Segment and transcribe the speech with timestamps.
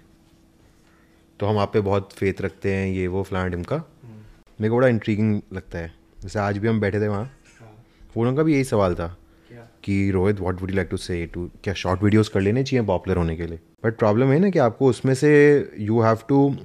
[1.41, 3.77] तो हम आप पे बहुत फेथ रखते हैं ये वो फ्लान ढिमका
[4.61, 7.31] मेरे को बड़ा इंट्रीगिंग लगता है। जैसे आज भी हम बैठे थे वहाँ
[8.17, 9.17] वो का भी यही सवाल था
[9.85, 12.87] कि Rohit what would you like to say to क्या शॉर्ट वीडियोस कर लेने चाहिए
[12.87, 13.61] पॉपुलर होने के लिए?
[13.85, 15.31] बट प्रॉब्लम है ना कि आपको उसमें से
[15.79, 16.57] you have to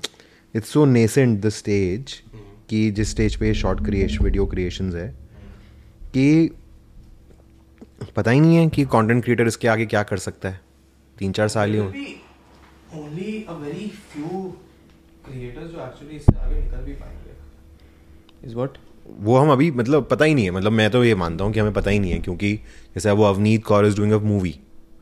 [0.56, 2.24] it's so nascent the stage
[2.70, 5.08] कि जिस स्टेज पे शॉर्ट क्रिएशन वीडियो क्रिएशंस है
[6.14, 6.50] कि
[8.16, 10.60] पता ही नहीं है कि कंटेंट क्रिएटर इसके आगे क्या कर सकता है।
[11.20, 11.92] तीन चार साल ही हो।
[12.96, 14.42] only a very few
[15.26, 18.78] creators जो actually इससे आगे निकल भी पाएँगे। Is what?
[19.20, 21.60] वो हम अभी मतलब पता ही नहीं है मतलब मैं तो ये मानता हूँ कि
[21.60, 22.56] हमें पता ही नहीं है क्योंकि
[22.96, 24.60] जैसे वो Avneet Kaur is doing a movie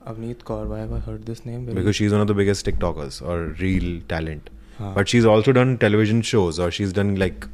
[0.09, 1.61] Avneet Kaur why have I heard this name?
[1.65, 4.54] Very because she is one of the biggest TikTokers और रील टैलेंट हाँ.
[4.81, 7.45] But she is also done television shows और she is done like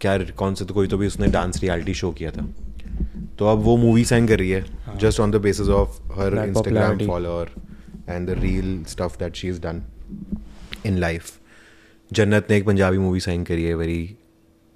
[0.00, 2.46] क्या कौन से तो कोई तो भी उसने डांस रियलिटी शो किया था।
[3.38, 4.64] तो अब वो मूवी साइन कर रही है
[4.98, 7.50] just on the basis of her Instagram follower
[8.08, 9.82] and the real stuff that she is done
[10.86, 11.32] in life
[12.10, 14.04] Jannat ने एक पंजाबी मूवी साइन करी है वेरी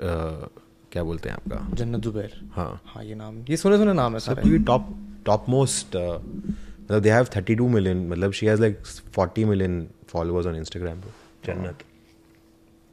[0.02, 1.74] क्या बोलते हैं आपका?
[1.76, 4.88] जन्नत जुबैर। हाँ। हाँ ये नाम ये सुने सुने नाम है सारे। ये टॉप
[5.26, 8.78] टॉप मोस्ट मतलब दे हैव 32 मिलियन मतलब she has like
[9.18, 11.00] 40 million followers on Instagram
[11.46, 11.78] Jannat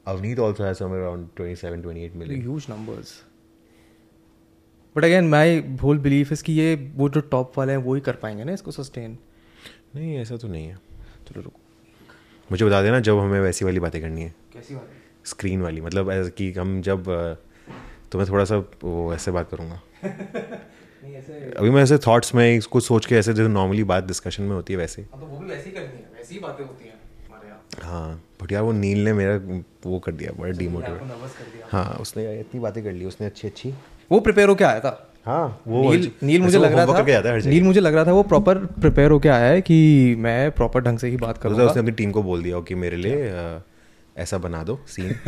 [0.08, 3.24] Avneet also has somewhere around 27 28 million huge numbers
[4.96, 8.02] but again my whole belief is कि ये वो जो टॉप वाले हैं वो ही
[8.02, 9.18] कर पाएँगे ना इसको सस्टेन
[9.96, 10.75] नहीं ऐसा तो नहीं है।
[11.28, 11.59] चलो रुको।
[12.52, 15.81] मुझे बता देना जब हमें वैसी वाली बातें करनी है। कैसी बात है स्क्रीन वाली
[15.81, 17.35] मतलब ऐसे कि हम जब uh,
[18.12, 22.79] तो मैं थोड़ा सा वो ऐसे बात करूँगा। ऐसे अभी मैं ऐसे थॉट्स में इसको
[22.79, 25.46] सोच के ऐसे जैसे नॉर्मली बात डिस्कशन में होती है वैसे। हाँ तो वो भी
[25.46, 29.03] वैसी करनी है वैसी ही बातें होती हैं हमारे यहाँ। हाँ। बट यार वो नील
[29.03, 29.36] ने मेरा
[29.86, 33.06] वो कर दिया बड़ा डीमोटिवेट नर्वस कर दिया। हाँ उसने यार इतनी बातें कर ली
[33.06, 33.74] उसने अच्छी अच्छी।
[34.12, 37.64] वो प्रिपेयर होके आया था। हाँ वो नील नील मुझे लग रहा है था नील
[37.64, 41.08] मुझे लग रहा था वो प्रॉपर प्रिपेयर होके आया है कि मैं प्रॉपर ढंग से
[41.08, 43.34] ही बात तो उसने अपनी टीम को बोल दिया कि मेरे लिए
[44.18, 45.16] ऐसा बना दो सीन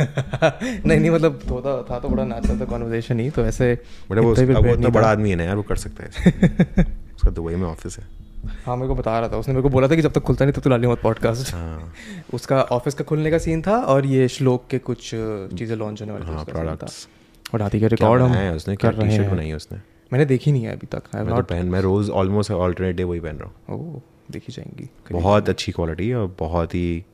[0.86, 3.78] नहीं नहीं मतलब होता था तो बड़ा नेचुरल था कॉन्वर्जेशन ही तो ऐसे
[4.10, 6.10] वो इतना बड़ा आदमी है ना यार वो कर सकता है
[7.16, 8.19] उसका दुबई में ऑफ़िस है।
[8.66, 10.44] हाँ मेरे को बता रहा था। उसने मेरे को बोला था कि जब तक खुलता
[10.44, 11.92] नहीं तब तो लाली मत पॉडकास्ट हाँ।
[12.34, 15.10] उसका ऑफ़िस का खुलने का सीन था और ये श्लोक के कुछ
[15.58, 17.08] चीज़ें लॉन्च होने वाली हाँ। प्रोडक्ट्स
[17.54, 18.76] और हाथी के रिकॉर्ड हम उसने?
[18.76, 19.78] क्या कर रहे हैं। बनाई उसने?
[20.12, 23.20] मैंने देखी नहीं है अभी तक। मैं तो पहन मैं रोज ऑलमोस्ट ऑल्टरनेट डे वही
[23.20, 27.04] पहन रहा हूँ। ओ देखी जाएँगी। बहुत अच्छी क्वालिटी और बहुत ही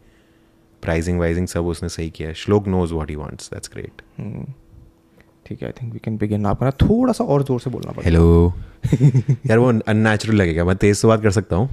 [0.82, 4.02] प्राइसिंग वाइजिंग सब उसने सही किया है। Shlok knows what he wants that's great
[5.46, 7.92] ठीक है I think we can begin आपको ना थोड़ा सा और ज़ोर से बोलना
[7.92, 8.52] पड़ेगा। हेलो
[9.46, 11.68] यार वो अननेचुरल लगेगा मैं तेज से बात कर सकता हूँ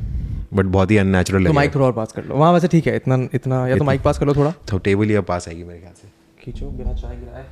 [0.53, 2.95] बट बहुत ही अननेचुरल तो माइक थोड़ा और पास कर लो। वहाँ वैसे ठीक है
[2.95, 5.79] इतना इतना या तो माइक पास कर लो थोड़ा। तो टेबल ही पास आएगी मेरे
[5.79, 6.07] ख्याल से।
[6.41, 7.43] खींचो बिना चाय गिराए।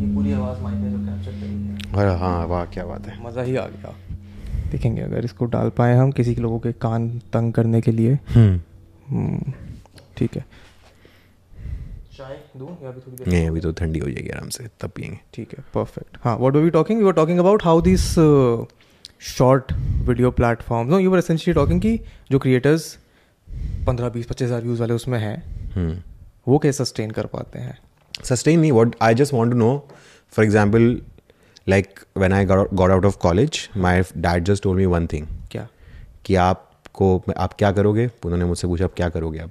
[0.00, 3.42] ये पूरी आवाज़ माइक में जो कैप्चर करेगी और हाँ वाह क्या बात है। मज़ा
[3.42, 3.94] ही आ गया।
[4.70, 8.18] देखेंगे अगर इसको डाल पाए हम किसी के लोगों के कान तंग करने के लिए।
[8.34, 8.60] हम्म।
[9.08, 9.52] हम्म,
[10.18, 10.44] ठीक है।
[12.32, 14.90] चाय दूँ या अभी थोड़ी देर नहीं अभी तो ठंडी हो जाएगी आराम से तब
[14.96, 18.08] पियेंगे। ठीक है परफेक्ट हाँ what were we talking we were talking about how this
[19.28, 19.72] short
[20.08, 21.98] video platform no you were essentially talking कि
[22.30, 22.96] जो क्रिएटर्स
[23.86, 25.36] पंद्रह बीस पच्चीस हज़ार व्यूज़ वाले उसमें हैं
[25.74, 25.96] हम्म।
[26.48, 27.78] वो कैसे सस्टेन कर पाते हैं?
[28.62, 29.72] Me what i just want to know
[30.32, 30.84] for example
[31.66, 33.94] like when i got, got out of college my
[34.26, 35.26] dad just told me one thing.
[35.50, 35.66] क्या?
[36.24, 38.06] कि आपको आप क्या करोगे?
[38.24, 39.50] उन्होंने मुझसे पूछा आप क्या करोगे आप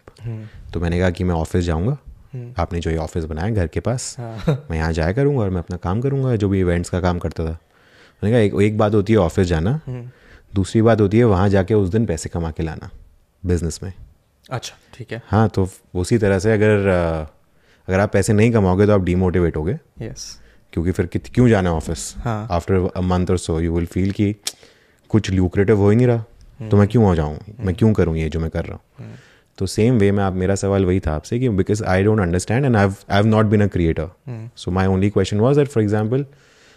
[0.73, 1.97] तो मैंने कहा कि मैं ऑफ़िस जाऊँगा।
[2.33, 5.59] आपने जो ये ऑफ़िस बनाया घर के पास हाँ। मैं यहाँ जाया करूँगा और मैं
[5.59, 7.57] अपना काम करूँगा जो भी इवेंट्स का काम करता था।
[8.21, 9.79] मैंने कहा एक एक बात होती है ऑफ़िस जाना
[10.53, 12.89] दूसरी बात होती है वहाँ जाके उस दिन पैसे कमा के लाना
[13.43, 13.93] बिज़नेस में।
[14.49, 16.87] अच्छा ठीक है। हाँ तो उसी तरह से अगर
[17.87, 20.37] अगर आप पैसे नहीं कमाओगे तो आप डीमोटिवेट होगे। यस
[20.73, 24.11] क्योंकि फिर कित क्यों जाना ऑफ़िस हाँ। आफ्टर अ मंथ और सो यू विल फील
[24.11, 24.33] कि
[25.09, 27.37] कुछ ल्यूक्रेटिव हो ही नहीं रहा। तो मैं क्यों आ जाऊँ?
[27.59, 29.07] मैं क्यों करूँ ये जो मैं कर रहा हूँ?
[29.61, 32.65] तो सेम वे में आप मेरा सवाल वही था आपसे कि because I don't understand
[32.65, 34.09] and I have not been a creator
[34.57, 36.25] so my only question was that for example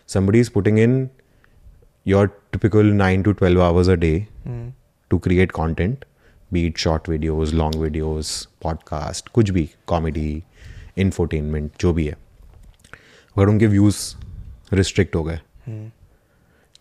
[0.09, 0.97] somebody is putting in
[2.07, 2.23] your
[2.55, 4.17] typical 9 to 12 hours a day
[5.11, 6.05] to create content
[6.53, 8.33] be it short videos long videos
[8.67, 10.43] podcast कुछ भी comedy
[10.99, 12.17] infotainment जो भी है।
[13.37, 14.07] अगर उनके views
[14.73, 15.41] restrict हो गए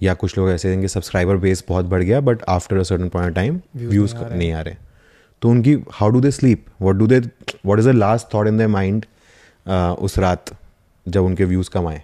[0.01, 3.35] या कुछ लोग ऐसे हैं सब्सक्राइबर बेस बहुत बढ़ गया but after a certain point
[3.35, 4.75] time views नहीं आ रहे।
[5.43, 7.19] तो उनकी how do they sleep what do they
[7.65, 9.05] what is the last thought in the mind
[9.99, 10.55] उस रात
[11.05, 12.03] जब उनके व्यूज़ कम आए?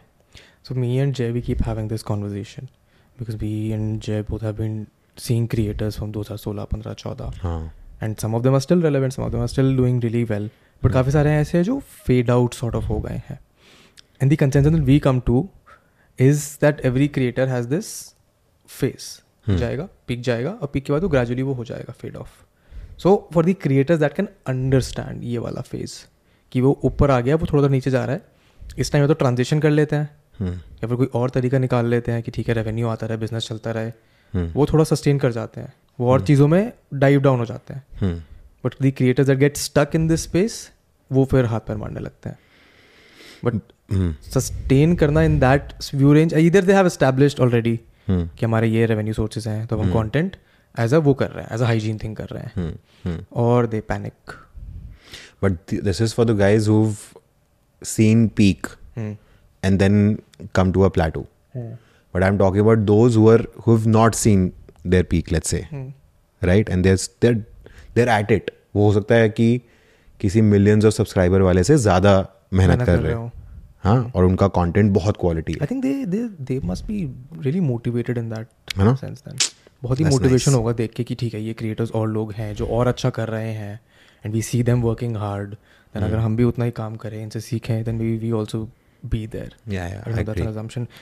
[0.64, 2.68] So me and Jay we keep having this conversation
[3.18, 4.86] because me and Jay both have been
[5.18, 7.70] seeing creators from दो हज़ार सोलह पंद्रह चौदह
[8.04, 10.50] and some of them are still relevant some of them are still doing really well
[10.82, 13.40] but काफ़ी सारे ऐसे हैं जो फेड आउट सॉर्ट ऑफ़ हो गए हैं।
[14.22, 15.48] And the consensus we come to
[16.20, 17.94] is that every creator has this
[18.70, 22.38] phase जाएगा peak जाएगा और पिक के बाद वो ग्रेजुअली वो हो जाएगा fade off
[23.04, 25.94] so for the creators that can understand ये वाला फ़ेज़
[26.52, 28.22] कि वो ऊपर आ गया वो थोड़ा सा नीचे जा रहा है
[28.80, 30.10] इस टाइम तो ट्रांजेक्शन कर लेते हैं।
[30.40, 33.18] हम्म, या फिर कोई और तरीका निकाल लेते हैं कि ठीक है रेवेन्यू आता रहे
[33.18, 33.90] बिज़नेस चलता रहे।
[34.34, 36.28] हम्म, वो थोड़ा सस्टेन कर जाते हैं। वो और hmm.
[36.28, 38.22] चीज़ों में डाइव डाउन हो जाते हैं। हम्म,
[38.66, 40.72] but the creators that get stuck in this space
[41.12, 42.38] वो फिर हाथ पैर मारने लगते हैं।
[43.46, 43.62] बट
[43.92, 48.68] हम्म, सस्टेन करना इन दैट व्यू रेंज इधर they have established already hmm, कि हमारे
[48.68, 50.36] ये रेवेन्यू सोर्सेज हैं तो हम कंटेंट
[50.80, 53.28] एज अ वो कर रहे हैं एज अ हाइजीन थिंग कर रहे हैं.
[53.34, 54.14] और they panic
[55.44, 55.52] but
[55.84, 56.70] this is for the guys
[57.84, 58.68] seen peak
[58.98, 60.20] and then
[60.56, 61.26] come to a plateau
[61.58, 64.52] but I am talking about those who who've not seen
[64.88, 65.68] their peak let's say
[66.44, 67.36] right and there
[67.96, 69.62] there at it वो हो सकता है कि
[70.20, 73.32] किसी millions of subscriber वाले से ज़्यादा मेहनत कर, रहे हो।
[73.84, 74.16] हाँ। hmm.
[74.16, 78.30] और उनका कंटेंट बहुत quality I think they they they must be really motivated in
[78.30, 78.48] that
[78.80, 82.56] sense बहुत ही मोटिवेशन होगा देख के कि ठीक है ये क्रिएटर्स और लोग हैं
[82.56, 83.80] जो और अच्छा कर रहे हैं
[84.26, 87.40] and we see them working hard then अगर हम भी उतना ही काम करें इनसे
[87.40, 88.70] सीखें then we we also
[89.06, 89.56] be there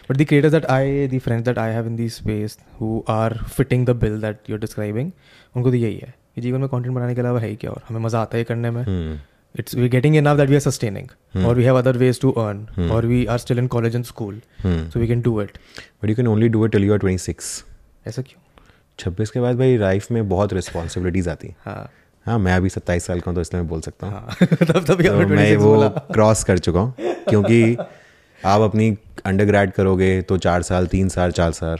[0.10, 3.38] but the creators that I the friends that I have in the space who are
[3.38, 5.12] fitting the bill that you are describing
[5.56, 7.82] उनको तो यही है कि जीवन में कॉन्टेंट बनाने के अलावा है ही क्या और
[7.90, 9.22] हमें मज़ा आता है करने में।
[9.60, 12.90] It's we getting in that we are sustaining और we have other ways to earn
[12.90, 15.58] और we are still in college and school so we can do it
[16.04, 17.64] but you can only do it till you are twenty six
[18.08, 18.42] ऐसा क्यों?
[19.00, 21.92] छब्बीस के बाद भाई life में बहुत रिस्पॉन्सिबिलिटीज आती हैं। हाँ।
[22.26, 24.86] हाँ मैं अभी सत्ताईस साल का हूँ तो इसलिए मैं बोल सकता हूँ। हाँ। तब
[24.86, 27.78] तभी तो मैं 26 वो क्रॉस कर चुका हूँ क्योंकि
[28.46, 31.78] आप अपनी अंडर करोगे तो चार साल तीन साल चार साल।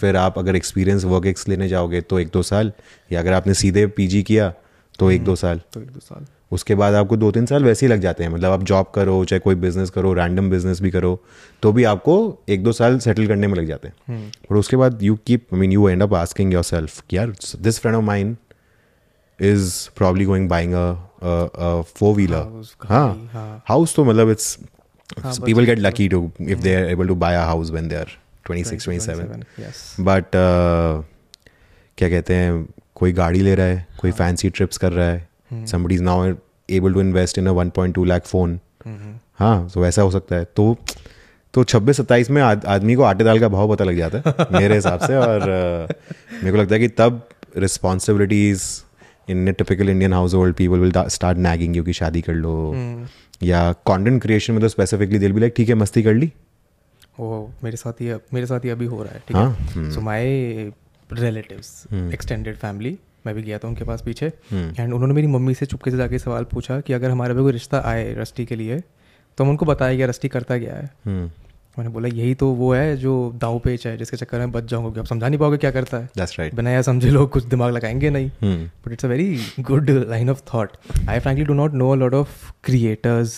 [0.00, 2.72] फिर आप अगर एक्सपीरियंस वर्क एक्स लेने जाओगे तो एक दो साल
[3.12, 4.52] या अगर आपने सीधे पीजी किया
[4.98, 7.86] तो एक दो साल। तो एक दो साल। उसके बाद आपको दो तीन साल वैसे
[7.86, 10.90] ही लग जाते हैं। मतलब आप जॉब करो चाहे कोई बिज़नेस करो रैंडम बिज़नेस भी
[10.90, 11.18] करो
[11.62, 12.16] तो भी आपको
[12.48, 15.60] एक दो साल सेटल करने में लग जाते हैं। और उसके बाद you keep I
[15.60, 18.36] mean you end up asking yourself यार this friend of mine
[19.40, 24.58] is probably going buying a four wheeler हाँ। हाँ। हाउस तो मतलब इट्स
[25.20, 27.98] हाँ, people get lucky to if they are able to buy a house when they
[28.02, 28.12] are
[28.50, 29.42] 26 27
[30.00, 30.24] but
[31.98, 35.94] क्या कहते हैं कोई गाड़ी ले रहा है कोई फैंसी ट्रिप्स कर रहा है somebody
[35.94, 36.34] is now
[36.70, 38.58] able to invest in a 1.2 lakh phone
[39.38, 40.76] हाँ तो ऐसा हो सकता है। तो
[41.54, 44.46] तो छब्बीस सत्ताईस में आद, आदमी को आटे दाल का भाव पता लग जाता है
[44.52, 45.94] मेरे हिसाब से और uh,
[46.34, 48.62] मेरे को लगता है कि तब responsibilities
[49.28, 52.54] in typical Indian household people will start nagging you कि शादी कर लो।
[53.42, 56.32] या कंटेंट क्रिएशन में तो स्पेसिफिकली दिल भी लाइक ठीक है मस्ती कर ली।
[57.18, 60.24] वो मेरे साथ ही मेरे साथ ही अभी हो रहा है ठीक हाँ। So my
[61.12, 61.86] relatives.
[61.92, 65.66] Extended family मैं भी गया था उनके पास पीछे। हम्म। एंड उन्होंने मेरी मम्मी से
[65.66, 68.82] चुपके से जाके सवाल पूछा कि अगर हमारे पे कोई रिश्ता आए रस्टी के लिए
[69.38, 71.30] तो हम उनको बताया गया रस्टी करता गया है। हम्म।
[71.78, 75.00] मैंने बोला यही तो वो है जो दाव पेच है जिसके चक्कर में बच जाऊँगा
[75.00, 77.72] आप समझा नहीं पाओगे क्या करता है। दैट्स राइट बिना या समझे लोग कुछ दिमाग
[77.72, 78.30] लगाएँगे नहीं।
[78.66, 80.66] But it's a very good line of of
[81.08, 83.28] I I frankly not no a lot of creators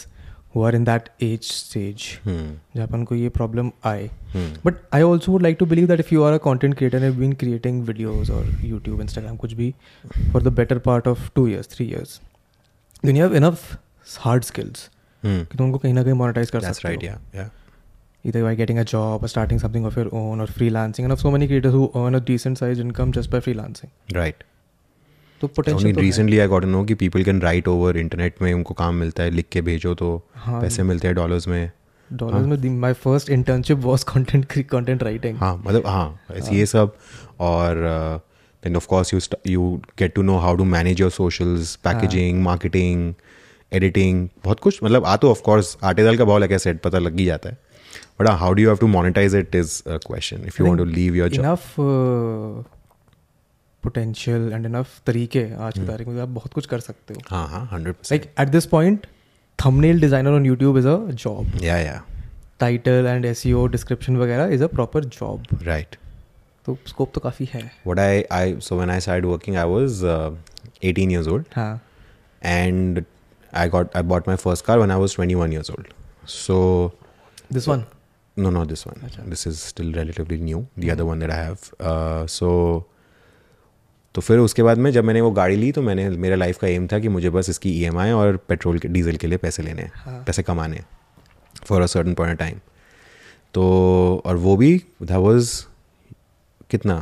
[0.54, 4.08] who are in that age stage hmm जहाँ पर उनको ये प्रॉब्लम आए।
[4.66, 7.14] But I also would like to believe that if you are a content creator and
[7.14, 9.74] been creating videos और YouTube Instagram कुछ भी
[10.32, 12.20] for the better part of two years three years
[13.04, 13.76] then you have enough
[14.20, 14.88] hard skills
[15.24, 17.50] कि तुम उनको कहीं ना कहीं monetise कर सकते हो।
[18.24, 21.22] either by getting a job or starting something of your own or freelancing and of
[21.22, 23.90] so many creators who earn a decent sized income just by freelancing.
[24.14, 24.44] Right
[25.40, 28.42] तो पोटेंशियल तो है। recently I got to know कि people can write over internet
[28.42, 31.70] में उनको काम मिलता है लिख के भेजो तो हाँ। पैसे मिलते हैं डॉलर्स में।
[32.10, 36.66] डॉलर्स हाँ, में my first internship was content content writing हाँ मतलब हाँ ऐसे ये
[36.66, 36.96] सब
[37.40, 37.76] और
[38.62, 43.12] then of course you you get to know how to manage your socials packaging marketing
[43.72, 47.18] editing बहुत कुछ। मतलब आ तो ऑफकोर्स आटे दाल का बहुत लगे सेट पता लग
[47.18, 47.58] ही जाता है।
[48.20, 50.84] But how do you have to monetize it is a question if you want to
[50.84, 51.74] leave your job enough
[53.84, 57.20] potential and enough तरीके आज की तारीख में आप बहुत कुछ कर सकते हो।
[58.14, 59.06] At this point
[59.58, 61.58] thumbnail designer on YouTube is a job
[62.60, 65.96] title and as description वगैरह is a proper job right
[66.66, 70.02] तो स्कोप तो काफ़ी है। What I I so when I started working I was
[70.84, 71.44] 18 years old
[72.44, 73.04] and
[73.54, 75.86] I got I bought my first car when I was 21 years old
[76.28, 76.56] so
[77.52, 77.84] this one
[78.38, 82.26] no no this one this is still relatively new the other one that I have
[82.26, 82.50] so
[84.14, 86.68] तो फिर उसके बाद में जब मैंने वो गाड़ी ली तो मैंने मेरा लाइफ का
[86.68, 89.82] एम था कि मुझे बस इसकी ईएमआई और पेट्रोल के डीजल के लिए पैसे लेने
[89.82, 90.86] हैं हाँ। पैसे कमाने हैं
[91.66, 92.58] for a certain point time
[93.54, 93.62] तो
[94.26, 95.50] और वो भी दैट वाज
[96.70, 96.94] कितना?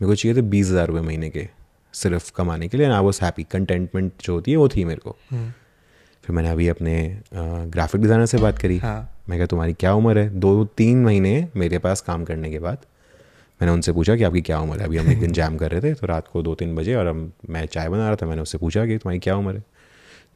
[0.00, 1.48] मेरे को चाहिए थे बीस हज़ार रुपये महीने के
[1.94, 5.16] सिर्फ़ कमाने के लिए आई वॉज़ हैप्पी कंटेंटमेंट जो होती है वो थी मेरे को।
[6.24, 6.94] फिर मैंने अभी अपने
[7.34, 10.28] ग्राफिक डिज़ाइनर से बात करी। हाँ। मैं कहा तुम्हारी क्या उम्र है?
[10.30, 12.78] दो तीन महीने मेरे पास काम करने के बाद
[13.62, 14.84] मैंने उनसे पूछा कि आपकी क्या उम्र है?
[14.84, 17.08] अभी हम एक दिन जैम कर रहे थे तो रात को दो तीन बजे और
[17.08, 19.64] हम मैं चाय बना रहा था मैंने उससे पूछा कि तुम्हारी क्या उम्र है?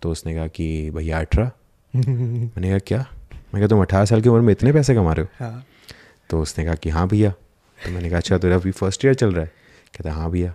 [0.02, 1.50] तो उसने कहा कि भैया अठारह।
[1.96, 2.98] मैंने कहा क्या?
[3.32, 5.44] मैं कहा तुम अठारह साल की उम्र में इतने पैसे कमा रहे हो?
[5.44, 5.64] हाँ।
[6.30, 7.30] तो उसने कहा कि हाँ भैया।
[7.84, 9.52] तो मैंने कहा अच्छा तेरा अभी फ़र्स्ट ईयर चल रहा है?
[9.96, 10.54] कहता हाँ भैया।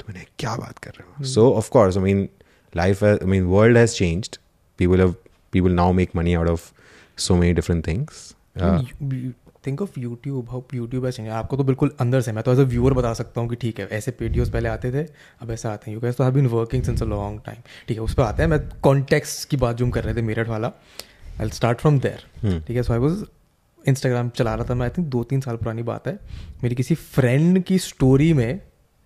[0.00, 1.24] तो मैंने क्या बात कर रहे हो?
[1.24, 2.28] So of course I mean
[2.76, 4.36] life I mean world has changed
[4.78, 5.14] people have
[5.52, 6.72] people now make money out of
[7.18, 8.34] so many different things
[9.66, 12.64] think of YouTube how YouTube है आपको तो बिल्कुल अंदर से मैं तो एज अ
[12.64, 15.06] व्यूअर बता सकता हूँ कि ठीक है ऐसे वीडियोस पहले आते थे
[15.42, 17.96] अब ऐसे आते हैं। यू गैस तो have been working since a long time ठीक
[17.96, 20.72] है उस पर आते हैं। मैं कॉन्टेक्स्ट की बात जूम कर रहे थे मेरठ वाला
[21.40, 23.24] आई स्टार्ट फ्रॉम देयर ठीक है सो आई वॉज़
[23.84, 26.18] इंस्टाग्राम चला रहा था मैं आई थिंक दो तीन साल पुरानी बात है।
[26.62, 28.46] मेरी किसी फ्रेंड की स्टोरी में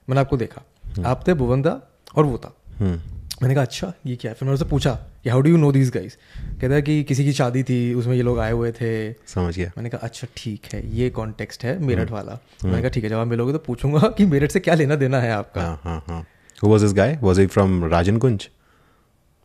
[0.08, 0.62] मैंने आपको देखा।
[1.06, 1.80] आप थे भुवन दा
[2.16, 4.34] और वो था। मैंने कहा अच्छा ये क्या है?
[4.34, 4.98] फिर मैंने उससे पूछा
[5.28, 6.14] कि how do you know these guys
[6.61, 9.70] कहता है कि किसी की शादी थी उसमें ये लोग आए हुए थे। समझ गया।
[9.76, 13.16] मैंने कहा अच्छा ठीक है ये कॉन्टेक्स्ट है मेरठ वाला। मैंने कहा ठीक है जब
[13.16, 15.62] आप मिलोगे तो पूछूँगा कि मेरठ से क्या लेना देना है आपका?
[15.62, 16.25] हाँ हाँ हाँ।
[16.58, 17.11] Who was this guy?
[17.26, 18.49] Was he from Rajan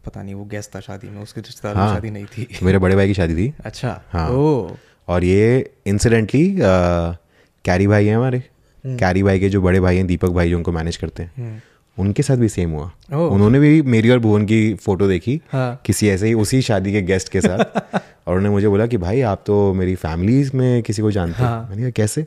[0.06, 2.96] पता नहीं वो गेस्ट था शादी में उसके रिश्तेदारों हाँ। शादी नहीं थी। मेरे बड़े
[2.96, 4.76] भाई की शादी थी। अच्छा हाँ। ओ।
[5.08, 8.44] और ये इंसिडेंटली कैरी भाई हैं हमारे।
[8.84, 11.60] कैरी भाई के जो बड़े भाई हैं दीपक भाई जो उनको मैनेज करते हैं। हम्म,
[11.98, 13.14] उनके साथ भी सेम हुआ oh.
[13.14, 17.02] उन्होंने भी मेरी और भुवन की फ़ोटो देखी हाँ। किसी ऐसे ही उसी शादी के
[17.02, 17.58] गेस्ट के साथ
[17.96, 21.50] और उन्होंने मुझे बोला कि भाई आप तो मेरी फैमिली में किसी को जानते हैं
[21.50, 22.26] हाँ। मैंने कहा कैसे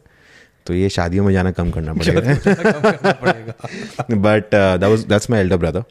[0.66, 3.52] तो ये शादियों में जाना कम करना पड़ेगा
[4.10, 4.50] but
[5.08, 5.84] that's my elder brother.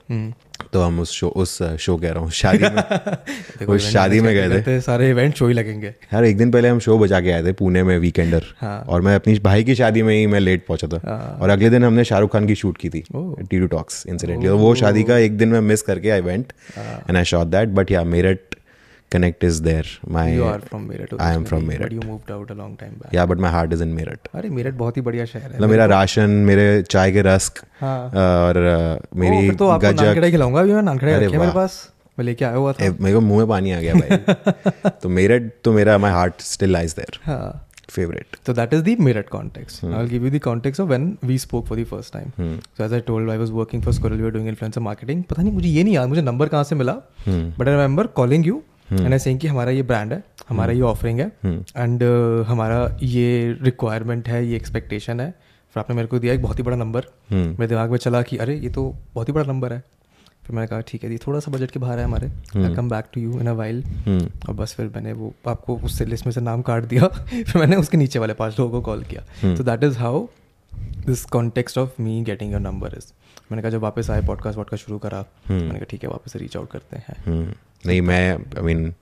[0.73, 4.61] तो हम उस शो उस शो कह रहा हूँ शादी में उस शादी में गए
[4.61, 7.43] थे। सारे इवेंट शो ही लगेंगे। यार एक दिन पहले हम शो बजा के आए
[7.43, 10.65] थे पुणे में वीकेंडर हाँ। और मैं अपनी भाई की शादी में ही मैं लेट
[10.67, 13.67] पहुँचा था। हाँ। और अगले दिन हमने शाहरुख खान की शूट की थी टी टू
[13.67, 16.53] टॉक्स इंसिडेंटली तो वो शादी का एक दिन मैं मिस करके I went.
[16.77, 18.54] And I shot that but yeah Meerut
[19.15, 21.93] connect is there my you are from Meerut I am from Meerut.
[21.93, 24.49] You moved out a long time back yeah but my heart is in Meerut अरे
[24.59, 28.61] मेरठ बहुत ही बढ़िया शहर है मतलब मेरा ration मेरे चाय के रस्क हाँ और
[28.69, 31.83] uh, मेरी तो आपको नानखेड़ा खिलाऊँगा अभी मैं नानखेड़ा रखे मेरे पास
[32.19, 35.51] मैं लेके आया हुआ था मेरे को मुँह में पानी आ गया भाई तो मेरठ
[35.63, 37.45] तो मेरा my heart still lies there हाँ
[37.89, 39.83] favourite So that is the Meerut context.
[39.97, 42.31] I'll give you the context of when we spoke for the first time.
[42.77, 44.17] So as I told, I was working for Squirrel.
[44.17, 45.21] We were doing influencer marketing.
[45.29, 46.93] पता नहीं मुझे ये नहीं याद मुझे number कहाँ से मिला
[47.27, 50.81] but I remember calling you and I saying कि हमारा ये ब्रांड है हमारा ये
[50.81, 52.03] ऑफरिंग है एंड
[52.47, 55.29] हमारा ये रिक्वायरमेंट है ये एक्सपेक्टेशन है।
[55.75, 58.37] फिर आपने मेरे को दिया एक बहुत ही बड़ा नंबर मेरे दिमाग में चला कि
[58.37, 58.83] अरे ये तो
[59.15, 59.83] बहुत ही बड़ा नंबर है।
[60.45, 62.27] फिर मैंने कहा ठीक है ये थोड़ा सा बजट के बाहर है हमारे।
[62.57, 63.83] I come back to you in a while
[64.49, 67.75] और बस फिर मैंने वो आपको उससे लिस्ट में से नाम काट दिया। फिर मैंने
[67.75, 70.25] उसके नीचे वाले पाँच लोगों को कॉल किया। तो that is how
[71.05, 73.11] this context of me getting your number is
[73.51, 76.57] मैंने कहा जब वापस आए पॉडकास्ट वॉडकास्ट शुरू करा। मैंने कहा ठीक है वापस रीच
[76.57, 77.55] आउट करते हैं.
[77.87, 78.93] नहीं मैं I mean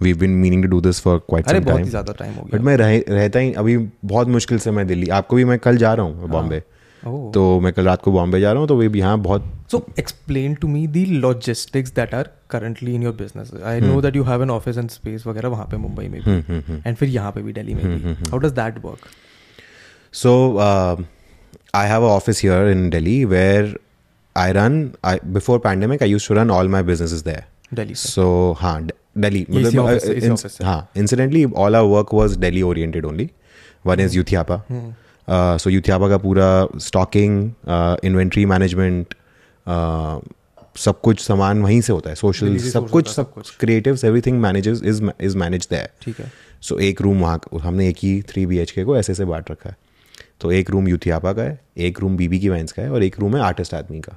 [0.00, 2.58] we been meaning to do this for quite अरे बहुत ही ज़्यादा टाइम हो गया।
[2.58, 5.76] बट मैं रह, रहता ही अभी बहुत मुश्किल से मैं दिल्ली आपको भी मैं कल
[5.76, 6.56] जा रहा हूँ बॉम्बे।
[7.02, 9.84] हाँ। तो मैं कल रात को बॉम्बे जा रहा हूँ तो वही यहाँ बहुत so
[9.98, 14.22] explain to me the logistics that are currently in your business I know that you
[14.24, 16.94] have an office and space वगैरह वहाँ पे मुंबई में एंड hmm, hmm, hmm.
[16.94, 19.06] फिर यहाँ पे भी डेली में how does that work
[20.12, 20.32] so
[21.74, 23.78] I have office here in Delhi where
[24.36, 27.44] I run I before pandemic I use to run all my business is there
[29.18, 29.44] Delhi
[30.96, 33.28] incidentally all our work was Delhi oriented only
[33.86, 34.62] one is Youthiapa
[35.58, 36.48] so Youthiapa का पूरा
[36.80, 37.50] stocking
[38.04, 39.14] inventory management
[40.76, 44.82] सब कुछ सामान वहीं से होता है social सब कुछ सब कुछ creative everything manages
[44.84, 48.58] is is manage that ठीक है सो एक रूम वहाँ हमने एक ही थ्री बी
[48.58, 49.76] एच के को ऐसे ऐसे बांट रखा है
[50.40, 53.18] तो एक रूम यूथियापा का है एक रूम बीबी की वाइन्स का है और एक
[53.20, 54.16] रूम है आर्टिस्ट आदमी का.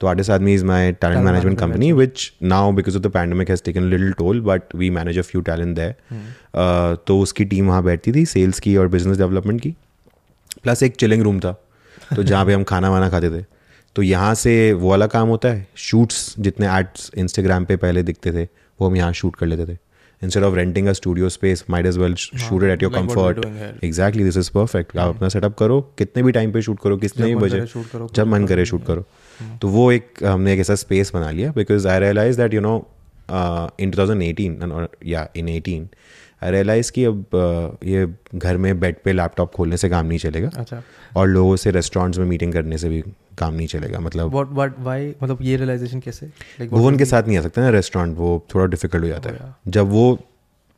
[0.00, 3.62] तो Artist Aadmi is my talent management company which now because of the pandemic has
[3.64, 8.12] taken little toll but we manage a few talent there तो उसकी टीम वहाँ बैठती
[8.12, 9.74] थी सेल्स की और बिज़नेस डेवलपमेंट की.
[10.62, 11.52] प्लस एक चिलिंग रूम था
[12.16, 13.44] तो जहाँ पे हम खाना वाना खाते थे.
[13.96, 18.32] तो यहाँ से वो वाला काम होता है शूट्स जितने एड्स इंस्टाग्राम पे पहले दिखते
[18.32, 18.44] थे
[18.80, 19.76] वो हम यहाँ शूट कर लेते थे.
[20.24, 23.16] Instead of renting a studio space might as well shoot it at your like what
[23.16, 23.84] we're comfort doing here.
[23.84, 27.26] Exactly this is perfect आप अपना सेटअप करो कितने भी टाइम पे शूट करो कितने
[27.26, 29.04] भी बजे shoot जब मन करे। शूट करो।
[29.62, 32.76] तो वो एक हमने एक ऐसा स्पेस बना लिया because I realise that you know
[33.80, 35.88] in 2018 या इन 18
[36.42, 40.50] आई रियलाइज़ कि अब ये घर में बेड पे लैपटॉप खोलने से काम नहीं चलेगा।
[40.56, 40.82] अच्छा।
[41.16, 43.02] और लोगों से रेस्टोरेंट्स में मीटिंग करने से भी
[43.38, 46.26] काम नहीं चलेगा मतलब व्हाट व्हाट व्हाई मतलब ये रियलाइजेशन कैसे?
[46.26, 49.40] लाइक वो उनके साथ नहीं आ सकता ना रेस्टोरेंट वो थोड़ा डिफ़िकल्ट हो जाता Oh,
[49.40, 50.18] है जब वो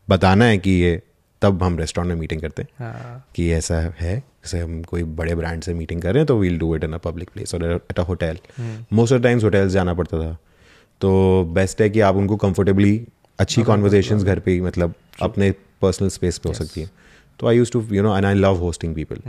[0.08, 1.00] बताना है कि ये
[1.42, 5.34] तब हम रेस्टोरेंट में मीटिंग करते हैं। हाँ। कि ऐसा है जैसे हम कोई बड़े
[5.34, 7.64] ब्रांड से मीटिंग कर रहे हैं तो we'll do it in a public place और
[7.72, 8.38] at a hotel
[8.92, 10.36] most of times hotels जाना पड़ता था।
[11.00, 11.10] तो
[11.54, 12.92] बेस्ट है कि आप उनको कंफर्टेबली
[13.40, 15.50] अच्छी कॉन्वर्जेशन घर पे ही मतलब अपने
[15.82, 16.90] पर्सनल स्पेस पे हो सकती है।
[17.40, 19.20] तो I use to you know and I love hosting people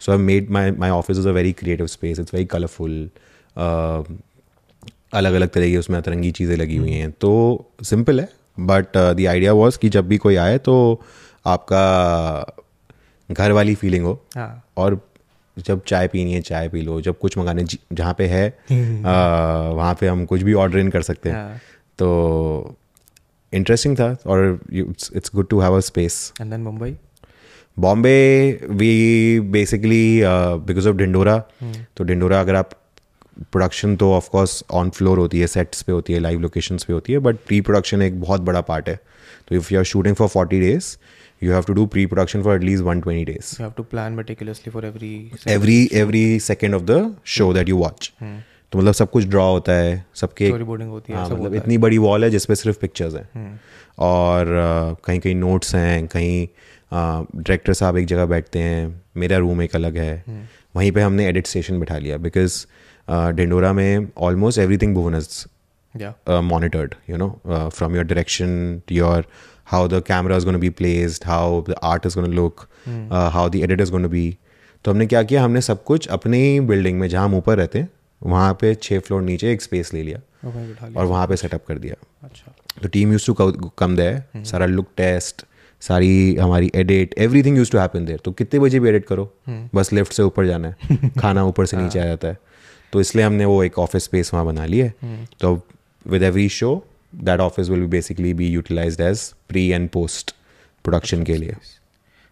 [0.00, 3.08] so I made my my office is a very creative space it's very colourful
[5.14, 7.30] अलग अलग तरह की उसमें अतरंगी चीज़ें लगी हुई हैं। तो
[7.82, 8.28] सिंपल है
[8.60, 10.74] बट द आइडिया वॉज़ कि जब भी कोई आए तो
[11.46, 11.84] आपका
[13.30, 15.00] घर वाली फीलिंग हो। हाँ। और
[15.56, 18.52] जब चाय पीनी है चाय पी लो। जब कुछ मंगाने जहाँ पे है आ,
[19.78, 21.56] वहाँ पे हम कुछ भी ऑर्डर इन कर सकते हैं। हाँ।
[21.98, 22.76] तो
[23.52, 26.96] इंटरेस्टिंग था और it's good to have a space and then Mumbai
[27.76, 28.18] Bombay
[28.70, 30.20] we basically
[30.66, 31.38] because of Dhindora
[31.96, 32.70] तो डिंडोरा अगर आप
[33.52, 37.12] प्रोडक्शन तो ऑफकोर्स ऑन फ्लोर होती है सेट्स पे होती है लाइव लोकेशंस पे होती
[37.12, 38.98] है बट प्री प्रोडक्शन एक बहुत बड़ा पार्ट है.
[39.48, 40.96] तो if you are shooting for forty days
[41.42, 44.18] you have to do pre production for at least one twenty days you have to plan
[44.20, 45.14] meticulously for every
[45.48, 48.12] every every second of the show that you watch
[48.72, 51.98] तो मतलब सब कुछ draw होता है सबके होती है हाँ सब मतलब इतनी बड़ी
[51.98, 53.58] वॉल है जिसपे सिर्फ़ पिक्चर्स हैं। हम्म।
[53.98, 56.48] और uh, कहीं कहीं नोट्स हैं कहीं
[56.92, 60.42] डायरेक्टर साहब एक जगह बैठते हैं मेरा रूम एक अलग है। हम्म।
[60.76, 62.66] वहीं पे हमने एडिट स्टेशन बिठा लिया बिकॉज़
[63.10, 65.46] डिंडोरा में ऑलमोस्ट एवरीथिंग इज़
[65.96, 69.24] है monitored you know uh, from your direction to your
[69.64, 72.68] how the camera is going to be placed how the art is going to look
[73.10, 74.36] uh, how the edit is going to be
[74.84, 75.44] तो हमने क्या किया?
[75.44, 77.88] हमने सब कुछ अपनी building में जहाँ हम ऊपर रहते हैं
[78.22, 80.20] वहाँ पे छः फ्लोर नीचे एक स्पेस ले लिया
[80.96, 83.34] और वहाँ पे सेटअप कर दिया। अच्छा। तो team use to
[83.78, 85.44] come there सारा लुक टेस्ट
[85.82, 89.30] सारी हमारी edit everything use to happen there तो कितने बजे भी एडिट करो
[89.74, 92.38] बस लिफ्ट से ऊपर जाना है खाना ऊपर से नीचे आ जाता है।
[92.92, 95.54] तो इसलिए हमने वो एक ऑफ़िस स्पेस वहाँ बना लिया है। तो
[96.06, 96.70] with every show
[97.14, 100.34] that office will be basically be utilised as pre and post
[100.84, 101.56] production के लिए।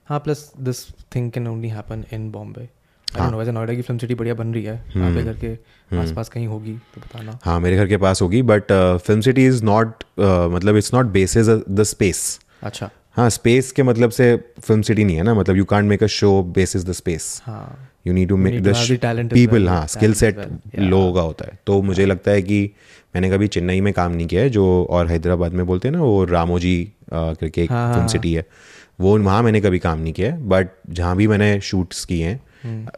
[0.08, 2.68] हाँ plus this thing can only happen in Bombay
[3.14, 6.46] no वैसे नोएडा की फ़िल्म सिटी बढ़िया बन रही है। आपके घर के आसपास कहीं
[6.46, 8.72] होगी तो बताना हाँ मेरे घर के पास होगी but
[9.06, 10.04] Film City is not
[10.52, 15.16] मतलब it's not basis the space अच्छा। हाँ स्पेस के मतलब से फ़िल्म सिटी नहीं
[15.16, 18.36] है ना मतलब you can't make a show basis the space हाँ। You need to
[18.36, 20.78] make need the people हाँ स्किल सेट yeah.
[20.78, 22.62] लोगों का होता है। तो मुझे लगता है कि
[23.14, 26.02] मैंने कभी चेन्नई में काम नहीं किया है जो और हैदराबाद में बोलते हैं ना
[26.02, 26.76] वो रामोजी
[27.12, 28.46] अ, करके एक हाँ, फ़िल्म हाँ, सिटी है।
[29.00, 32.32] वो वहाँ मैंने कभी काम नहीं किया है बट जहाँ भी मैंने शूट्स किए हम्म।
[32.36, 32.45] हैं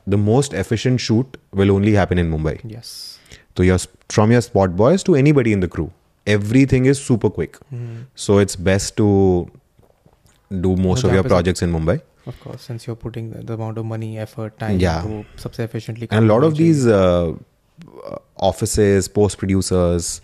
[0.07, 2.61] the most efficient shoot will only happen in Mumbai.
[2.65, 3.19] Yes.
[3.57, 3.79] So your
[4.09, 5.91] from your spot boys to anybody in the crew,
[6.27, 7.57] everything is super quick.
[7.71, 8.03] Hmm.
[8.15, 9.51] So it's best to
[10.67, 12.01] do most of your projects in Mumbai.
[12.27, 15.03] Of course, since you're putting the, amount of money, effort, time yeah.
[15.03, 16.09] to subsufficiently.
[16.11, 17.33] And a lot of these uh,
[18.49, 20.21] offices post producers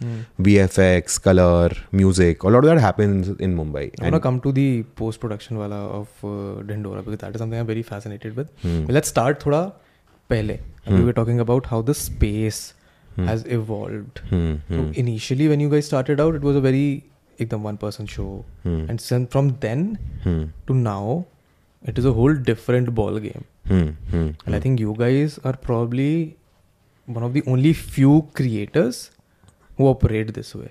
[0.47, 3.85] vfx color music a lot of that happens in mumbai.
[4.01, 7.39] I want to come to the post production wala of uh, Dindora because that is
[7.41, 8.49] something I'm very fascinated with.
[8.63, 8.85] Hmm.
[8.85, 9.63] But let's start thoda
[10.31, 10.59] pehle.
[10.87, 12.61] We were talking about how the space
[13.17, 14.21] has evolved.
[14.31, 17.05] hmm, So hmm, initially, when you guys started out, it was a very
[17.45, 19.85] ekdam one person show, hmm, and sen- from then
[20.25, 21.27] hmm, to now,
[21.93, 23.45] it is a whole different ball game.
[23.69, 26.09] hmm, hmm, And I think you guys are probably
[27.09, 29.11] one of the only few creators
[29.81, 30.71] who operate this way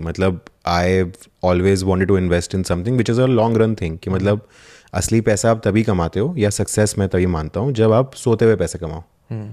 [0.00, 1.02] मतलब I
[1.44, 4.46] always wanted to invest in something which is a long run thing कि मतलब
[4.94, 8.44] असली पैसा आप तभी कमाते हो या सक्सेस मैं तभी मानता हूँ जब आप सोते
[8.44, 9.48] हुए पैसे कमाओ। Hmm.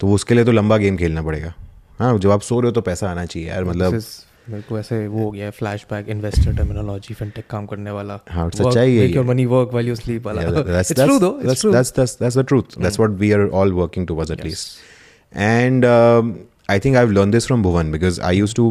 [0.00, 1.52] तो उसके लिए तो लंबा गेम खेलना पड़ेगा।
[1.98, 4.00] हाँ जब आप सो रहे हो तो पैसा आना चाहिए यार मतलब
[4.50, 8.48] मेरे को ऐसे वो हो गया है फ्लैशबैक इन्वेस्टर टर्मिनोलॉजी फिनटेक काम करने वाला। हाँ,
[8.50, 10.42] सच्चाई है। Your money work while you sleep वाला।
[10.80, 12.76] It's true though it's true that's, that's, that's the truth.
[12.86, 14.74] That's what we are all working towards at least.
[15.46, 16.34] And um,
[16.68, 18.66] I think I've learned this from Bhuvan because I used to,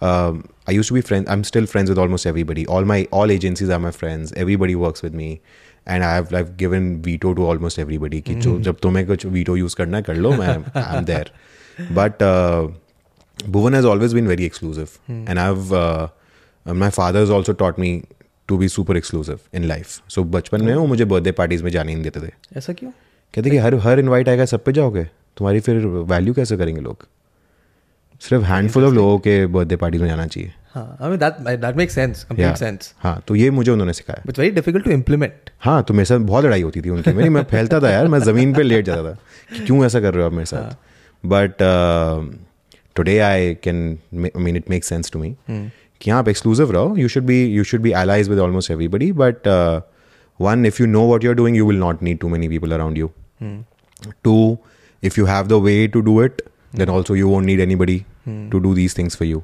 [0.00, 1.28] um, I used to be friends.
[1.28, 2.66] I'm still friends with almost everybody.
[2.66, 4.32] All my all agencies are my friends.
[4.44, 5.40] Everybody works with me,
[5.86, 8.20] and I've I've given veto to almost everybody.
[8.22, 11.26] कि जो जब तुम्हें कुछ veto use करना है कर लो मैं I'm there.
[11.98, 12.68] But uh,
[13.56, 16.08] Bhuvan has always been very exclusive, and I've uh,
[16.66, 17.92] uh, my father has also taught me
[18.48, 20.00] to be super exclusive in life.
[20.14, 22.90] So बचपन में वो मुझे बर्थडे पार्टीज़ में जाने नहीं देते थे ऐसा क्यों
[23.34, 25.04] कहते कि हर हर इनवाइट आएगा सब पे जाओगे
[25.36, 27.06] तुम्हारी फिर वैल्यू कैसे करेंगे लोग
[28.20, 31.76] सिर्फ़ हैंडफुल ऑफ़ लोगों के बर्थडे पार्टी में जाना चाहिए। हाँ I mean that that
[31.76, 35.50] makes sense complete sense हाँ तो ये मुझे उन्होंने सिखाया। But very difficult to implement
[35.60, 38.18] हाँ तो मेरे साथ बहुत लड़ाई होती थी उनकी। मेरी मैं फैलता था यार मैं
[38.20, 39.16] ज़मीन पे लेट जाता था
[39.52, 40.76] कि क्यों ऐसा कर रहे हो आप मेरे साथ?
[41.24, 41.54] But
[42.96, 45.34] today I can I mean it make sense to me
[46.00, 49.10] कि हाँ आप एक्सक्लूसिव रहो। You should be you should be allies with almost everybody
[49.22, 49.80] but uh,
[50.40, 52.98] one if you know what you're doing you will not need too many people around
[52.98, 53.10] you
[54.28, 54.42] two
[55.02, 57.98] if you have the way to do it then also you won't need anybody
[58.52, 59.42] to do these things for you.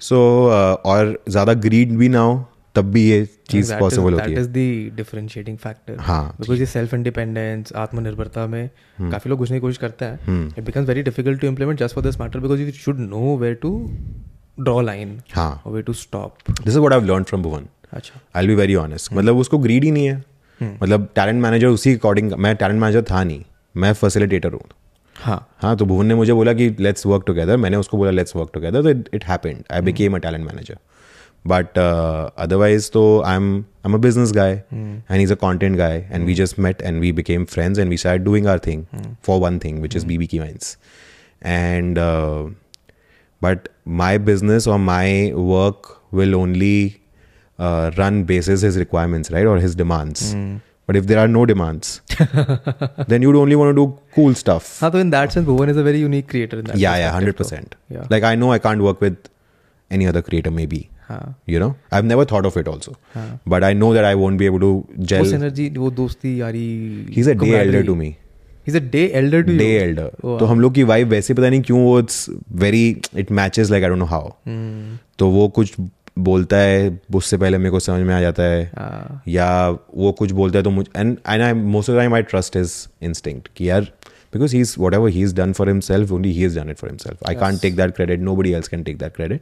[0.00, 4.38] So uh, और ज़्यादा greed भी ना हो तब भी ये चीज़ possible होती दैट
[4.38, 8.68] है। इज़ द डिफरेंशिएटिंग फैक्टर हाँ, बिकॉज़ ये सेल्फ इंडिपेंडेंस आत्मनिर्भरता में
[9.00, 12.04] काफ़ी लोग घुसने की कोशिश करते हैं। It becomes very difficult to implement just for
[12.04, 13.72] this matter because you should know where to
[14.58, 18.46] draw line हाँ। Where to stop this is what I learn from Bhuvan अच्छा। आई
[18.46, 20.24] बी वेरी ऑनेस्ट मतलब उसको greed ही नहीं है।
[20.60, 23.42] मतलब talent manager उसी according मैं टैलेंट मैनेजर था नहीं।
[23.74, 24.68] मैं फैसिलिटेटर हूँ।
[25.20, 28.36] हाँ। हाँ तो भुवन ने मुझे बोला कि लेट्स वर्क टुगेदर मैंने उसको बोला लेट्स
[28.36, 30.78] वर्क टुगेदर तो it happened I became a talent manager
[31.44, 35.98] but otherwise तो I am I am a business guy and is a content guy
[36.12, 38.84] and we just met and we became friends and we start doing our thing
[39.26, 40.76] for one thing which is B B की mines
[41.44, 41.98] and
[43.42, 44.18] but my
[44.66, 47.02] or my work will only
[47.58, 50.34] uh, run basis his requirements right or his demands.
[50.89, 51.89] but if there are no demands
[53.11, 53.83] then you'd only want to do
[54.15, 56.77] cool stuff हाँ तो in that sense Bhuvan is a very unique creator in that
[56.83, 58.07] yeah yeah 100% Yeah.
[58.13, 59.29] like i know i can't work with
[59.91, 61.21] any other creator maybe हाँ
[61.53, 62.95] you know i've never thought of it also
[63.53, 66.65] but i know that i won't be able to वो gel synergy वो दोस्ती यारी
[67.19, 68.09] he's a day elder to me
[68.67, 71.49] he's a day elder to day you elder तो हम लोग की wife वैसे पता
[71.49, 72.25] नहीं क्यों वो it's
[72.65, 72.83] very
[73.23, 74.31] it matches like I don't know how
[75.19, 75.73] तो वो कुछ
[76.18, 80.30] बोलता है उससे पहले मेरे को समझ में आ जाता है। हाँ या वो कुछ
[80.30, 83.70] बोलता है तो मुझे and and I most of time I trust his instinct कि
[83.70, 83.82] यार
[84.32, 86.90] because he is whatever he is done for himself only he is done it for
[86.90, 89.40] himself I can't take that credit nobody else can take that credit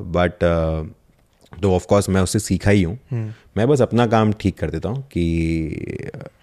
[0.00, 0.32] but
[1.62, 3.56] तो of course मैं उससे सीखा ही हूँ। hmm.
[3.56, 5.96] मैं बस अपना काम ठीक कर देता हूँ कि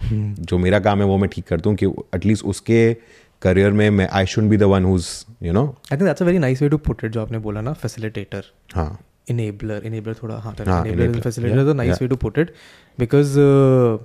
[0.04, 0.40] hmm.
[0.40, 2.98] जो मेरा काम है वो मैं ठीक करता हूँ कि एटलीस्ट उसके
[3.42, 5.08] करियर में मैं I should be the one whose
[5.44, 7.62] you know I think that's a very nice way to put it जो आपने बोला
[7.62, 9.00] ना फैसिलिटेटर हाँ.
[9.32, 10.94] Enabler enabler थोड़ा हाँ हाँ, a
[11.74, 12.00] nice yeah.
[12.02, 12.54] way to put it.
[13.02, 13.98] Because uh,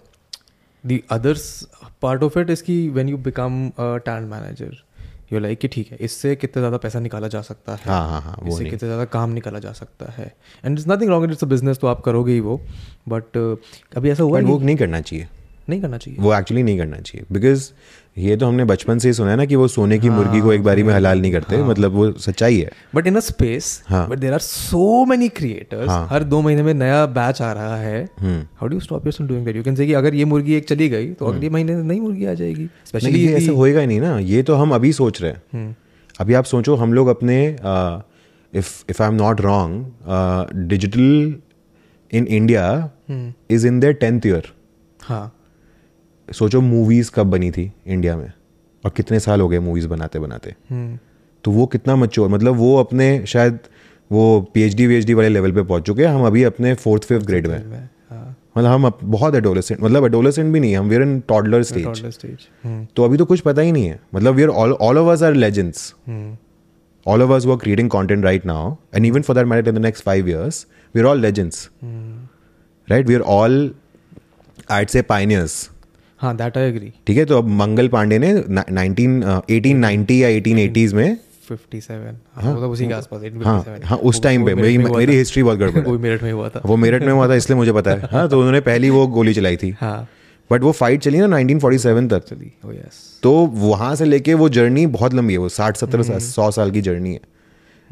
[0.90, 1.66] the other s-
[2.04, 4.68] part of it is कि when you become a talent manager
[5.32, 7.80] you're कि ठीक है इससे कितना ज़्यादा पैसा निकाला जा सकता है?
[7.84, 10.34] हाँ हाँ हाँ इससे नहीं। कितना ज़्यादा काम निकाला जा सकता है?
[10.64, 12.60] And it's nothing wrong it's a business तो आप करोगे ही वो.
[13.08, 13.24] बट
[13.94, 15.28] कभी ऐसा हुआ वो नहीं करना चाहिए।
[15.68, 17.70] नहीं करना चाहिए। वो एक्चुअली नहीं करना चाहिए। बिकॉज़
[18.16, 20.52] ये तो हमने बचपन से ही सुना है ना कि वो सोने की मुर्गी को
[20.52, 24.06] एक बारी में हलाल नहीं करते मतलब वो सच्चाई है। बट इन अ स्पेस हाँ।
[24.08, 27.76] But there are so many creators हाँ। हर दो महीने में नया बैच आ रहा
[27.76, 30.54] है। हम्म। How do stop your doing that you can say कि अगर ये मुर्गी
[30.54, 33.86] एक चली गई तो अगले महीने नई मुर्गी आ जाएगी। स्पेशली ये ऐसे होएगा ही
[33.86, 35.76] नहीं ना। ये तो हम अभी सोच रहे हैं।
[36.20, 37.44] अभी आप सोचो हम लोग अपने
[38.52, 41.34] if if I am not wrong digital
[42.12, 42.90] in India
[43.50, 44.52] is in their tenth year
[45.00, 45.32] हाँ।
[46.28, 48.32] सोचो मूवीज़ कब बनी थी इंडिया में
[48.84, 50.98] और कितने साल हो गए मूवीज़ बनाते बनाते। हम्म,
[51.44, 53.58] तो वो कितना मच्योर मतलब वो अपने शायद
[54.10, 57.46] वो पीएचडी वीएचडी वाले लेवल पे पहुँच चुके हैं। हम अभी अपने फोर्थ फिफ्थ ग्रेड
[57.46, 57.58] में
[58.10, 62.48] हाँ। मतलब हम बहुत एडोलेसेंट मतलब एडोलेसेंट भी नहीं हम वीर इन टॉडलर स्टेज
[62.96, 65.22] तो अभी तो कुछ पता ही नहीं है। मतलब we are all all of us
[65.22, 65.92] are legends
[67.06, 68.60] all of us who are creating content right now,
[68.96, 70.60] and even for that matter, in the next five years,
[70.94, 71.56] we're all legends.
[72.88, 73.10] Right?
[73.10, 73.56] We're all,
[74.76, 75.56] I'd say, pioneers.
[76.24, 80.28] हाँ that I agree ठीक है तो अब मंगल पांडे ने nineteen eighteen ninety या
[80.28, 81.16] eighteen eighties में
[81.50, 81.90] 57
[82.34, 85.18] हाँ मतलब उसी के आसपास हाँ हाँ उस वो- टाइम पे मेरी हुआ मेरी था।
[85.18, 87.72] हिस्ट्री बहुत गड़बड़ वो मेरठ में हुआ था। वो मेरठ में हुआ था इसलिए मुझे
[87.72, 90.08] पता है। हाँ तो उन्होंने पहली वो गोली चलाई थी। हाँ।
[90.50, 94.86] बट वो फाइट चली ना 1947 तक। चली यस तो वहाँ से लेके वो जर्नी
[94.86, 97.20] बहुत लंबी है वो साठ सत्तर हम्म। सौ साल की जर्नी है।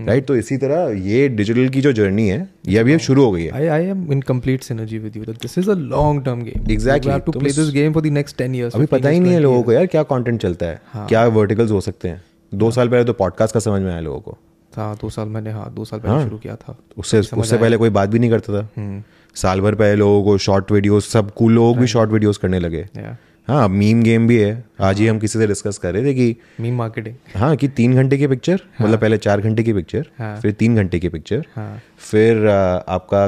[0.01, 3.45] राइट तो इसी तरह ये डिजिटल की जो जर्नी है ये अभी शुरू हो गई
[3.45, 5.29] है। I, I am in complete synergy with you.
[5.29, 6.61] That this is a long term game.
[6.61, 7.01] Exactly.
[7.01, 8.75] You have to तुम play इस- this game for the next 10 years.
[8.75, 11.71] अभी पता ही नहीं है लोगों को यार क्या कंटेंट चलता है। हाँ। क्या वर्टिकल्स
[11.71, 12.25] हो सकते हैं।
[12.55, 14.39] दो साल पहले तो पॉडकास्ट का समझ में आया लोगों को।
[14.77, 17.77] हाँ दो साल मैंने हाँ दो साल पहले हाँ। शुरू किया था। उससे उससे पहले
[17.77, 19.03] कोई बात भी नहीं करता था। हम्म।
[19.35, 22.89] साल भर पहले लोगों को शॉर्ट वीडियोस सब कूल लोग भी शॉर्ट वीडियोस करने लगे।
[22.97, 23.17] या
[23.49, 26.37] हाँ मीम गेम भी है। आज ही हम किसी से डिस्कस कर रहे थे कि
[26.61, 30.37] मीम मार्केटिंग हाँ कि तीन घंटे की पिक्चर मतलब पहले चार घंटे की पिक्चर हाँ।
[30.41, 33.27] फिर तीन घंटे की पिक्चर हाँ। फिर आपका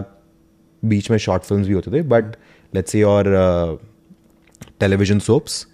[0.82, 2.36] बीच में शॉर्ट फिल्म्स भी होते थे बट
[2.72, 3.26] लेट्स से और
[4.80, 5.66] टेलीविज़न सोप्स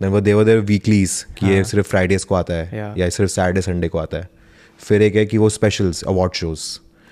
[0.00, 3.30] देन वो देवर देर वीकलीज कि ये सिर्फ़ फ्राइडेज को आता है हाँ। या सिर्फ़
[3.32, 4.28] सैटरडे संडे को आता है।
[4.80, 6.62] फिर एक है कि वो स्पेशल्स अवार्ड शोज़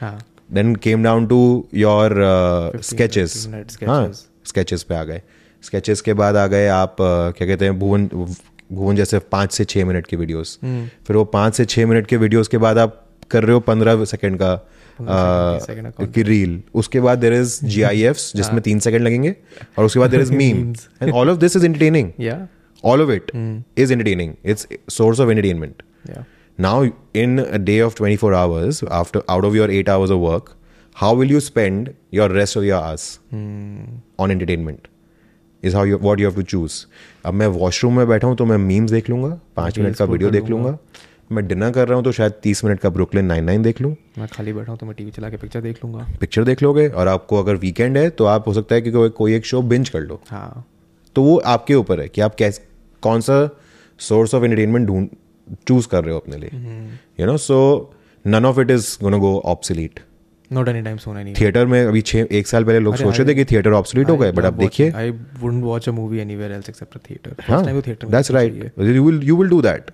[0.00, 0.18] हाँ।
[0.52, 1.40] Then came down to
[1.74, 2.14] your
[2.82, 3.46] sketches
[3.86, 5.22] हाँ स्केचेस पे आ गए।
[5.62, 8.08] स्केचेस के बाद आ गए आप क्या कहते हैं भुवन
[8.72, 12.06] भुवन जैसे पाँच से छः मिनट के वीडियोस। हम्म। फिर वो पाँच से छः मिनट
[12.06, 14.54] के वीडियोस के बाद आप कर रहे हो पंद्रह सेकंड का
[15.00, 19.34] का रील उसके बाद there is ji I F जिसमें तीन सेकंड लगेंगे
[19.78, 22.48] और उसके बाद there is meme and all of this is entertaining या
[22.84, 23.30] of of it
[23.76, 24.36] is entertaining.
[24.44, 24.66] It's
[25.00, 26.24] of of entertainment या
[26.58, 30.56] now in a day of 24 hours after out of your 8 hours of work
[30.96, 33.20] how will you spend your rest of your hours
[34.18, 34.30] on
[35.68, 36.76] is how you what you have to choose.
[37.24, 40.31] अब मैं washroom में बैठा हूँ तो मैं memes देख लूँगा पाँच मिनट का वीडियो
[40.31, 40.78] देख लूँगा।
[41.33, 43.94] मैं डिनर कर रहा हूँ तो शायद तीस मिनट का ब्रुकलिन नाइन नाइन देख लूँ।
[44.18, 46.88] मैं खाली बैठा हूँ तो मैं टीवी चला के पिक्चर देख लूँगा। पिक्चर देख लोगे
[46.88, 49.62] और आपको अगर वीकेंड है तो आप हो सकता है कि कोई कोई एक शो
[49.64, 50.64] बिंज कर लो। हाँ।
[51.16, 52.61] तो वो आपके ऊपर है कि आप कैस
[53.02, 53.48] कौन सा
[54.00, 55.09] सोर्स ऑफ़ एंटरटेनमेंट ढूंढ
[55.68, 56.50] चूज़ कर रहे हो अपने लिए।
[57.20, 57.59] You know so
[58.24, 60.00] none of it is gonna go obsolete
[60.50, 63.28] not any time सोना नहीं थिएटर में अभी छः एक साल पहले लोग सोच रहे
[63.28, 66.52] थे कि थिएटर ऑब्सोलीट हो गए बट अब देखिए। I wouldn't watch a movie anywhere
[66.52, 69.90] else except a theatre theatre that's right you will you will do that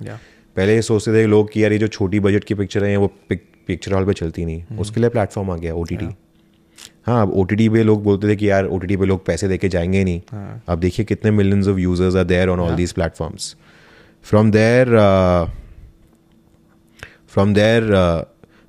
[0.56, 3.12] पहले ये सोचते थे लोग कि यार ये जो छोटी बजट की पिक्चर है वो
[3.30, 6.08] पिक्चर हॉल पे चलती नहीं। उसके लिए प्लेटफॉर्म आ गया ओ टी टी
[7.06, 9.06] हाँ अब ओ टी टी पे लोग बोलते थे कि यार ओ टी टी पे
[9.06, 12.60] लोग पैसे देके जाएँगे नहीं। हाँ। अब देखिए कितने millions of users are there on
[12.60, 13.54] all these platforms
[14.24, 14.94] from there
[17.28, 17.90] from there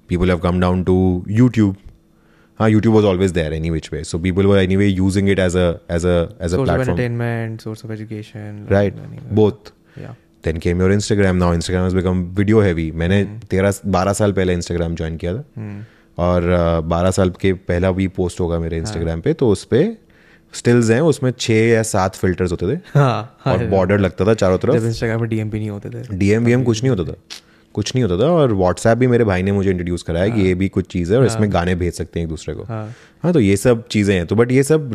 [0.07, 0.95] people have come down to
[1.39, 1.75] YouTube.
[2.59, 4.03] हाँ, YouTube was always there any which way.
[4.03, 5.65] So people were anyway using it as a
[5.95, 9.01] as a as a source of entertainment source of education Right.
[9.41, 9.73] Both.
[10.03, 10.13] yeah
[10.45, 11.37] Then came your Instagram.
[11.43, 12.91] Now Instagram has become video heavy.
[13.01, 15.43] मैंने तेरह बारह साल पहले Instagram join किया था
[16.25, 16.41] और
[16.95, 19.81] बारह साल के पहला भी पोस्ट होगा मेरे Instagram पे तो उस पे
[20.53, 24.33] स्टिल्स हैं उसमें छः या सात फिल्टर्स होते थे हाँ हाँ और बॉर्डर लगता था
[24.43, 27.15] चारों तरफ़ इंस्टाग्राम में डीएम भी नहीं होते थे डीएम वीएम कुछ नहीं होता था
[27.75, 30.53] कुछ नहीं होता था और व्हाट्सएप भी मेरे भाई ने मुझे इंट्रोड्यूस कराया कि ये
[30.55, 32.85] भी कुछ चीज़ है और इसमें गाने भेज सकते हैं एक दूसरे को। हाँ।
[33.23, 34.93] हाँ तो ये सब चीज़ें हैं। तो बट ये सब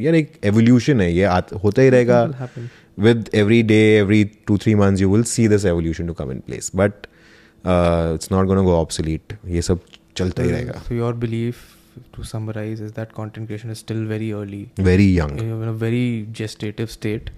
[0.00, 1.26] यार एक एवोल्यूशन है। ये
[1.64, 2.48] होता ही रहेगा।
[2.98, 6.40] With every day every two three months you will see this evolution to come in
[6.46, 7.06] place but
[7.64, 9.80] it's not gonna go obsolete ये सब
[10.16, 11.64] चलता ही रहेगा। so your belief
[12.14, 14.64] to summarize is that content creation is still very early.
[14.84, 16.06] Very young in a very
[16.40, 17.30] gestative state.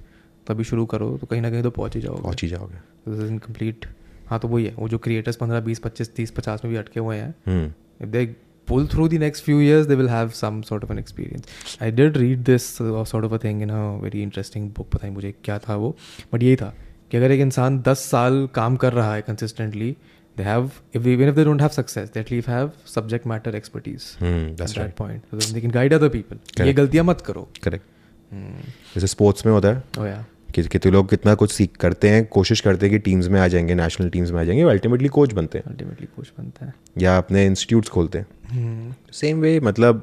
[0.48, 2.76] तभी शुरू करो तो कहीं ना कहीं तो पहुँच ही जाओगे। पहुँच ही जाओगे।
[3.08, 3.86] दिस इज़ इनकम्प्लीट
[4.30, 7.00] हाँ तो वही है वो जो क्रिएटर्स पंद्रह बीस पच्चीस तीस पचास में भी अटके
[7.00, 8.24] हुए हैं। They
[8.68, 11.90] pull through the next few years they will have some sort of an experience I
[11.90, 15.34] did read this sort of a thing in a very interesting book पता नहीं मुझे
[15.44, 15.96] क्या था वो।
[16.34, 16.74] बट यही था
[17.10, 19.90] कि अगर एक इंसान दस साल काम कर रहा है consistently
[20.36, 24.02] they have if even if they don't have success that leave have subject matter expertise
[24.98, 27.84] point guide other people ये गलतियाँ मत करो। Correct
[28.32, 30.06] hmm. जैसे स्पोर्ट्स में होता है। oh,
[30.54, 33.48] कितने तो लोग कितना कुछ सीख करते हैं कोशिश करते हैं कि टीम्स में आ
[33.48, 37.18] जाएँगे नेशनल टीम्स में आ जाएँगे अल्टीमेटली कोच बनते हैं। अल्टीमेटली कोच बनते हैं। या
[37.18, 38.26] अपने इंस्टीट्यूट्स खोलते हैं।
[39.12, 39.42] Same hmm.
[39.42, 40.02] वे मतलब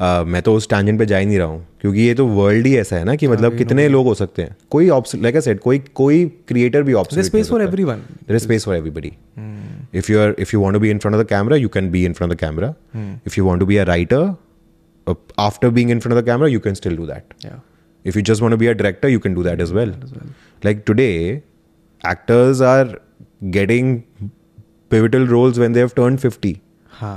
[0.00, 2.66] आ, मैं तो उस टैंजन पे जा ही नहीं रहा हूँ क्योंकि ये तो वर्ल्ड
[2.66, 5.60] ही ऐसा है ना कि मतलब कितने लोग हो सकते हैं। कोई लाइक आई सेड
[5.60, 8.02] कोई कोई क्रिएटर भी option space for everyone
[8.38, 9.12] space for everybody
[9.94, 12.04] if you are if you want be in front of the camera you can be
[12.04, 12.74] in front of the camera
[13.26, 14.36] if you want to be a writer
[15.38, 17.46] after being in front of the camera you can still do that
[18.10, 19.94] if you just want to be a director you can do that as well.
[20.68, 21.42] Like today
[22.12, 23.00] actors are
[23.56, 23.90] getting
[24.94, 26.54] pivotal roles when they have turned 50
[27.00, 27.16] हाँ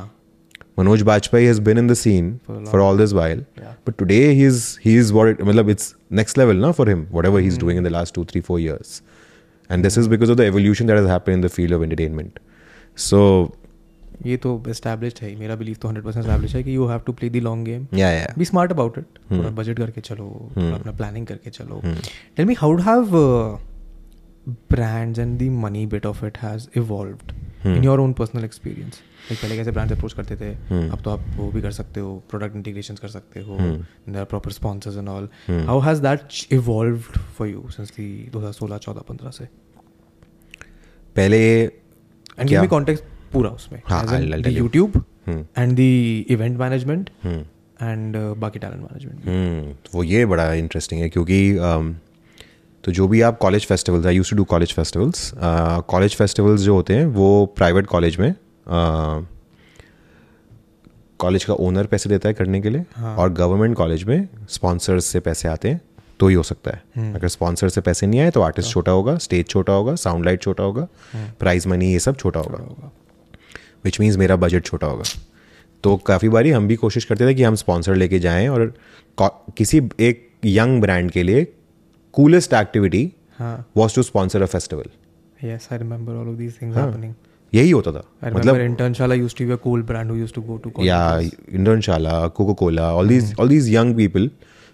[0.80, 3.42] manoj bajpayee has been in the scene For for, all this while.
[3.62, 3.74] Yeah.
[3.86, 7.58] but today he's he's what it, matlab, it's next level na, for him whatever he's
[7.64, 9.02] doing in the last two three four years.
[9.70, 12.40] And this is because of the evolution that has happened in the field of entertainment.
[12.96, 13.20] So
[14.26, 17.66] ये तो established है मेरा believe तो 100% established है कि to play the long
[17.68, 17.86] game.
[18.00, 18.38] Yeah yeah.
[18.40, 20.26] Be smart about it थोड़ा budget करके चलो
[20.58, 21.82] थोड़ा अपना प्लानिंग करके चलो।
[22.38, 23.16] Tell me how have
[24.72, 27.32] brands and the money bit of it has evolved
[27.68, 30.52] in your own personal experience like पहले कैसे brands approach करते थे?
[30.90, 33.58] अब तो आप वो भी कर सकते हो प्रोडक्ट इंटीग्रेशन कर सकते हो
[34.10, 39.32] proper sponsors and all how has that evolved for you since the 2016 14 15
[39.32, 39.46] से?
[41.16, 44.20] पहले एंड गिव मी कॉन्टेक्स्ट पूरा उसमें हाँ.
[44.50, 45.41] YouTube Hmm.
[45.58, 45.80] And the
[46.32, 47.41] event management hmm.
[47.82, 51.94] And बाकी टैलेंट मैनेजमेंट हम्म वो ये बड़ा इंटरेस्टिंग है क्योंकि um,
[52.84, 55.32] तो जो भी आप college festivals I used to do college festivals
[55.88, 58.34] college festivals जो होते हैं वो प्राइवेट कॉलेज में
[61.20, 65.06] कॉलेज का ओनर पैसे देता है करने के लिए हाँ। और गवर्नमेंट कॉलेज में स्पॉन्सर्स
[65.06, 65.82] से पैसे आते हैं
[66.20, 68.91] तो ही हो सकता है हम्म। अगर स्पॉन्सर से पैसे नहीं आए तो आर्टिस्ट छोटा
[68.91, 70.88] होगा स्टेज छोटा होगा साउंड लाइट छोटा होगा
[71.39, 72.91] प्राइज मनी ये सब छोटा। होगा
[73.86, 75.04] विच मीन्स मेरा बजट छोटा होगा।
[75.84, 78.74] तो काफ़ी बारी हम भी कोशिश करते थे कि हम स्पॉन्सर लेके जाएँ और
[79.58, 81.48] किसी एक यंग ब्रांड के लिए
[82.13, 84.89] कूलेस्ट एक्टिविटी हाँ। Was to sponsor a festival
[85.46, 87.13] yes i remember all of these things हाँ। happening
[87.54, 90.36] यही होता था। I remember मतलब Internashala used to be a cool brand who used
[90.36, 91.20] to go to या.
[91.54, 94.30] Internshala Coca Cola all these all these young people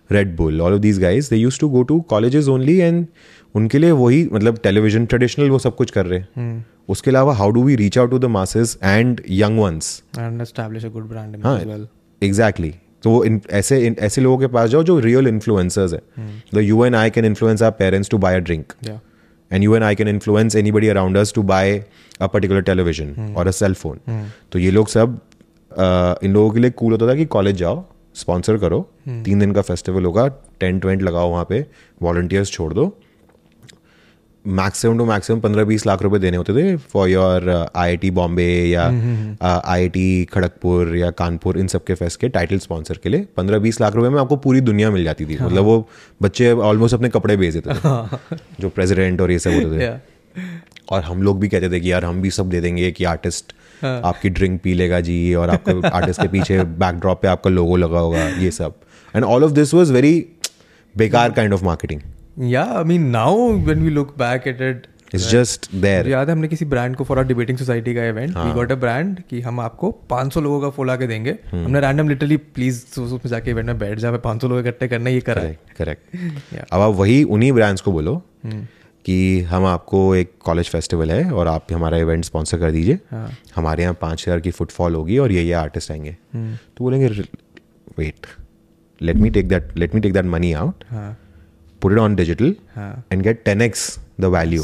[0.09, 3.05] Red Bull all of these guys they used to go to colleges only and
[3.55, 6.65] उनके लिए वही मतलब television traditional वो सब कुछ कर रहे हैं। Hmm.
[6.89, 10.01] उसके अलावा how do we reach out to the masses and young ones
[10.43, 11.85] establish a good brand image हाँ as well.
[12.21, 16.01] एग्जैक्टली तो वो इन, ऐसे इन, ऐसे लोगों के पास जाओ जो रियल इन्फ्लुएंसर्स है।
[16.53, 18.99] The you and I can influence our parents to buy a drink yeah.
[19.51, 21.65] And you and I can influence anybody around us to buy
[22.25, 23.99] a particular television or a cell phone.
[24.51, 25.19] तो ये लोग सब
[25.71, 27.83] अ, इन लोगों के लिए cool होता था कि कॉलेज जाओ
[28.15, 29.23] स्पॉन्सर करो। hmm.
[29.25, 30.27] तीन दिन का फेस्टिवल होगा
[30.59, 31.65] टेंट वेंट लगाओ वहाँ पे
[32.01, 32.85] वॉल्टियर्स छोड़ दो।
[34.47, 38.11] मैक्सिमम टू मैक्सिमम पंद्रह बीस लाख रुपए देने होते थे for your I I T
[38.11, 38.83] Bombay या
[39.43, 43.27] आई आई टी खड़गपुर या कानपुर इन सब के फेस्ट के टाइटल स्पॉन्सर के लिए
[43.37, 45.89] पंद्रह बीस लाख रुपए में आपको पूरी दुनिया मिल जाती थी। मतलब वो
[46.21, 50.41] बच्चे ऑलमोस्ट अपने कपड़े बेच देते थे। जो प्रेजिडेंट और ये सब होते थे।
[50.91, 53.53] और हम लोग भी कहते थे कि यार हम भी सब दे देंगे कि आर्टिस्ट
[53.85, 57.99] आपकी ड्रिंक पी लेगा जी और आपके आर्टिस्ट के पीछे बैकड्रॉप पे आपका लोगो लगा
[57.99, 58.73] होगा ये सब।
[59.15, 60.25] And all of this was very
[60.97, 62.01] बेकार kind of marketing
[62.37, 63.31] yeah i mean now
[63.67, 66.95] when we look back at it it's just there मुझे याद है हमने किसी ब्रांड
[66.95, 70.61] को फॉर डिबेटिंग सोसाइटी का event we got a brand कि हम आपको 500 लोगों
[70.61, 71.53] का फोला के देंगे। hmm.
[71.53, 75.21] हमने रैंडम लिटरली प्लीज़ उसमें जाके इवेंट में बैठ जा 500 लोग इकट्ठे करना ये
[75.21, 76.15] करा करेक्ट करेक्ट
[76.55, 76.65] Yeah.
[76.73, 78.21] अब आप वही उन्हीं ब्रांड्स को बोलो
[79.05, 83.29] कि हम आपको एक कॉलेज फेस्टिवल है और आप हमारा इवेंट स्पॉन्सर कर दीजिए। हाँ।
[83.55, 87.07] हमारे यहाँ पाँच हज़ार की फुटफॉल होगी और ये ये आर्टिस्ट आएँगे। तो बोलेंगे
[87.99, 88.27] wait
[89.01, 90.83] let me take that let me take that money out
[91.81, 93.87] put it on digital हाँ। and get 10x
[94.19, 94.63] the value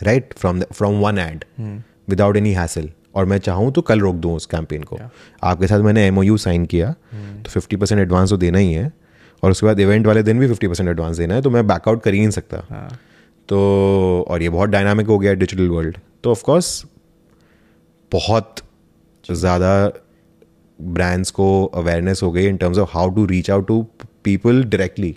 [0.00, 1.44] right from the, from one ad
[2.08, 2.88] without any hassle.
[3.14, 5.08] और मैं चाहूँ तो कल रोक दूँ उस कैंपेन को। Yeah.
[5.42, 8.92] आपके साथ मैंने एम साइन किया तो फिफ्टी परसेंट एडवांस तो देना ही है।
[9.42, 12.02] और उसके बाद इवेंट वाले दिन भी फिफ्टी परसेंट एडवांस देना है तो मैं बैकआउट
[12.02, 12.88] कर ही नहीं सकता। हाँ।
[13.48, 13.58] तो
[14.28, 16.84] और ये बहुत डायनामिक हो गया डिजिटल वर्ल्ड तो ऑफ़ कोर्स
[18.12, 18.62] बहुत
[19.24, 19.72] ज़्यादा
[20.78, 23.82] ब्रांड्स को अवेयरनेस हो गई in terms of how to reach out to
[24.24, 25.16] people directly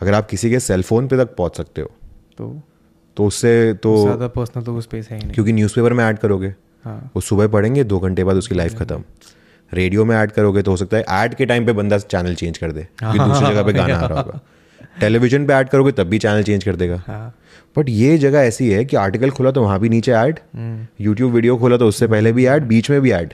[0.00, 1.90] अगर आप किसी के सेल फ़ोन पे तक पहुँच सकते हो
[2.38, 2.62] तो?
[3.16, 6.54] तो उससे तो ज़्यादा पर्सनल तो स्पेस है ही नहीं। क्योंकि न्यूज़पेपर में ऐड करोगे
[6.84, 9.02] हाँ। वो सुबह पढ़ेंगे दो घंटे बाद उसकी लाइफ खत्म।
[9.72, 12.58] रेडियो में ऐड करोगे तो हो सकता है ऐड के टाइम पे बंदा चैनल चेंज
[12.58, 14.40] कर दे क्योंकि दूसरी जगह पे गाना आ रहा होगा।
[15.00, 17.34] टेलीविज़न पे ऐड करोगे तब भी चैनल चेंज कर देगा। हाँ।
[17.76, 20.38] बट ये जगह ऐसी है कि आर्टिकल खोला तो वहाँ भी नीचे ऐड
[21.00, 23.32] यूट्यूब वीडियो खोला तो उससे पहले भी ऐड बीच में भी ऐड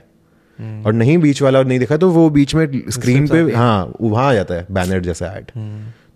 [0.87, 4.33] और नहीं बीच वाला नहीं देखा तो वो बीच में स्क्रीन पे हाँ। वहाँ आ
[4.35, 5.51] जाता है बैनर जैसा ऐड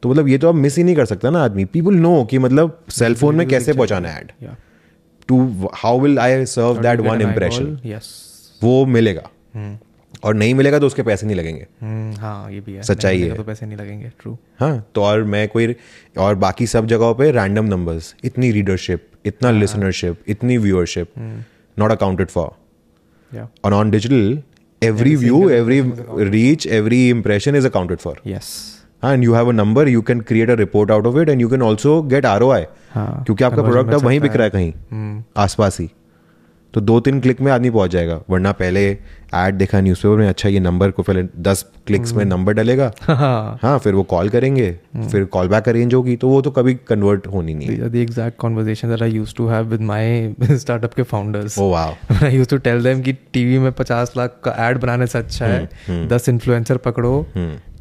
[0.06, 2.38] तो मतलब ये तो आप मिस ही नहीं कर सकता ना आदमी। पीपल नो कि
[2.38, 4.56] मतलब सेल फ़ोन में कैसे पहुंचाना है या
[5.28, 7.78] to how will I serve that one impression
[8.62, 9.30] वो मिलेगा।
[10.24, 11.66] और नहीं मिलेगा तो उसके पैसे नहीं लगेंगे।
[12.20, 15.46] हाँ ये भी है। सच्चाई है। तो पैसे नहीं लगेंगे ट्रू हाँ तो और मैं
[15.48, 15.74] कोई
[16.18, 21.12] और बाकी सब जगहों पे रैंडम नंबर्स इतनी रीडरशिप इतना लिसनरशिप इतनी व्यूअरशिप
[21.76, 24.42] नॉट अकाउंटेड फॉर और on digital
[24.82, 25.80] every view every
[26.30, 28.54] reach every impression is accounted for yes
[29.02, 31.50] and you have a number you can create a report out of it and you
[31.52, 35.24] can also get ROI हाँ क्योंकि आपका product अब वहीं बिक रहा है कहीं हम्म,
[35.36, 35.90] आसपास ही।
[36.74, 38.98] तो दो तीन क्लिक में आदमी पहुँच जाएगा वरना पहले
[39.34, 43.58] ऐड देखा न्यूज़पेपर में अच्छा ये नंबर को पहले दस क्लिक्स में नंबर डलेगा। हाँ।
[43.62, 47.26] हाँ फिर वो कॉल करेंगे फिर कॉल बैक अरेंज होगी तो वो तो कभी कन्वर्ट
[47.26, 50.34] होनी नहीं है। These are the exact conversations that I used to have with my
[50.64, 51.02] startup के.
[51.62, 51.74] ओ
[52.12, 55.46] I used to tell them कि टीवी में पचास लाख का एड बनाने से अच्छा
[55.46, 57.26] है। दस इन्फ्लुएंसर पकड़ो।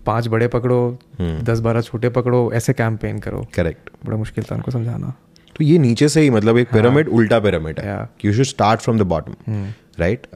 [0.05, 4.71] पाँच बड़े पकड़ो दस बारह छोटे पकड़ो ऐसे कैंपेन करो। करेक्ट बड़ा मुश्किल था उनको
[4.71, 5.13] समझाना।
[5.55, 8.99] तो ये नीचे से ही मतलब एक पिरामिड उल्टा पिरामिड है। You should start from
[8.99, 9.35] the bottom
[9.99, 10.27] right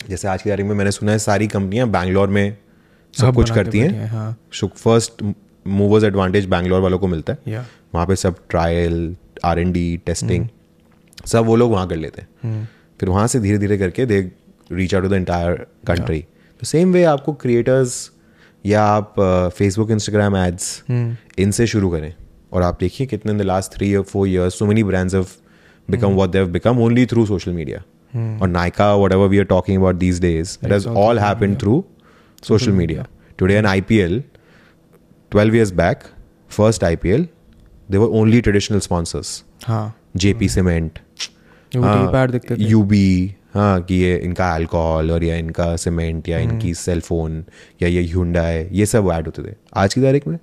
[0.00, 2.56] जैसे आज की तारीख में मैंने सुना है सारी कंपनियाँ बैंगलोर में
[3.14, 5.22] सब कुछ करती हैं। हैं, हाँ। फ़र्स्ट
[5.66, 9.96] मूवर्स एडवांटेज बैंगलोर वालों को मिलता है। या वहाँ पे सब trial R and D
[10.06, 10.48] testing
[11.26, 12.68] सब वो लोग वहाँ कर लेते हैं।
[13.00, 14.20] फिर वहाँ से धीरे धीरे करके they
[14.72, 16.20] reach out to the entire country
[16.62, 18.10] तो सेम वे आपको क्रिएटर्स
[18.66, 19.14] या आप
[19.56, 20.82] फेसबुक इंस्टाग्राम एड्स
[21.38, 22.12] इनसे शुरू करें।
[22.52, 25.26] और आप देखिए कितने इन द लास्ट थ्री और four years so many brands have
[25.88, 27.82] become what they have become only through social media
[28.42, 31.84] और Nykaa whatever we are talking about these days it has all happened through
[32.42, 33.06] social media.
[33.38, 34.22] Today, an IPL,
[35.32, 36.04] 12 years back,
[36.50, 37.26] first I P L
[37.90, 40.98] they were only traditional sponsors हाँ। Jaypee cement
[41.72, 47.44] U UB हाँ कि ये इनका alcohol और या इनका cement या इनकी सेल फ़ोन
[47.82, 50.38] या ये ह्यूंडा है ये सब ऐड होते थे। आज की तारीख में?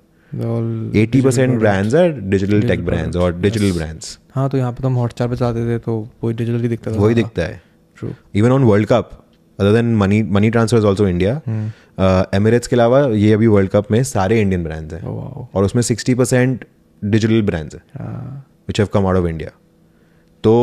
[0.96, 4.88] Eighty percent brands are digital tech brands और डिजिटल ब्रांड्स हाँ तो यहाँ पे तो
[4.88, 7.60] हम हॉटस्टार पे जाते थे तो वही डिजिटल ही दिखता था। वही दिखता है।
[7.98, 9.10] True even on world cup
[9.58, 11.40] other than money money transfer is also India
[12.34, 15.02] Emirates के अलावा ये अभी वर्ल्ड कप में सारे इंडियन ब्रांड्स हैं।
[15.54, 16.64] और उसमें सिक्सटी परसेंट
[17.02, 19.50] डिजिटल ब्रांड्स हाँ which have come out of India
[20.44, 20.54] तो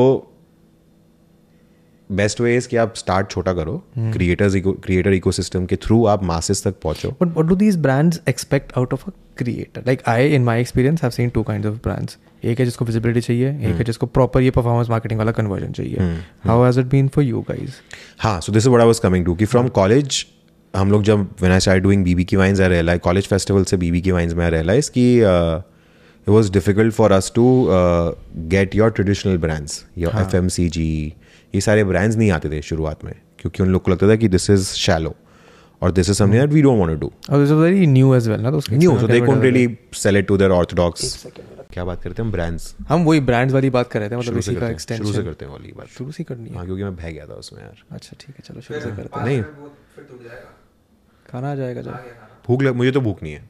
[2.16, 6.64] बेस्ट वे इज़ कि आप स्टार्ट छोटा करो क्रिएटर्स क्रिएटर इकोसिस्टम के थ्रू आप मासेस
[6.64, 10.46] तक पहुंचो। But what do these brands expect out of a creator like I in
[10.46, 12.18] my experience, have seen two kinds of brands.
[12.46, 16.12] एक है जिसको visibility चाहिए एक है जिसको proper ये performance marketing वाला conversion चाहिए।
[16.48, 17.80] How has it been for you guys?
[18.20, 20.26] हाँ so this is what I was coming to कि फ्रॉम कॉलेज
[20.74, 23.78] हम लोग जब when I start doing BB Ki Vines I realise college festival से
[23.78, 27.46] बीबी की wines में आई रियलाइज़ कि it was difficult for us to
[28.50, 30.92] get your traditional brands your F M C G
[31.56, 34.28] ये सारे ब्रांड्स नहीं आते थे शुरुआत में क्योंकि उन लोग को लगता था कि
[34.28, 35.16] दिस इज़ शैलो
[35.82, 38.10] और this is something that we don't want to do Oh, this was very new
[38.20, 41.28] as well ना तो न्यू सो दे करने really sell it to their orthodox
[41.74, 44.38] क्या बात करते हैं हम ब्रांड्स हम वही ब्रांड्स वाली बात कर रहे थे मतलब
[44.38, 46.84] इसी का हैं शुरू से करते हैं वाली बात। शुरू से करनी है। हाँ क्योंकि
[46.84, 49.44] मैं बह गया था उसमें यार। अच्छा ठीक है चलो शुरू से करते हैं। नहीं।
[51.30, 51.92] खाना आ जाएगा जब
[52.48, 53.50] भूख लग मुझे तो भूख नहीं है।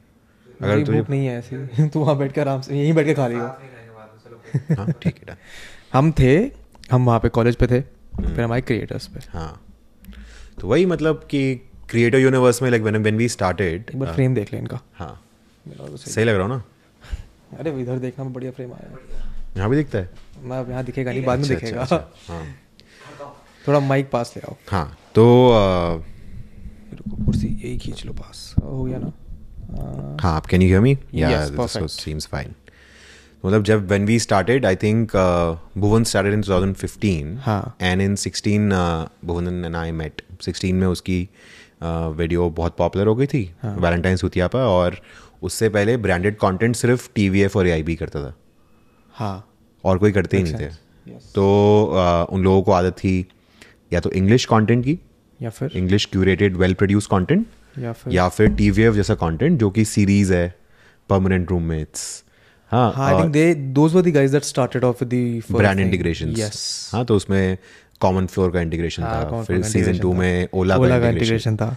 [0.62, 3.06] अगर अगर तुझे भूख नहीं है ऐसी। तू वहाँ बैठ के आराम से यहीं बैठ
[3.06, 3.60] के खा लेगा
[4.78, 5.38] हाँ। ठीक है
[5.92, 6.61] हम थे
[6.92, 7.80] हम वहाँ पे कॉलेज पे थे
[8.16, 9.66] फिर हमारे क्रिएटर्स पे। हाँ।
[10.60, 14.52] तो वही मतलब कि क्रिएटर यूनिवर्स में लाइक व्हेन वी स्टार्टेड एक बार फ्रेम देख
[14.52, 15.24] ले इनका। हाँ।
[15.68, 16.62] सही लग रहा हो ना?
[17.58, 18.98] अरे इधर देखना में बढ़िया फ्रेम आया
[19.56, 20.10] यहाँ भी दिखता है?
[20.42, 23.34] मैं अब यहाँ दिखेगा नहीं बाद में अच्छा, दिखेगा। अच्छा, अच्छा, हाँ।
[23.68, 25.24] थोड़ा माइक पास ले आओ। हाँ तो
[27.24, 29.12] कुर्सी यही खींच लो पास। हो गया ना?
[29.76, 32.54] हाँ, हाँ आप कैन यू हियर मी या दिस सीम्स फाइन
[33.46, 35.12] मतलब जब when we started I think
[35.78, 38.72] Bhuvan started in 2015 हाँ। And in 16
[39.24, 41.28] Bhuvan and I met 16 में उसकी
[41.82, 44.96] वीडियो बहुत पॉपुलर हो गई थी हाँ। वैलेंटाइंस हुतिया पर और
[45.42, 48.34] उससे पहले ब्रांडेड कंटेंट सिर्फ़ टी वी एफ़ और ए आई बी करता था।
[49.12, 49.48] हाँ।
[49.84, 51.22] और कोई करते ही नहीं थे। Yes.
[51.34, 53.26] तो uh, उन लोगों को आदत थी
[53.92, 54.98] या तो इंग्लिश कंटेंट की
[55.42, 55.70] या फिर?
[55.74, 57.46] English curated well produce content
[57.78, 58.12] या फिर?
[58.12, 60.54] या फिर एफ़ जैसा कंटेंट जो कि सीरीज़ है
[61.08, 62.21] परमानेंट रूममेट्स
[62.72, 66.34] हाँ हाँ I think they those were the guys that started off the brand integration
[66.38, 67.58] yes हाँ तो उसमें
[68.00, 71.76] कॉमन फ्लोर का इंटीग्रेशन था फिर सीज़न टू में ओला का इंटीग्रेशन था.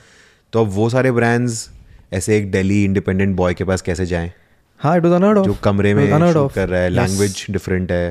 [0.54, 1.70] तो अब वो सारे ब्रांड्स
[2.14, 4.32] ऐसे एक दिल्ली इंडिपेंडेंट बॉय के पास कैसे जाएँ?
[4.80, 8.08] हाँ इट वाज अनहर्ड ऑफ़ जो कमरे में शूट कर रहा है लैंग्वेज डिफरेंट है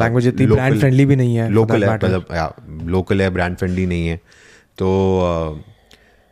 [0.00, 1.94] लैंग्वेज इतनी ब्रांड फ्रेंडली भी नहीं है लोकल है.
[1.94, 4.16] मतलब लोकल है ब्रांड फ्रेंडली नहीं है.
[4.78, 4.88] तो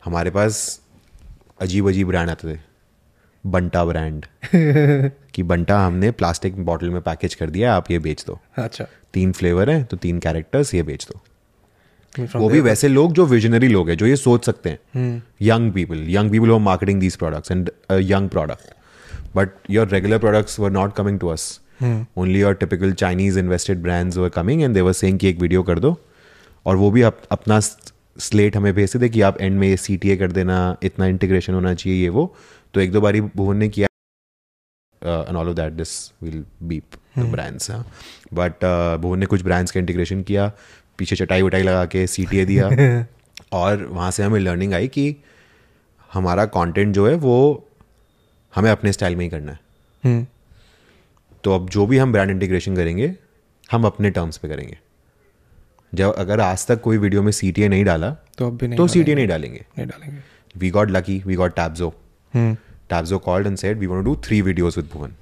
[0.02, 0.80] हमारे पास
[1.60, 2.58] अजीब अजीब ब्रांड आते थे।
[3.44, 4.26] बंटा ब्रांड।
[5.34, 9.32] कि बंटा हमने प्लास्टिक बॉटल में पैकेज कर दिया आप ये बेच दो। अच्छा। तीन
[9.32, 11.20] फ्लेवर है तो तीन कैरेक्टर्स ये बेच दो।
[12.38, 16.04] वो भी वैसे लोग जो विजनरी लोग हैं जो ये सोच सकते हैं। Young people
[16.08, 18.74] young people are marketing these products and young product
[19.36, 24.16] but your regular products were not coming to us only your typical Chinese invested brands
[24.16, 25.96] were coming and देवर सेंग की एक वीडियो कर दो।
[26.66, 30.16] और वो भी आप अपना स्लेट हमें भेज दे कि आप एंड में ये सी
[30.16, 32.34] कर देना इतना इंटीग्रेशन होना चाहिए ये वो।
[32.74, 33.86] तो एक दो बारी भुवन ने किया
[35.02, 35.90] and all of that this
[36.22, 37.70] will beep brands
[38.34, 38.64] but
[39.00, 40.50] Bhuvan ने कुछ ब्रांड्स का इंटीग्रेशन किया
[40.98, 42.68] पीछे चटाई वटाई लगा के सी टी ए दिया।
[43.52, 45.14] और वहाँ से हमें लर्निंग आई कि
[46.10, 47.36] हमारा कंटेंट जो है वो
[48.54, 49.58] हमें अपने स्टाइल में ही करना है।
[50.04, 50.26] हम्म,
[51.44, 53.14] तो अब जो भी हम ब्रांड इंटीग्रेशन करेंगे
[53.72, 54.78] हम अपने टर्म्स पे करेंगे।
[55.92, 58.86] जब अगर आज तक कोई वीडियो में सीटीए नहीं डाला तो अब भी नहीं तो
[58.88, 60.20] सी नहीं डालेंगे। नहीं डालेंगे।
[60.56, 61.92] We got lucky we got Tabzo
[62.34, 65.12] Tabzo called and said, We want to do three videos with Bhuvan.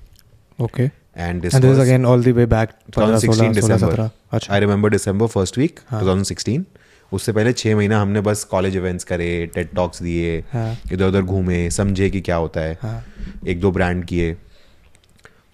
[0.61, 0.91] Okay.
[1.15, 4.11] And this, and this was is again all the way back 2016 December.
[4.33, 6.01] 16, I remember December first week, हाँ.
[6.03, 6.65] 2016.
[7.13, 10.77] उससे पहले छह महीना हमने बस college events करे TED talks दिए हाँ.
[10.93, 13.03] इधर उधर घूमे समझे कि क्या होता है हाँ.
[13.49, 14.37] एक दो ब्रांड किए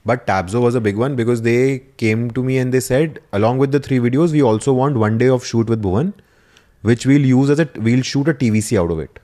[0.07, 1.57] but Tabzo was a big one because they
[1.99, 5.19] came to me and they said along with the three videos we also want one
[5.19, 6.13] day of shoot with Bhuvan
[6.85, 9.19] which we'll use as a we'll shoot a T V C out of it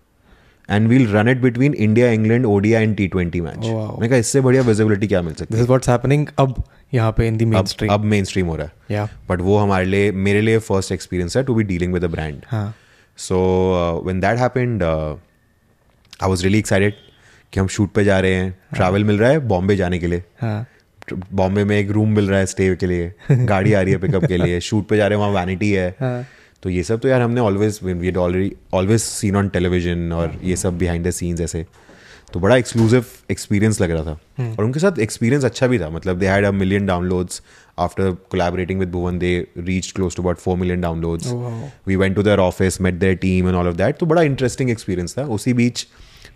[0.77, 3.65] And we'll run it between India, England, ODI and T20 match.
[3.65, 3.93] Oh, wow.
[3.93, 6.63] मैंने कहा इससे बढ़िया visibility क्या मिल सकती what's happening अब
[6.95, 9.41] यहाँ पे in the है मेन अब स्ट्रीम अब मेन स्ट्रीम हो रहा है। बट
[9.41, 12.75] वो हमारे लिए मेरे लिए फ़र्स्ट एक्सपीरियंस है to be dealing with a brand हाँ।
[13.17, 13.37] So
[14.05, 16.95] when that happened I was really excited
[17.53, 20.25] कि हम शूट पे जा रहे हैं। ट्रैवल मिल रहा है बॉम्बे जाने के लिए।
[20.41, 20.67] हाँ।
[21.33, 24.25] बॉम्बे में एक रूम मिल रहा है स्टे के लिए। गाड़ी आ रही है पिकअप
[24.25, 26.27] के लिए। शूट पे जा रहे हैं वहाँ वैनिटी है। हाँ।
[26.63, 30.57] तो ये सब तो यार हमने always we already always seen on television और ये
[30.57, 31.67] सब बिहाइंड द सीन्स ऐसे
[32.33, 34.13] तो बड़ा एक्सक्लूसिव एक्सपीरियंस लग रहा था।
[34.51, 37.43] और उनके साथ एक्सपीरियंस अच्छा भी था मतलब they had a million downloads
[37.79, 41.27] after collaborating with Bhuvan they reach close to about four million downloads
[41.87, 44.71] we went to their office met their team and all of that तो बड़ा इंटरेस्टिंग
[44.71, 45.87] एक्सपीरियंस था। उसी बीच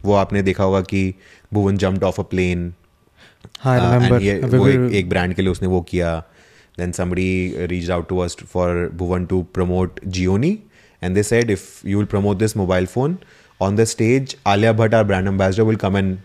[0.05, 1.15] वो आपने देखा होगा कि
[1.53, 2.73] Bhuvan jumped off a plane
[3.61, 6.23] हाँ Uh, ये- वो एक, एक ब्रांड के लिए उसने वो किया।
[6.79, 10.53] Then somebody uh, reached out to us for Bhuvan to promote Gioni
[11.01, 13.19] and they said if you will promote this mobile phone
[13.61, 16.19] on the stage Alia Bhatt our brand ambassador will come and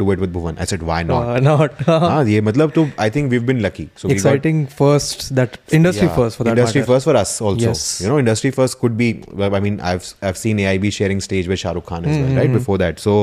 [0.00, 3.32] do it with Bhuvan I said why not not हाँ ये मतलब तो I think
[3.34, 6.80] we've been lucky so we got exciting first that industry yeah, first for that industry
[6.82, 6.92] matter.
[6.92, 7.82] first for us also Yes.
[8.04, 9.10] you know industry first could be
[9.42, 12.24] well, I mean I've I've seen AIB sharing stage with Shah Rukh Khan as Hmm,
[12.26, 13.16] well right before that so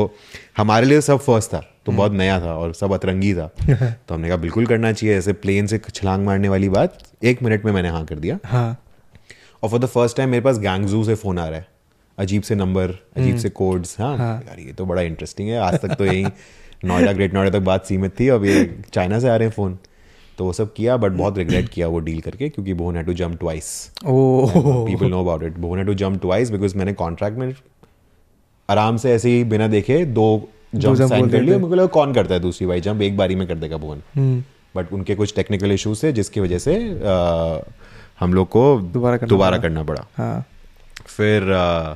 [0.57, 4.28] हमारे लिए सब first था तो बहुत नया था और सब अतरंगी था तो हमने
[4.28, 6.97] कहा बिल्कुल करना चाहिए ऐसे प्लेन से छलांग मारने वाली बात
[7.32, 8.70] एक मिनट में मैंने हाँ कर दिया हाँ
[9.63, 11.67] और फॉर द फ़र्स्ट टाइम मेरे पास गैंगजू से फ़ोन आ रहा है
[12.20, 15.93] अजीब से नंबर अजीब से कोड्स हाँ। यार ये तो बड़ा इंटरेस्टिंग है। आज तक
[15.95, 16.26] तो यही
[16.86, 18.63] नोएडा ग्रेट नोएडा तक बात सीमित थी। अब ये
[18.93, 19.78] चाइना से आ रहे हैं फ़ोन
[20.38, 23.13] तो वो सब किया बट बहुत रिग्रेट किया वो डील करके क्योंकि Bhuvan had to
[23.13, 23.72] jump twice
[24.05, 27.53] people know about it Bhuvan had to jump twice because मैंने कॉन्ट्रैक्ट में
[28.70, 30.28] आराम से ऐसे ही बिना देखे दो
[30.76, 33.47] जंप साइन कर लिए। थे। लगा कौन करता है दूसरी बाई जंप एक बारी में
[33.47, 34.43] कर देगा भुवन हम्म,
[34.76, 37.59] बट उनके कुछ टेक्निकल इश्यूज़ थे जिसकी वजह से आ,
[38.20, 38.63] हम लोग को
[38.93, 40.45] दोबारा करना दोबारा पड़ा। करना पड़ा। हाँ।
[41.07, 41.93] फिर आ,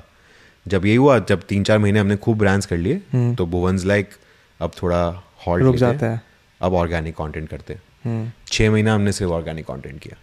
[0.66, 4.10] जब ये हुआ जब तीन चार महीने हमने खूब ब्रांड्स कर लिए तो भुवन्स लाइक
[4.60, 5.02] अब थोड़ा
[5.48, 6.22] हॉल्ट रुक जाता है।
[6.62, 10.18] अब ऑर्गेनिक कंटेंट करते हैं। हम्म, छः महीना हमने सिर्फ़ ऑर्गेनिक कंटेंट किया।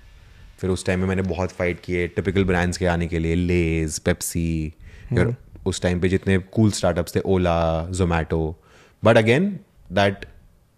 [0.61, 3.99] फिर उस टाइम में मैंने बहुत फाइट किए टिपिकल ब्रांड्स के आने के लिए लेज
[3.99, 4.72] पेप्सी
[5.09, 5.34] फिर
[5.66, 7.59] उस टाइम पे जितने कूल स्टार्टअप्स थे Ola
[7.93, 8.41] Zomato
[9.03, 9.49] but again
[9.93, 10.24] that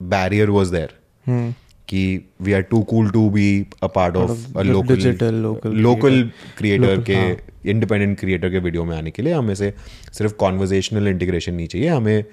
[0.01, 0.95] barrier was there
[1.27, 1.53] hmm,
[1.93, 2.03] कि
[2.43, 5.35] we are too cool to be a part of a local
[5.65, 7.37] local creator Local, के हाँ।
[7.67, 9.75] इंडिपेंडेंट क्रिएटर के वीडियो में आने के लिए हमें से
[10.13, 12.25] सिर्फ़ कॉन्वर्जेशनल इंटीग्रेशन नहीं चाहिए हमें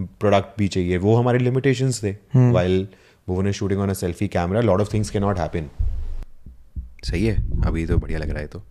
[0.00, 2.12] प्रोडक्ट भी चाहिए। वो हमारे लिमिटेशन थे।
[2.50, 2.86] While
[3.28, 5.70] Bhuvan shooting on a selfie camera lot of things के नॉट हैपन
[7.04, 7.36] सही है?
[7.66, 8.62] अभी तो बढ़िया लग रहा है तो।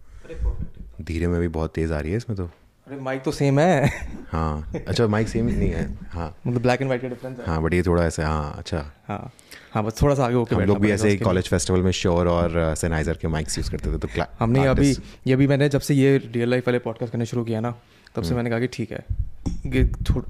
[1.02, 2.50] धीरे में भी बहुत तेज आ रही है इसमें तो।
[2.88, 3.88] अरे माइक तो सेम है।
[4.32, 7.62] हाँ अच्छा माइक सेम नहीं है। हाँ। मतलब ब्लैक एंड वाइट का डिफरेंस है। हाँ
[7.64, 9.32] बट ये थोड़ा ऐसे हाँ अच्छा। हाँ
[9.74, 12.28] हाँ बस थोड़ा सा आगे होके हम लोग भी ऐसे ही कॉलेज फेस्टिवल में श्योर
[12.28, 14.08] और सैनाइजर के माइक्स यूज़ करते थे तो
[14.40, 14.92] हमने अभी
[15.28, 18.18] ये अभी मैंने जब से ये रियल लाइफ वाले पॉडकास्ट करने शुरू किया ना तब
[18.18, 19.04] हम्म। से मैंने कहा कि ठीक है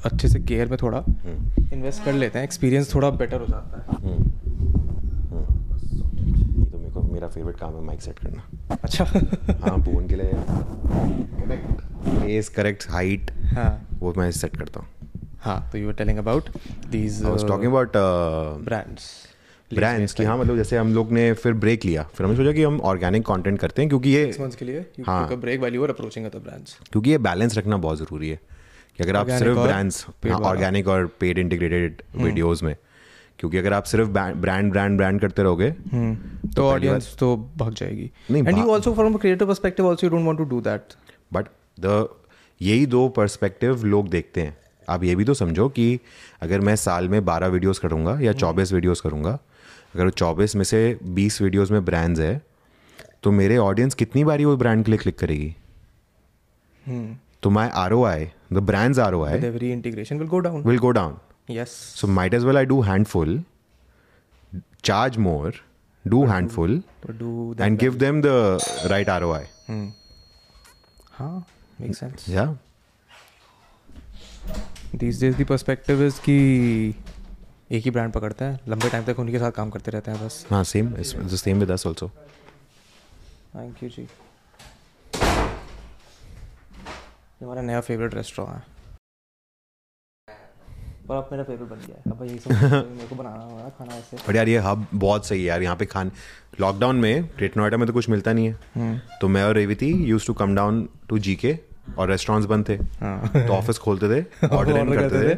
[0.06, 3.80] अच्छे से गेयर में थोड़ा हम्म। इन्वेस्ट कर लेते हैं एक्सपीरियंस थोड़ा बेटर हो जाता
[3.80, 4.32] है। हम्म,
[7.16, 9.04] मेरे फेवरेट काम है माइक सेट करना। अच्छा।
[9.62, 10.32] हाँ बोन के लिए
[12.16, 14.88] बेस करेक्ट हाइट हाँ। वो मैं सेट करता हूँ।
[15.42, 16.50] हाँ तो you are telling about
[16.92, 17.92] these talking about
[18.66, 19.08] brands
[19.72, 22.64] brands की हाँ मतलब जैसे हम लोग ने फिर ब्रेक लिया। फिर हमने सोचा कि
[22.64, 26.26] हम ऑर्गेनिक कंटेंट करते हैं क्योंकि ये मंथ्स के लिए हाँ। Break you are approaching
[26.26, 28.40] other brands क्योंकि ये बैलेंस रखना बहुत ज़रूरी है।
[28.98, 32.76] कि अगर आप सिर्फ़ ब्रांड्स ऑर्गेनिक और पेड इंटीग्रेटेड वीडियोस में
[33.40, 35.72] क्योंकि अगर आप सिर्फ़ ब्रांड ब्रांड ब्रांड करते रहोगे
[36.56, 40.12] तो ऑडियंस तो भाग जाएगी। नहीं, and you also from a creative perspective also you
[40.12, 40.94] don't want to do that
[41.34, 41.48] but
[41.80, 42.08] the
[42.62, 44.58] यही दो पर्सपेक्टिव लोग देखते हैं।
[44.90, 46.00] आप ये भी तो समझो कि
[46.42, 49.38] अगर मैं साल में बारह वीडियोस करूँगा या चौबीस वीडियोस करूँगा
[49.96, 52.42] अगर चौबीस में से बीस वीडियोस में ब्रांड्स है
[53.24, 55.56] तो मेरे ऑडियंस कितनी बारी वो ब्रांड के लिए क्लिक करेगी?
[57.44, 60.78] तो my R O I the brands R O I integration will go down will
[60.80, 61.18] go down
[61.50, 63.34] yes So might as well I do handful,
[64.90, 65.52] charge more,
[66.06, 66.76] do handful,
[67.22, 68.36] do and give them the
[68.94, 69.44] right ROI.
[71.18, 71.46] हाँ
[71.82, 72.54] make sense Yeah.
[75.04, 76.36] these days the perspective is कि
[77.72, 80.46] एक ही brand पकड़ते हैं लंबे time तक उनके साथ काम करते रहते हैं बस
[80.52, 80.64] हाँ.
[80.64, 82.10] It's the same with us also.
[83.56, 84.08] Thank you जी
[87.42, 88.75] हमारा नया फेवरेट रेस्टोरेंट है
[91.10, 92.52] पर अब मेरा फेवरेट बन गया है। अब यही सब
[92.96, 95.76] मेरे को बनाना होगा खाना ऐसे बट यार ये हब बहुत सही है यार। यहाँ
[95.76, 96.12] पे खान
[96.62, 100.28] लॉकडाउन में ग्रेट नोएडा में तो कुछ मिलता नहीं है। तो मैं और Revati use
[100.28, 101.58] to come down to G K
[101.98, 105.36] और रेस्टोरेंट्स बंद थे। हाँ। तो ऑफ़िस खोलते थे ऑर्डर इन करते थे।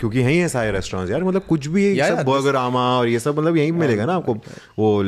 [0.00, 3.38] क्योंकि यहीं है सारे रेस्टोरेंट्स यार। मतलब कुछ भी सब बर्गर आमा और ये सब
[3.38, 4.34] मतलब यहीं मिलेगा ना आपको।
[4.78, 5.02] वो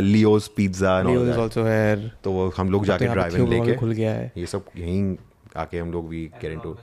[0.00, 4.12] लियोस पिज्जा also here तो वो हम लोग तो जाके ड्राइव इन लेके खुल गया
[4.12, 5.16] है। ये सब यहीं
[5.56, 6.76] आके हम लोग we get into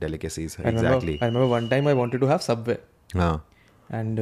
[0.00, 2.76] delicacies I remember, exactly I remember one time I wanted to have Subway.
[3.16, 3.46] हाँ।
[3.92, 4.18] एंड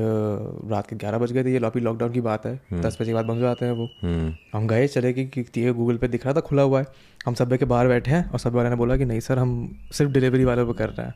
[0.71, 3.15] रात के ग्यारह बज गए थे ये लॉपी लॉकडाउन की बात है। दस बजे के
[3.15, 6.09] बाद बंद हो जाते हैं वो। हम्म। हम गए चले गए कि ये गूगल पे
[6.09, 6.87] दिख रहा था खुला हुआ है।
[7.27, 9.53] हम सब्वे के बाहर बैठे हैं और सब्वे वाले ने बोला कि नहीं सर हम
[9.93, 11.15] सिर्फ़ डिलीवरी वालों पे कर रहे हैं।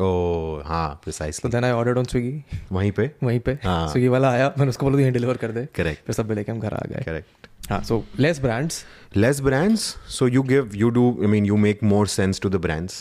[0.00, 3.10] ओ हाँ तो precisely then I order on Swiggy वहीं पे?
[3.22, 6.04] वहीं पे। हाँ। स्विगी वाला आया मैंने उसको बोला तू यहीं डिलीवर कर दे। करेक्ट
[6.06, 8.84] फिर सब्वे लेके हम घर आ गए। करेक्ट हाँ so less brands
[9.16, 9.84] less brands
[10.14, 12.98] so you give you do i mean you make more sense to the brands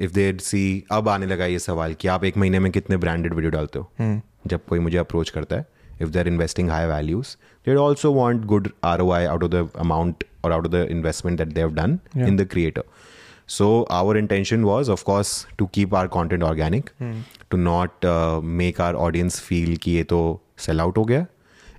[0.00, 3.34] if they see अब आने लगा ये सवाल कि आप एक महीने में कितने ब्रांडेड
[3.34, 4.20] वीडियो डालते हो?
[4.46, 5.66] जब कोई मुझे अप्रोच करता है
[6.02, 7.36] if they are investing high values
[7.66, 10.86] they also want good R O I out of the amount और out of the
[10.90, 12.84] investment that they have done in the creator
[13.46, 15.30] so our intention was of course
[15.60, 16.86] to keep our content organic
[17.50, 20.20] to not uh, make our audience feel कि ये तो
[20.58, 21.26] sell out हो गया.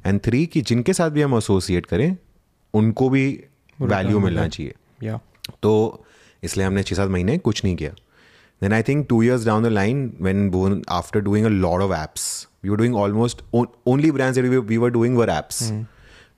[0.05, 2.17] And three कि जिनके साथ भी हम एसोसिएट करें
[2.73, 3.43] उनको भी
[3.81, 4.73] वैल्यू मिलना चाहिए।
[5.63, 6.05] तो
[6.43, 7.93] इसलिए हमने छः सात महीने कुछ नहीं किया।
[8.61, 11.93] Then I think two years down the line when bone after doing a lot of
[12.01, 15.71] apps we were doing almost only brands we were doing were apps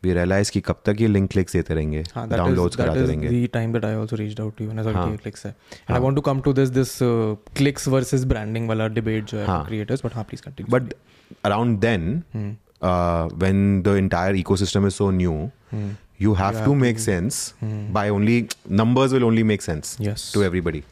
[0.04, 2.84] we realise कि कब तक ये लिंक क्लिक्स देते रहेंगे हाँ, that is- downloads that
[2.84, 4.94] कराते is रहेंगे the time that I also reached out to you and I saw
[4.96, 5.54] कि clicks है
[5.88, 9.38] and I want to come to this this uh, clicks versus branding वाला debate जो
[9.38, 9.60] है हाँ.
[9.64, 10.94] for creators but हाँ please continue But
[11.52, 12.06] around then,
[12.82, 15.34] uh, when the entire ecosystem is so new,
[16.26, 17.40] you have to make sense
[17.98, 18.38] by only
[18.82, 20.28] numbers will only make sense Yes.
[20.38, 20.84] to everybody.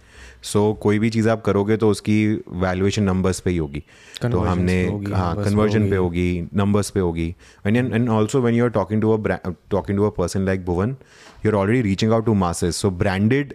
[0.45, 2.17] So so, कोई भी चीज़ आप करोगे तो उसकी
[2.61, 3.83] valuation numbers पे ही होगी।
[4.21, 4.83] तो हमने
[5.13, 7.27] हाँ कन्वर्जन पे होगी। हाँ, नंबर्स पे होगी।
[7.67, 9.37] And and also when you are talking to a
[9.71, 10.95] talking to a person like Bhuvan
[11.45, 13.53] you are already reaching out to masses so branded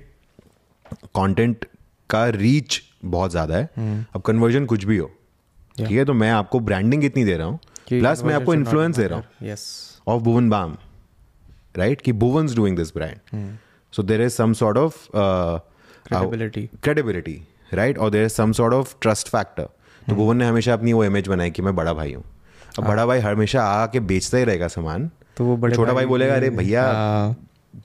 [1.14, 1.66] content
[2.10, 4.04] का रीच बहुत ज़्यादा है। Hmm.
[4.14, 5.98] अब कन्वर्जन कुछ भी हो ठीक yeah.
[5.98, 6.04] है?
[6.04, 9.56] तो मैं आपको ब्रांडिंग इतनी दे रहा हूँ प्लस मैं आपको इन्फ्लुएंस दे रहा हूँ।
[10.08, 10.76] ऑफ़ भुवन बाम
[11.76, 13.56] राइट कि Bhuvan doing this brand
[13.92, 14.94] so there is some sort of
[16.08, 16.62] Credibility.
[16.66, 17.36] uh, credibility,
[17.80, 17.98] right?
[17.98, 19.66] Or there is some sort of trust factor.
[20.08, 22.24] तो भुवन ने हमेशा अपनी वो इमेज बनाई कि मैं बड़ा भाई हूँ।
[22.78, 26.34] अब बड़ा भाई हमेशा आके बेचता ही रहेगा सामान। तो वो बड़े छोटा भाई बोलेगा
[26.34, 27.32] अरे भैया हाँ,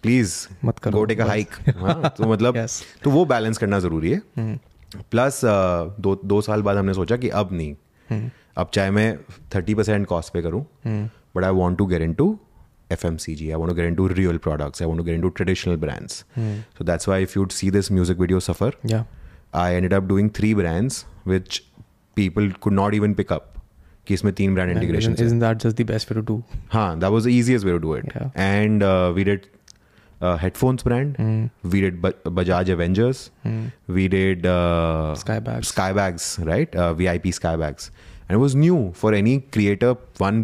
[0.04, 0.36] प्लीज़
[0.66, 1.56] मत करो, गो टेक अ हाइक
[2.18, 2.66] तो मतलब
[3.04, 4.22] तो वो बैलेंस करना ज़रूरी है।
[5.12, 9.18] प्लस दो दो साल बाद हमने सोचा कि अब नहीं। अब चाहे मैं
[9.56, 12.28] थर्टी परसेंट कॉस्ट पे करूँ but I want to get in to
[12.93, 15.15] F M C G I want to get into real products I want to get
[15.23, 19.05] into traditional brands so that's why if you'd see this music video suffer yeah
[19.61, 20.97] I ended up doing three brands
[21.31, 21.57] which
[22.17, 23.47] people could not even pick up.
[24.07, 26.37] कि इसमें तीन brand And integration isn't, isn't that just the best way to do
[26.75, 28.29] हाँ that was the easiest way to do it Yeah.
[28.45, 29.49] and uh, we did
[30.21, 31.19] uh, headphones brand
[31.75, 33.21] we did Ba- Bajaj Avengers
[33.99, 35.73] we did uh, Skybags.
[35.75, 37.91] Skybags right uh, VIP Skybags
[38.29, 39.93] and it was new for any creator
[40.27, 40.41] one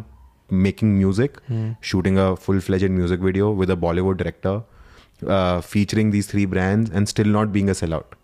[0.51, 1.39] making music
[1.81, 4.63] shooting a full-fledged music video with a Bollywood director
[5.27, 8.15] uh, featuring these three brands and still not being a sellout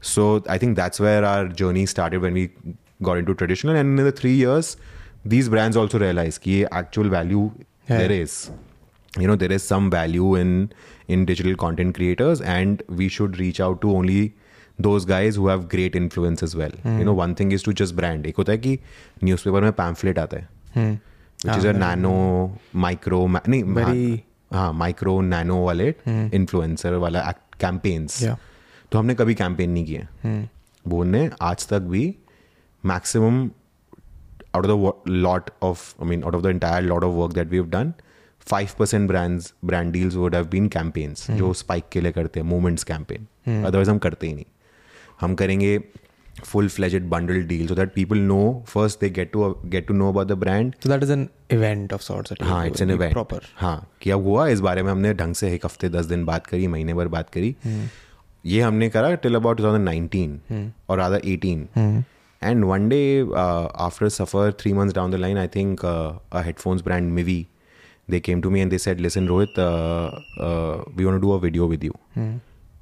[0.00, 2.50] so I think that's where our journey started when we
[3.02, 3.74] got into traditional.
[3.74, 4.76] And in the three years,
[5.24, 7.44] these brands also realized कि actual value
[7.88, 7.98] Yeah.
[8.02, 8.34] there is.
[9.18, 10.52] You know, there is some value in
[11.08, 14.20] in digital content creators, and we should reach out to only
[14.88, 16.76] those guys who have great influence as well.
[16.84, 18.26] You know, one thing is to just brand.
[18.26, 18.78] एक होता है कि
[19.30, 20.42] newspaper में pamphlet आता
[20.76, 20.88] है,
[21.45, 22.13] which is a nano,
[22.85, 24.19] micro, ma- नहीं Very-
[24.53, 28.37] हाँ micro nano वाले इन्फ्लुएंसर वाला कैंपेन्स Yeah.
[28.91, 30.47] तो हमने कभी कैंपेन नहीं किए।
[30.87, 32.03] वो ने आज तक भी
[32.83, 33.49] maximum
[34.55, 37.47] out of the lot of I mean out of the entire lot of work that
[37.47, 37.93] we have done
[38.47, 42.47] five percent brands brand deals would have been campaigns जो स्पाइक के लिए करते हैं
[42.47, 43.27] मूवमेंट्स कैंपेन
[43.65, 44.45] अदरवाइज़ हम करते ही नहीं।
[45.21, 45.77] हम करेंगे
[46.45, 50.09] full fledged bundle deal so that people know first they get to get to know
[50.11, 51.25] about the brand so that is an
[51.57, 53.39] event of sorts that you हाँ it's an the event proper.
[53.55, 56.47] हाँ कि अब हुआ इस बारे में हमने ढंग से एक हफ़्ते दस दिन बात
[56.47, 57.55] करी महीने भर बात करी।
[58.45, 62.03] ये हमने करा टिल अबाउट 2019 और आधा 18
[62.41, 63.01] and one day
[63.35, 67.45] after suffer three months down the line I think a headphones brand Mivi
[68.11, 70.07] they came to me and they said listen rohit uh,
[70.45, 71.67] uh, we want to do a video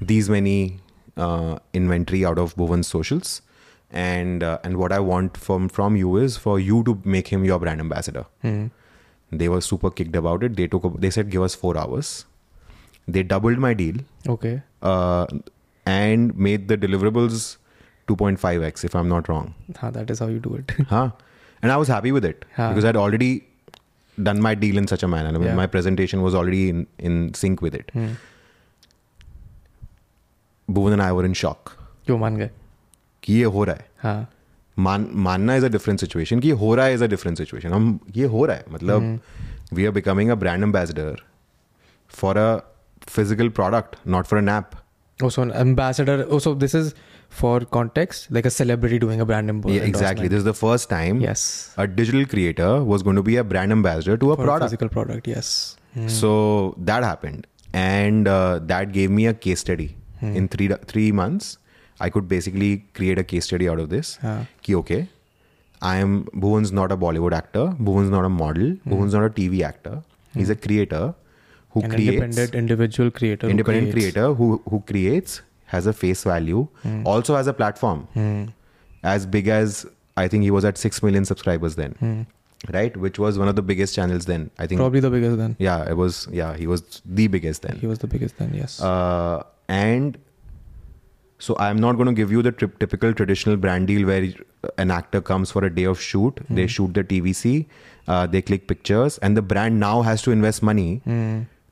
[0.00, 0.80] these many
[1.16, 3.42] uh, inventory out of Bhuvan's socials.
[3.90, 7.44] And uh, and what I want from from you is for you to make him
[7.44, 8.24] your brand ambassador.
[9.32, 10.56] They were super kicked about it.
[10.56, 12.24] They took a- they said give us four hours.
[13.08, 13.96] They doubled my deal
[14.28, 15.26] okay uh,
[15.86, 17.44] and made the deliverables
[18.12, 19.46] 2.5x if I'm not wrong.
[19.80, 21.06] हाँ that is how you do it Huh.
[21.62, 22.68] And I was happy with it Huh.
[22.72, 23.30] because I'd already
[24.18, 25.28] done my deal in such a manner.
[25.30, 25.56] I mean, Yeah.
[25.60, 27.90] my presentation was already in, in sync with it.
[30.68, 31.74] Bhuvan and I were in shock
[32.06, 32.50] क्यों मान गए
[33.22, 34.28] कि ये हो रहा है हाँ
[34.86, 37.72] मान मानना इज अ डिफरेंट सिचुएशन कि ये हो रहा है इज अ डिफरेंट सिचुएशन
[37.72, 39.18] हम ये हो रहा है मतलब
[39.74, 41.22] we are becoming a brand ambassador
[42.20, 42.58] for a
[43.08, 44.70] physical product not for an app
[45.23, 46.93] also an ambassador oh, also this is
[47.29, 50.27] for context like a celebrity doing a brand ambassador Yeah, exactly.
[50.27, 53.71] This is the first time yes a digital creator was going to be a brand
[53.71, 54.69] ambassador to a for a product.
[54.69, 56.01] physical product yes hmm.
[56.01, 56.07] Hmm.
[56.09, 59.95] So that happened, and uh, that gave me a case study.
[60.21, 60.35] Hmm.
[60.39, 61.57] In three three months,
[61.99, 62.69] I could basically
[62.99, 64.17] create a case study out of this.
[64.23, 65.01] हाँ Ki okay,
[65.81, 67.65] I am Bhuvan's not a Bollywood actor.
[67.89, 68.71] Bhuvan's not a model.
[68.85, 70.01] Bhuvan's not a TV actor.
[70.33, 71.03] He's a creator
[71.73, 75.41] who an creates independent individual creator independent creates- creator who who creates
[75.73, 76.67] has a face value,
[77.13, 78.41] also has a platform Hmm.
[79.11, 79.85] as big as
[80.23, 82.19] I think he was at six million subscribers then, Hmm.
[82.75, 82.95] right?
[83.05, 84.43] Which was one of the biggest channels then.
[84.59, 84.79] I think.
[84.83, 86.19] probably the biggest then Yeah, it was.
[86.41, 86.83] Yeah, he was
[87.21, 87.79] the biggest then.
[87.85, 89.41] he was the biggest then yes Uh,
[89.79, 90.19] and
[91.47, 94.27] so I'm not going to give you the tri- typical traditional brand deal where
[94.77, 97.65] an actor comes for a day of shoot, they shoot the TVC,
[98.07, 101.01] uh, they click pictures, and the brand now has to invest money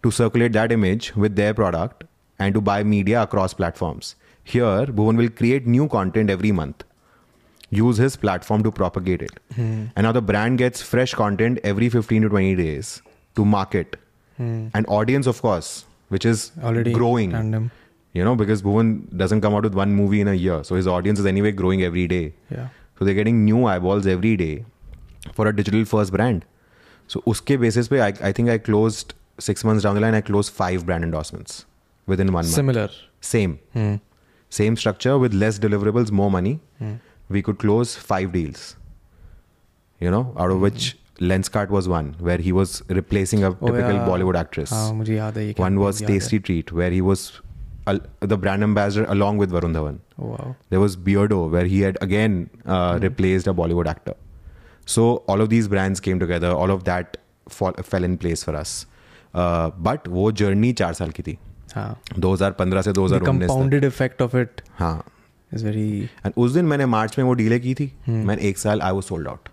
[0.03, 2.03] to circulate that image with their product
[2.39, 4.15] and to buy media across platforms.
[4.43, 6.83] Here, Bhuvan will create new content every month,
[7.69, 9.39] use his platform to propagate it.
[9.55, 9.85] Hmm.
[9.95, 13.01] And now the brand gets fresh content every 15 to 20 days
[13.35, 13.97] to market.
[14.37, 14.67] Hmm.
[14.73, 17.31] And audience, of course, which is already growing.
[17.31, 17.71] tandem
[18.13, 20.63] you know because bhuvan doesn't come out with one movie in a year.
[20.63, 22.33] So his audience is anyway growing every day.
[22.49, 22.67] Yeah.
[22.99, 24.65] So they're getting new eyeballs every day
[25.33, 26.45] for a digital first brand.
[27.07, 30.85] So uske basis I think i closed six months down the line, I closed five
[30.85, 31.65] brand endorsements
[32.05, 32.81] within one Similar.
[32.81, 32.91] month.
[32.91, 33.59] Similar.
[33.59, 33.59] Same.
[33.73, 33.95] Hmm.
[34.49, 36.59] Same structure with less deliverables, more money.
[36.79, 36.95] Hmm.
[37.29, 38.75] We could close five deals.
[39.99, 43.91] You know, out of which Lenskart was one where he was replacing a typical oh,
[43.91, 44.07] yeah.
[44.07, 44.71] Bollywood actress.
[44.73, 44.91] Ah,
[45.57, 47.39] one was Tasty Treat where he was
[47.85, 49.99] the brand ambassador along with Varun Dhawan.
[50.19, 50.55] Oh, wow.
[50.69, 54.15] There was Beardo where he had again uh, replaced a Bollywood actor.
[54.85, 56.51] So all of these brands came together.
[56.51, 57.17] All of that
[57.47, 58.85] fall, fell in place for us.
[59.35, 61.37] Uh, but वो journey चार साल की थी।
[61.75, 65.03] हाँ। 2015 से the 2019 तक। compounded effect of it हाँ।
[65.55, 68.81] is very and उस दिन मैंने मार्च में वो डीले की थी। मैंने एक साल
[68.81, 69.49] आई was सोल्ड out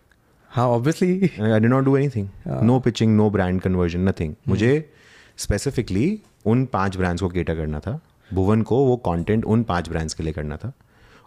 [0.50, 1.10] हाँ obviously
[1.40, 2.26] I did not do anything.
[2.62, 4.34] No pitching, no brand conversion, nothing.
[4.48, 4.92] मुझे
[5.36, 8.00] स्पेसिफिकली उन पाँच ब्रांड्स को केटर करना था।
[8.34, 10.72] भुवन को वो कंटेंट उन पाँच ब्रांड्स के लिए करना था।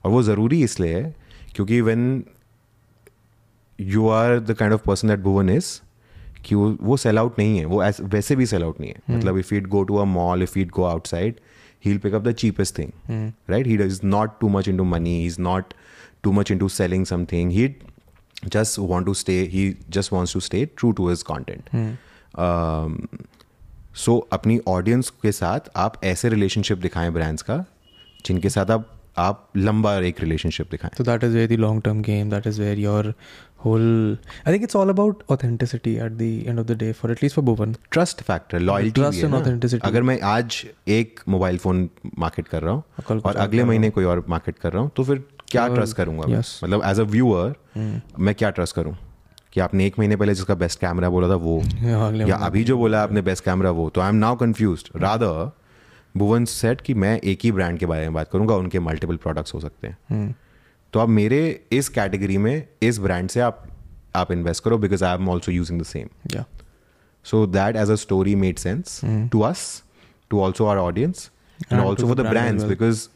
[0.05, 1.15] और वो ज़रूरी इसलिए है
[1.55, 2.23] क्योंकि when
[3.79, 5.81] you are the kind of person that Bhuvan is
[6.45, 7.65] कि वो वो सेल आउट नहीं है.
[7.65, 8.95] वो एस, वैसे भी सेल आउट नहीं है.
[8.95, 9.11] hmm.
[9.11, 11.39] मतलब if it go to a mall if it go outside
[11.85, 12.91] he pick up the cheapest thing
[13.49, 15.73] right he is not too much in to money is not
[16.23, 17.75] too much in to selling something he
[18.47, 21.69] just want to stay he just wants to stay true to his content
[23.95, 27.65] so अपनी audience के साथ आप ऐसे relationship दिखाएँ brands का
[28.25, 32.29] जिनके साथ आप आप लंबा एक रिलेशनशिप दिखाएँ। तो is where the long term game,
[32.29, 33.13] that is where your
[33.65, 34.17] whole.
[34.47, 37.39] I think it's all about authenticity at the end of the day, for at least
[37.39, 39.81] for trust factor loyalty Trust and authenticity.
[39.83, 41.89] अगर मैं आज एक mobile phone
[42.19, 42.83] market कर रहा हूँ
[43.25, 46.41] और अगले महीने कोई और मार्केट कर रहा हूँ तो फिर क्या ट्रस्ट करूँगा मैं?
[46.41, 46.63] yes.
[46.63, 47.55] मतलब एज अ व्यूअर
[48.19, 48.97] मैं क्या ट्रस्ट करूँ?
[49.53, 51.63] कि आपने एक महीने पहले जिसका बेस्ट कैमरा बोला था वो।
[52.27, 55.60] या अभी जो बोला आपने बेस्ट कैमरा वो। तो I am now confuse rather
[56.17, 59.53] Bhuvan said कि मैं एक ही ब्रांड के बारे में बात करूँगा उनके मल्टीपल प्रोडक्ट्स
[59.53, 60.35] हो सकते हैं।
[60.93, 61.39] तो आप मेरे
[61.71, 63.67] इस कैटेगरी में इस ब्रांड से आप
[64.15, 66.43] आप इन्वेस्ट करो because I am also using the same
[67.25, 68.99] so that as a story made sense
[69.31, 69.61] to us
[70.31, 71.29] to also our audience
[71.71, 73.07] and also for the brands because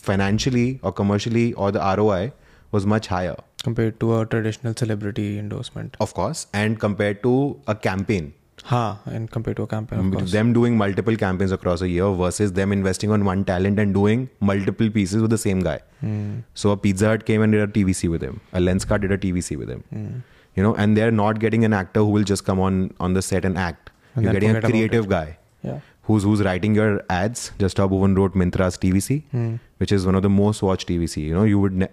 [0.00, 2.28] financially और कमर्शियली और the R O I
[2.74, 7.34] was much higher compare to a traditional celebrity endorsement of course and compare to
[7.68, 8.32] a campaign
[8.64, 10.30] Ha, and compared to a campaign, of course.
[10.32, 14.28] Them doing multiple campaigns across a year versus them investing on one talent and doing
[14.40, 15.80] multiple pieces with the same guy.
[16.00, 16.40] Hmm.
[16.54, 18.40] So a Pizza Hut came and did a TVC with him.
[18.52, 19.82] A Lenskart did a TVC with him.
[19.90, 20.18] Hmm.
[20.54, 23.22] You know, and they're not getting an actor who will just come on on the
[23.22, 23.90] set and act.
[24.14, 25.38] And You're getting a creative guy.
[25.62, 25.80] Yeah.
[26.02, 27.50] who's who's writing your ads.
[27.58, 29.54] Just how Bhuvan wrote Mintra's TVC, Hmm.
[29.78, 31.22] which is one of the most watched TVC.
[31.22, 31.72] You know, you would.
[31.72, 31.88] Ne-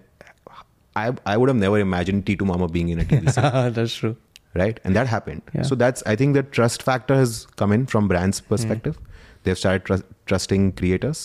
[0.95, 4.15] I I would have never imagined T2 Mama being in a TVC, That's true
[4.54, 4.80] right?
[4.84, 5.42] And that happened.
[5.54, 5.62] Yeah.
[5.70, 8.98] So that's I think the trust factor has come in from brands' perspective.
[9.44, 11.22] They've started trust, trusting creators,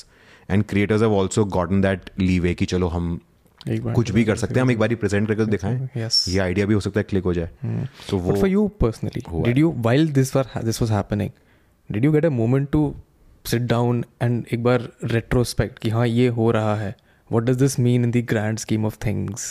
[0.50, 3.20] and creators have also gotten that leeway कि चलो हम
[3.68, 6.18] एक बार कुछ भी कर सकते हैं हम एक बार प्रेजेंट करके तो दिखाएं Yes.
[6.30, 7.50] ये आइडिया भी हो सकता है क्लिक हो जाए
[8.10, 11.32] तो वो But for you personally, हुआ did you while this was this was happening,
[11.90, 12.84] did you get a moment to
[13.54, 16.96] sit down and एक बार retrospect कि हाँ ये हो रहा है?
[17.33, 19.43] What does this mean in the grand scheme of things?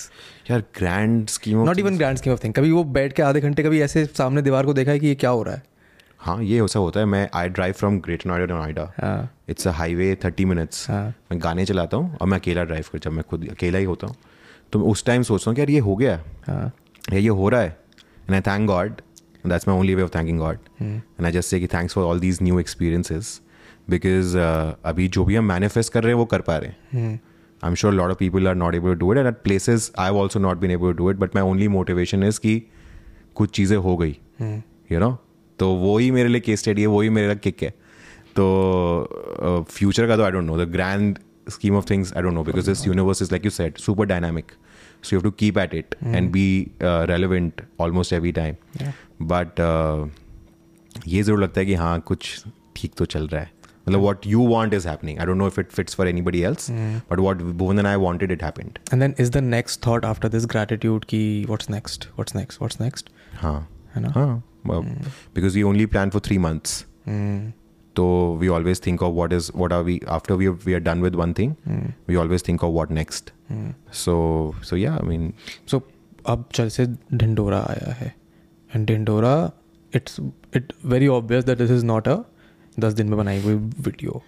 [0.52, 2.58] यार grand scheme Not even grand scheme of things.
[2.58, 5.16] कभी वो बैठ के आधे घंटे कभी ऐसे सामने दीवार को देखा है कि ये
[5.16, 5.64] क्या हो रहा है?
[6.20, 9.68] हाँ ये ऐसा होता है। मैं I drive from greater Noida to Noida हाँ। It's
[9.68, 13.12] a highway thirty minutes हाँ। मैं गाने चलाता हूँ और मैं अकेला ड्राइव कर जब
[13.12, 14.16] मैं खुद अकेला ही होता हूँ।
[14.74, 16.72] तो मैं उस टाइम सोचता हूँ कि यार ये हो गया। हाँ।
[17.14, 17.78] ये हो रहा है।
[18.30, 19.02] And I thank God
[19.48, 22.20] that's my only way of thanking God and I just say कि thanks for all
[22.20, 23.40] these new experiences
[23.90, 27.20] because अभी जो भी हम मैनिफेस्ट कर रहे हैं वो कर पा रहे हैं।
[27.64, 29.92] I am sure lot of people are not able to do it and at places
[30.00, 32.62] I have also not been able to do it but my only motivation is कि
[33.36, 34.18] कुछ चीज़ें हो गई
[34.92, 35.18] यू नो
[35.60, 37.70] तो वो ही मेरे लिए केस स्टडी है वो ही मेरे लिए किक है।
[38.36, 41.18] तो फ्यूचर का तो I don't know the grand
[41.54, 42.42] scheme of things, I don't know.
[42.48, 44.52] Because this universe is like you said, super dynamic.
[45.02, 46.44] So you have to keep at it and be
[46.90, 48.56] uh, relevant almost every time.
[48.82, 48.94] Yeah.
[49.32, 49.60] But
[51.08, 52.30] ये ज़रूर लगता है कि हाँ कुछ
[52.76, 53.52] ठीक तो चल रहा है।
[53.89, 56.71] मतलब what you want is happening I don't know if it fits for anybody else
[56.71, 60.33] but what Bhuvan and I wanted it happened And then is the next thought after
[60.35, 62.09] this gratitude ki what's next?
[62.19, 62.61] What's next?
[62.65, 63.15] What's next?
[63.37, 63.59] हाँ
[63.95, 64.09] है ना?
[64.11, 67.39] हाँ because we only plan for three months Hmm.
[67.97, 68.05] तो
[68.41, 71.15] we always think of what is what are we after we we are done with
[71.15, 71.55] one thing
[72.09, 73.31] we always think of what next
[74.01, 74.15] so
[74.65, 75.33] so या I mean
[75.73, 75.81] So
[76.27, 78.15] अब जैसे ढिंडोरा आया है
[78.71, 79.33] and Dhindora
[79.93, 80.21] it's
[80.57, 82.17] it very obvious that this is not a
[82.80, 84.22] दस दिन में बनाई हुई video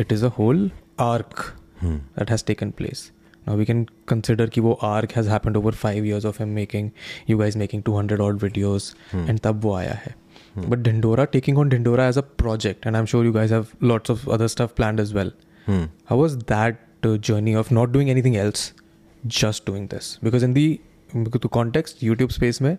[0.00, 0.70] it is a whole
[1.00, 1.44] arc
[1.84, 3.10] that has taken place
[3.48, 6.90] now we can consider कि वो arc has happened over five years of him making
[7.30, 8.88] you guys making 200 odd videos
[9.20, 10.66] and तब वो आया है hmm.
[10.72, 14.14] but Dindora taking on Dindora as a project and I'm sure you guys have lots
[14.14, 15.32] of other stuff planned as well
[15.66, 15.84] hmm.
[16.10, 18.72] how was that uh, journey of not doing anything else
[19.38, 20.68] just doing this because in the
[21.60, 22.76] context YouTube space में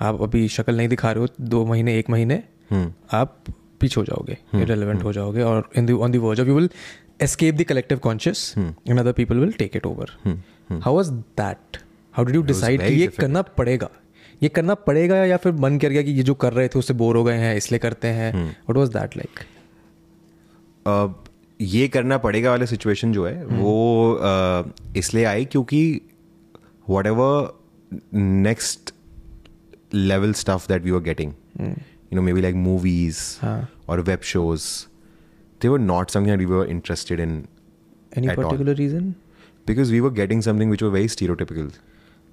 [0.00, 2.42] आप अभी शक्ल नहीं दिखा रहे हो दो महीने एक महीने
[3.12, 3.44] आप
[3.80, 6.48] पीछे हो जाओगे हम्म, इरेलीवेंट हो हम्म। जाओगे और in the on the verge of
[6.48, 6.68] you will
[7.22, 10.16] escape the collective conscious in other people will take it over
[10.70, 11.78] how was that
[12.14, 13.88] how did you decide ये करना पड़ेगा?
[14.42, 16.94] ये करना पड़ेगा या फिर मन कर गया कि ये जो कर रहे थे उससे
[16.94, 18.32] बोर हो गए हैं इसलिए करते हैं?
[18.70, 19.44] वट वॉज़ दैट लाइक
[21.60, 23.54] ये करना पड़ेगा वाले सिचुएशन जो है hmm.
[23.54, 25.80] वो uh, इसलिए आई क्योंकि
[27.06, 27.52] whatever
[28.14, 28.92] next
[29.94, 31.32] level stuff that we are getting
[32.10, 33.62] you know, maybe like movies huh.
[33.86, 34.88] or web shows.
[35.60, 37.48] They were not something that we were interested in.
[38.12, 38.76] Any particular all.
[38.76, 39.16] reason?
[39.66, 41.72] Because we were getting something which were very stereotypical.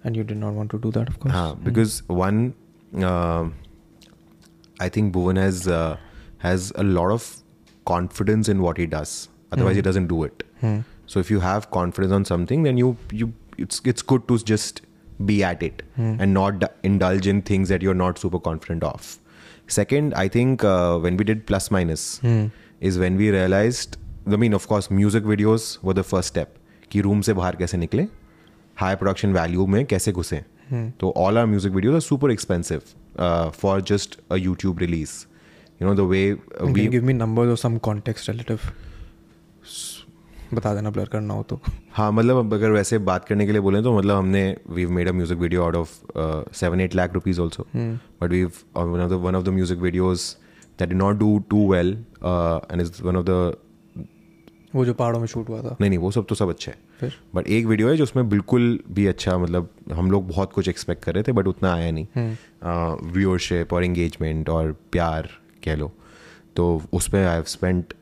[0.03, 1.33] And you did not want to do that, of course.
[1.33, 1.63] Huh, hmm.
[1.63, 2.15] because mm.
[2.15, 2.53] one,
[3.03, 3.49] uh,
[4.79, 5.97] I think Bhuvan has uh,
[6.37, 7.37] has a lot of
[7.85, 9.29] confidence in what he does.
[9.51, 9.75] Otherwise, mm.
[9.75, 9.85] he hmm.
[9.85, 10.43] doesn't do it.
[10.61, 10.83] Mm.
[11.07, 14.81] So if you have confidence on something, then you you it's it's good to just
[15.25, 16.17] be at it hmm.
[16.19, 19.17] and not indulge in things that you're not super confident of
[19.69, 20.65] second I think
[21.03, 23.87] when we did plus minus is when we realise
[24.29, 26.53] the mean of course music videos व the first step
[26.91, 28.07] कि room से बाहर कैसे निकले
[28.77, 30.41] high production value में कैसे घुसें
[30.99, 32.81] तो all are music videos are super expensive
[33.51, 35.13] for just a YouTube release
[35.81, 36.31] you know the way
[36.63, 38.59] we give me numbers और सम कॉन्टेक्स्ट रिलेटिव
[40.53, 41.59] बता देना ब्लर करना हो तो।
[41.93, 45.11] हाँ मतलब अगर वैसे बात करने के लिए बोले तो मतलब हमने we made a
[45.11, 49.35] music video out of seven eight lakh rupees also but we one of the one
[49.35, 50.33] of the music videos
[50.79, 51.91] that did not do too well
[52.23, 53.55] and is one of the
[54.75, 56.71] वो जो पहाड़ों में shoot हुआ था। नहीं नहीं वो सब तो सब अच्छे
[57.01, 60.69] है। बट एक वीडियो है जो उसमें बिल्कुल भी अच्छा मतलब हम लोग बहुत कुछ
[60.69, 65.29] एक्सपेक्ट कर रहे थे बट उतना आया नहीं। व्यूअरशिप और एंगेजमेंट और प्यार
[65.63, 65.91] कह लो।
[66.55, 67.93] तो उस पर I have spent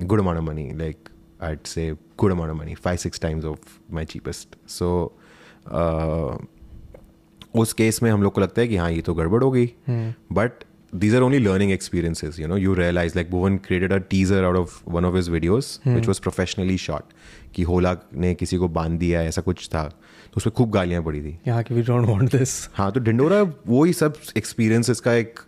[0.00, 1.08] good amount of money like
[1.44, 1.86] I'd say
[2.22, 3.56] good amount of money, five six times of
[3.98, 4.58] my cheapest.
[4.78, 4.90] So,
[5.72, 6.46] uh,
[7.54, 9.72] उस केस में हम लोग को लगता है कि हाँ ये तो गड़बड़ होगी
[10.32, 10.64] but
[10.94, 14.56] these are only learning experiences you know you realise like Bhuvan created a teaser out
[14.56, 17.04] of one of his videos which was professionally shot
[17.54, 19.84] कि होला ने किसी को बाँध दिया ऐसा कुछ था।
[20.24, 25.00] तो उसमें खूब गालियाँ पड़ी थी। डोंट दिस हाँ तो ढिंडोरा वो ही सब एक्सपीरियंसिस
[25.00, 25.40] का एक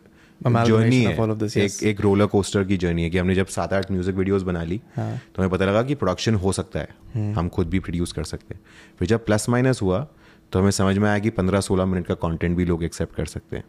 [0.44, 1.82] जर्नी है। this, एक yes.
[1.82, 4.62] एक एक रोलर कोस्टर की जर्नी है कि हमने जब सात आठ म्यूज़िक वीडियोस बना
[4.62, 5.16] ली हाँ.
[5.34, 7.32] तो हमें पता लगा कि प्रोडक्शन हो सकता है। हुँ.
[7.34, 8.60] हम खुद भी प्रोड्यूस कर सकते हैं।
[8.98, 10.06] फिर जब प्लस माइनस हुआ
[10.52, 13.26] तो हमें समझ में आया कि पंद्रह सोलह मिनट का कंटेंट भी लोग एक्सेप्ट कर
[13.26, 13.64] सकते हैं।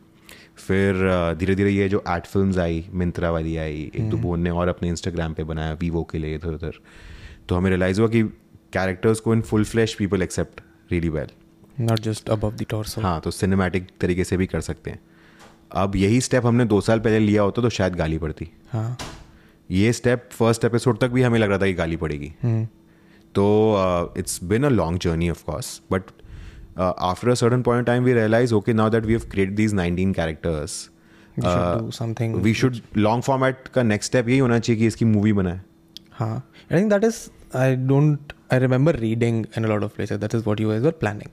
[0.57, 0.93] फिर
[1.39, 4.67] धीरे धीरे ये जो एड फ़िल्म आई मिंत्रा वाली आई एक दो बोन ने और
[4.67, 6.79] अपने इंस्टाग्राम पे बनाया वीवो के लिए इधर उधर
[7.49, 8.23] तो हमें रियलाइज़ हुआ कि
[8.73, 10.61] कैरेक्टर्स को in full flash people except
[10.91, 11.29] really well
[11.79, 14.99] not just above the torso हाँ तो सिनेमैटिक तरीके से भी कर सकते हैं।
[15.71, 18.97] अब यही स्टेप हमने दो साल पहले लिया होता तो शायद गाली पड़ती। हाँ।
[19.69, 22.31] ये स्टेप फ़र्स्ट एपिसोड तक भी हमें लग रहा था कि गाली पड़ेगी।
[23.35, 26.11] तो it's been a long journey of course but
[26.79, 30.13] after a certain point time we realise okay now that we have create these 19
[30.15, 30.89] characters
[31.39, 34.87] We should do something we should long format का next step यही होना चाहिए कि
[34.87, 35.59] इसकी movie बनाए।
[36.11, 36.35] हाँ।
[36.71, 37.17] I think that is
[37.57, 40.83] I don't I remember reading in a lot of places that is what you guys
[40.83, 41.29] were planning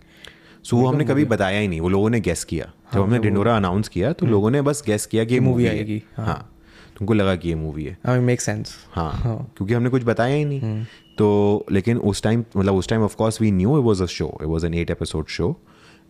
[0.65, 3.57] so वो हमने कभी बताया ही नहीं वो लोगों ने गेस किया। जब हमने डिंडोरा
[3.57, 6.51] अनाउंस किया तो लोगों ने बस गेस किया कि ये मूवी आएगी, आएगी हाँ।
[6.99, 10.45] तुमको लगा कि ये मूवी है। आई मेक सेंस हाँ क्योंकि हमने कुछ बताया ही
[10.45, 10.85] नहीं।
[11.19, 14.27] तो लेकिन उस टाइम मतलब उस time of course we knew it was a show
[14.43, 15.51] it was an eight episode show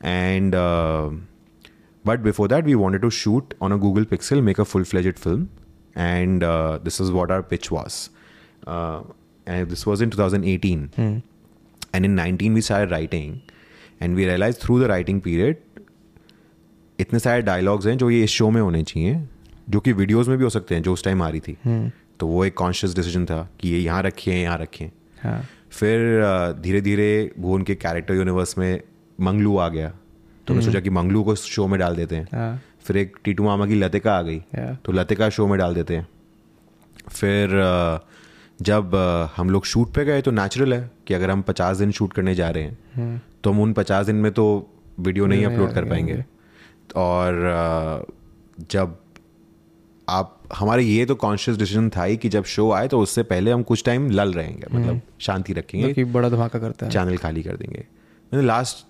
[0.04, 0.54] and
[2.04, 5.18] but before that we wanted to shoot on a Google Pixel make a full fledged
[5.18, 5.46] film
[5.96, 6.42] and
[6.84, 8.08] this is what our pitch was
[9.48, 11.22] and this was in 2018
[11.96, 13.34] and in 19 we started writing
[14.04, 15.56] and we realized through the writing period
[16.98, 19.20] इतने सारे dialogues हैं जो ये इस show में होने चाहिए
[19.70, 21.56] जो कि वीडियोस में भी हो सकते हैं जो उस टाइम आ रही थी।
[22.20, 24.86] तो वो एक कॉन्शियस डिसीज़न था कि ये यहाँ रखें यहाँ रखें
[25.22, 25.40] हाँ।
[25.70, 26.22] फिर
[26.62, 28.80] धीरे धीरे भुवन के कैरेक्टर यूनिवर्स में
[29.18, 29.92] मंगलू आ गया।
[30.46, 33.44] तो मैं सोचा कि मंगलू को शो में डाल देते हैं। हाँ। फिर एक टीटू
[33.44, 34.74] मामा की लतिका आ गई। Yeah.
[34.84, 36.06] तो लतिका शो में डाल देते हैं।
[37.08, 37.60] फिर
[38.62, 38.94] जब
[39.36, 42.34] हम लोग शूट पे गए तो नेचुरल है कि अगर हम पचास दिन शूट करने
[42.34, 44.44] जा रहे हैं तो हम उन पचास दिन में तो
[45.00, 46.24] वीडियो नहीं अपलोड कर पाएँगे।
[46.96, 48.06] और
[48.70, 48.96] जब
[50.08, 53.50] आप हमारे ये तो कॉन्शियस डिसीज़न था ही कि जब शो आए तो उससे पहले
[53.50, 57.42] हम कुछ टाइम लल रहेंगे मतलब शांति रखेंगे। कि बड़ा धमाका करता है। चैनल खाली
[57.42, 57.86] कर देंगे।
[58.42, 58.86] Last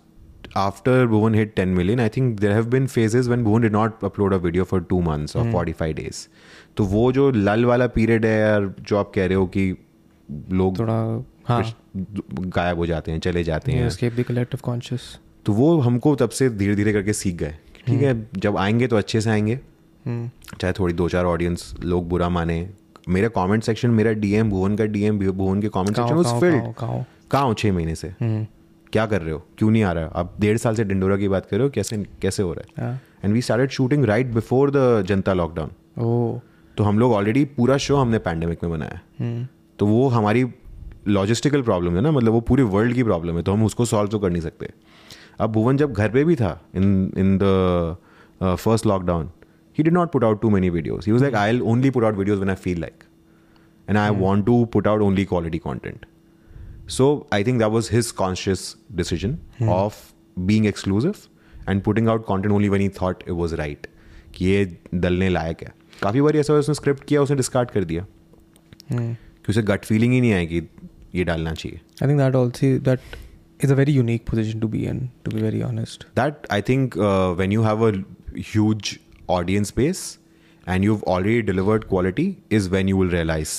[0.58, 4.02] after Bhuvan hit 10 million, I think there have been phases when Bhuvan did not
[4.08, 6.18] upload a video for two months or 45 days.
[6.76, 9.64] तो वो जो लल वाला पीरियड है यार जो आप कह रहे हो कि
[10.52, 10.98] लोग थोड़ा
[11.44, 11.74] हाँ।
[12.32, 15.00] गायब हो जाते हैं चले जाते हैं। escape the collective conscious
[15.46, 17.54] तो वो हमको तब से धीरे धीरे करके सीख गए
[17.86, 19.60] ठीक है जब आएँगे तो अच्छे से आएँगे।
[20.06, 20.30] हम्म।
[20.60, 22.70] चाहे थोड़ी दो चार ऑडियंस लोग बुरा माने।
[23.08, 26.74] मेरा कमेंट सेक्शन मेरा डीएम भुवन का डीएम भुवन के comment section was chaos filled
[27.30, 28.08] कहाँ हो छः महीने से?
[28.08, 28.46] हम्म।
[28.92, 29.46] क्या कर रहे हो?
[29.58, 30.04] क्यों नहीं आ रहा?
[30.04, 31.70] आप डेढ़ साल से डिंडोरा की बात कर रहे हो?
[31.70, 33.00] कैसे कैसे हो रहा है?
[33.24, 35.70] And we started shooting right before the Janata lockdown
[36.76, 39.46] तो हम लोग ऑलरेडी पूरा शो हमने पैंडेमिक में बनाया। हम्म।
[39.78, 40.44] तो वो हमारी
[41.08, 44.10] लॉजिस्टिकल प्रॉब्लम है ना मतलब वो पूरे वर्ल्ड की प्रॉब्लम है तो हम उसको सॉल्व
[44.10, 44.68] तो कर नहीं सकते।
[45.40, 47.96] अब भुवन जब घर पे भी था in in the
[48.42, 49.30] first lockdown
[49.78, 52.16] he did not put out too many videos he was like I only put out
[52.16, 53.04] videos when I feel like
[53.88, 56.06] and I want to put out only quality content
[56.88, 59.38] so I think that was his conscious decision
[59.68, 59.94] of
[60.38, 61.14] being exclusive
[61.68, 63.86] and putting out content only one he thought it was right
[64.34, 68.06] कि ये दलने लायक है। काफ़ी बार ऐसा उसने script किया उसने discard कर दिया।
[68.90, 70.60] हम्म कि उसे गट फीलिंग ही नहीं आई कि
[71.14, 73.00] ये डालना चाहिए। I think that also that
[73.64, 76.96] is a very unique position to be in to be very honest that I think
[77.38, 77.92] when you have a
[79.30, 80.18] audience base
[80.68, 83.50] and you already delivered quality is when you will realise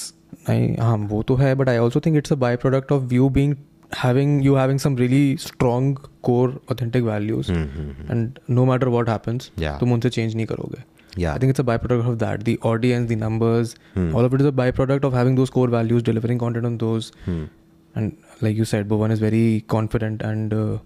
[0.50, 3.30] नहीं हाँ वो तो है but I also think it's a by product of you
[3.30, 3.56] being
[3.98, 5.86] having you having some really strong
[6.28, 7.50] core authentic values.
[7.50, 8.10] Mm-hmm.
[8.14, 9.80] and no matter what happens yeah.
[9.80, 10.82] तुम उनसे change नहीं करोगे।
[11.17, 11.35] Yeah.
[11.35, 14.49] I think it's a byproduct of that the audience the numbers all of it is
[14.51, 18.89] a byproduct of having those core values delivering content on those and like you said
[18.93, 20.79] Bhuvan is very confident and uh,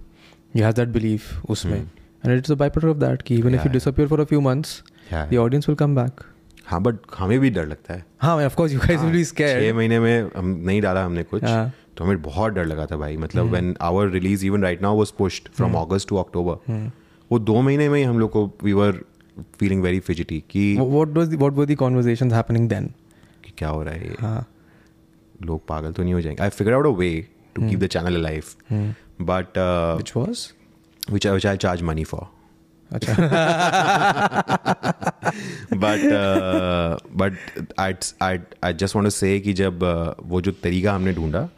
[0.54, 3.70] he has that belief उसमें and it's a byproduct of that कि even if you
[3.70, 3.76] Yeah.
[3.78, 4.72] disappear for a few months
[5.12, 5.26] Yeah.
[5.34, 6.24] the audience will come back
[6.66, 9.62] हाँ but हमें भी डर लगता है हाँ of course you guys will be scared
[9.62, 12.96] छह महीने में हम नहीं डाला हमने कुछ हाँ। तो हमें बहुत डर लगा था
[12.96, 16.90] भाई मतलब when our release even right now was pushed from August to October
[17.32, 19.00] वो दो महीने में ही हम लोग को we were
[19.59, 22.87] feeling very fidgety कि what were the conversations happening then
[23.43, 24.45] कि क्या हो रहा है
[25.41, 28.15] लोग पागल तो नहीं हो जाएँगे। I figure out a way to keep the channel
[28.15, 28.43] alive
[29.21, 29.57] but
[29.95, 30.51] which was
[31.09, 32.27] which I I charge money for
[35.73, 36.01] but
[37.15, 37.37] but
[37.79, 37.93] I
[38.63, 41.49] I just want say जब uh, वो जो तरीका हमने ढूंढा.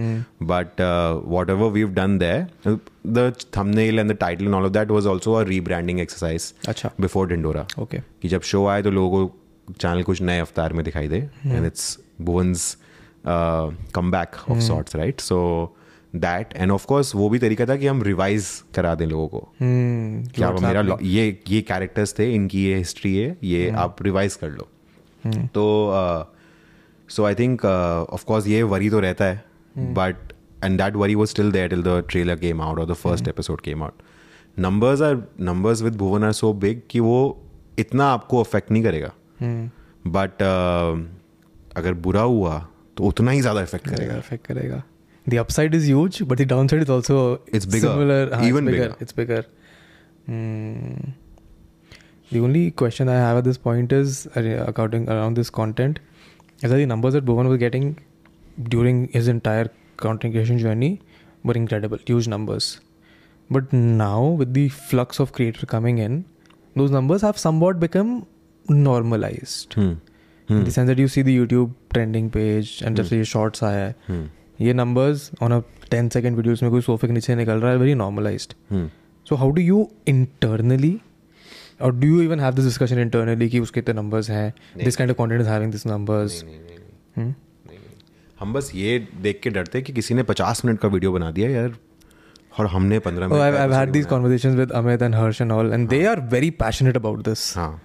[0.44, 0.82] but
[1.50, 3.36] whatever we done there that
[6.70, 9.36] अच्छा। Before Dindora okay कि जब show आए तो लोगों को
[9.74, 12.78] चैनल कुछ नए अवतार में दिखाई दे। And it's Bhuvan's
[13.28, 15.78] come back of sorts right so
[16.16, 19.40] that and of course वो भी तरीका था कि हम रिवाइज करा दें लोगों को।
[19.40, 23.78] hmm कि आप मेरा ये ये कैरेक्टर्स थे इनकी ये हिस्ट्री है ये hmm.
[23.78, 24.68] आप रिवाइज कर लो।
[25.28, 25.48] hmm.
[25.48, 25.66] तो
[27.10, 29.44] so I think of course ये वरी तो रहता है
[29.78, 30.34] but
[30.64, 33.64] and that worry was still there till the trailer came out or the first episode
[33.64, 34.02] came out.
[34.60, 37.18] Numbers are numbers with Bhuvan are so big कि वो
[37.80, 39.12] इतना आपको affect नहीं करेगा।
[40.08, 42.58] बट uh, अगर बुरा हुआ
[42.98, 44.84] तो उतना ही ज़्यादा इफ़ेक्ट करेगा। affect करेगा।
[45.28, 48.90] the upside is huge, but the downside is also it's bigger, similar, even it's bigger,
[48.90, 49.46] bigger, It's bigger.
[50.30, 51.14] Mm.
[52.32, 56.00] The only question I have at this point is uh, according accounting around this content
[56.62, 58.00] is that the numbers that Bhuvan was getting
[58.64, 61.02] during his entire content creation journey
[61.44, 62.80] were incredible, huge numbers.
[63.50, 66.26] But now with the flux of creator coming in,
[66.76, 68.26] those numbers have somewhat become
[68.68, 69.74] normalized.
[69.74, 69.94] Hmm.
[70.48, 70.54] Hmm.
[70.54, 70.70] In the hmm.
[70.70, 73.04] sense that you see the YouTube trending page and hmm.
[73.04, 73.62] just shorts.
[73.62, 73.96] are.
[74.08, 74.26] hmm.
[74.62, 75.60] ये numbers on a
[75.92, 78.48] ten second videos में कोई सोफे के नीचे निकल रहा है very normalise
[79.26, 81.00] so how do you internally
[81.82, 85.12] और do you even have this discussion internally कि उसके इतने नंबर्स हैं this kind
[85.12, 86.44] of content having this numbers
[88.40, 91.32] हम बस ये देख के डरते हैं कि किसी ने 50 मिनट का वीडियो बना
[91.32, 91.74] दिया यार
[92.60, 93.72] और हमने 15 मिनट आई हैव
[95.88, 95.96] हाँ।
[97.58, 97.82] हाँ।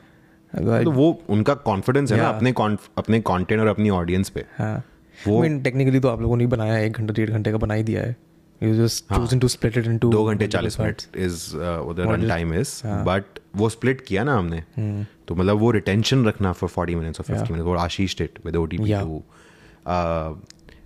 [0.84, 2.52] तो वो उनका कॉन्फिडेंस है ना अपने
[2.98, 4.82] अपने कंटेंट और अपनी ऑडियंस पे। हाँ।
[5.26, 7.58] वो- I mean, technically तो आप लोगों ने ही बनाया एक घंटा डेढ़ घंटे का
[7.58, 8.16] बना ही दिया है
[8.60, 9.18] You just हाँ.
[9.18, 12.70] choosing to split it into दो घंटे multiple चालीस मिनट इज़ उधर रन टाइम इज़.
[12.86, 15.04] बट वो स्प्लिट किया ना हमने Hmm.
[15.28, 17.52] तो मतलब वो रिटेंशन रखना फॉर फोर्टी मिनट्स और फिफ्टी Yeah.
[17.52, 19.22] मिनट्स और Ashish did with O T too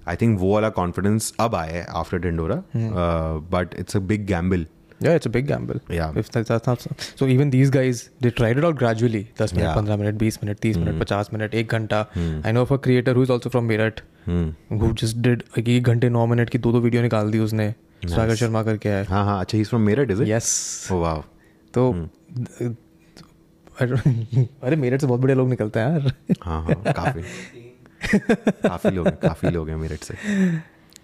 [0.08, 2.62] I think वो वाला कॉन्फिडेंस अब आया है after Dhindora
[3.52, 4.66] but it's a big gamble
[5.04, 5.80] Yeah, it's a big gamble.
[5.98, 6.12] Yeah.
[6.22, 6.94] If that's, that's not so.
[7.20, 9.22] So even these guys, they tried it out gradually.
[9.42, 9.74] 10 minute, Yeah.
[9.74, 12.02] 15 minute, 20 minute, 30 minute, 50 minute, 1 घंटा.
[12.50, 14.54] I know of a creator who is also from Meerut mm.
[14.82, 17.74] who just did like एक घंटे 9 minute की दो दो video निकाल दी उसने
[18.08, 21.22] स्वागर शर्मा करके है हाँ हाँ अच्छा ही from Meerut is it yes oh wow
[21.74, 21.90] तो
[23.80, 27.22] I don't- अरे मेरठ से बहुत बड़े लोग निकलते हैं यार हाँ हाँ काफ़ी
[28.68, 30.14] काफ़ी लोग हैं काफ़ी लोग हैं मेरठ से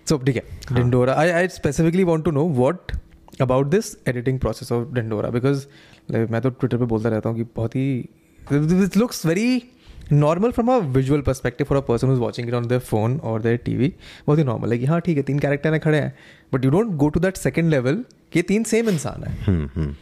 [0.09, 2.93] सो ठीक है Dindora I I specifically want to know what
[3.41, 5.67] about this editing process of Dindora because
[6.13, 8.09] मैं तो ट्विटर पे बोलता रहता हूँ कि बहुत ही
[8.53, 9.63] this looks very
[10.13, 13.43] normal from a visual perspective for a person is watching it on their phone और
[13.43, 13.93] their TV
[14.27, 16.15] बहुत ही नॉर्मल है कि हाँ ठीक है तीन कैरेक्टर हैं खड़े हैं.
[16.53, 19.35] But you don't go to that second level कि तीन सेम इंसान है.
[19.45, 19.95] हम्म हम्म.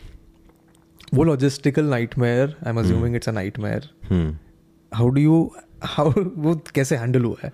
[1.14, 1.84] वो logistical
[2.18, 4.36] nightmare I am assuming it's a nightmare hmm.
[4.92, 5.50] How do you
[5.84, 7.52] how वो कैसे हैंडल हुआ है?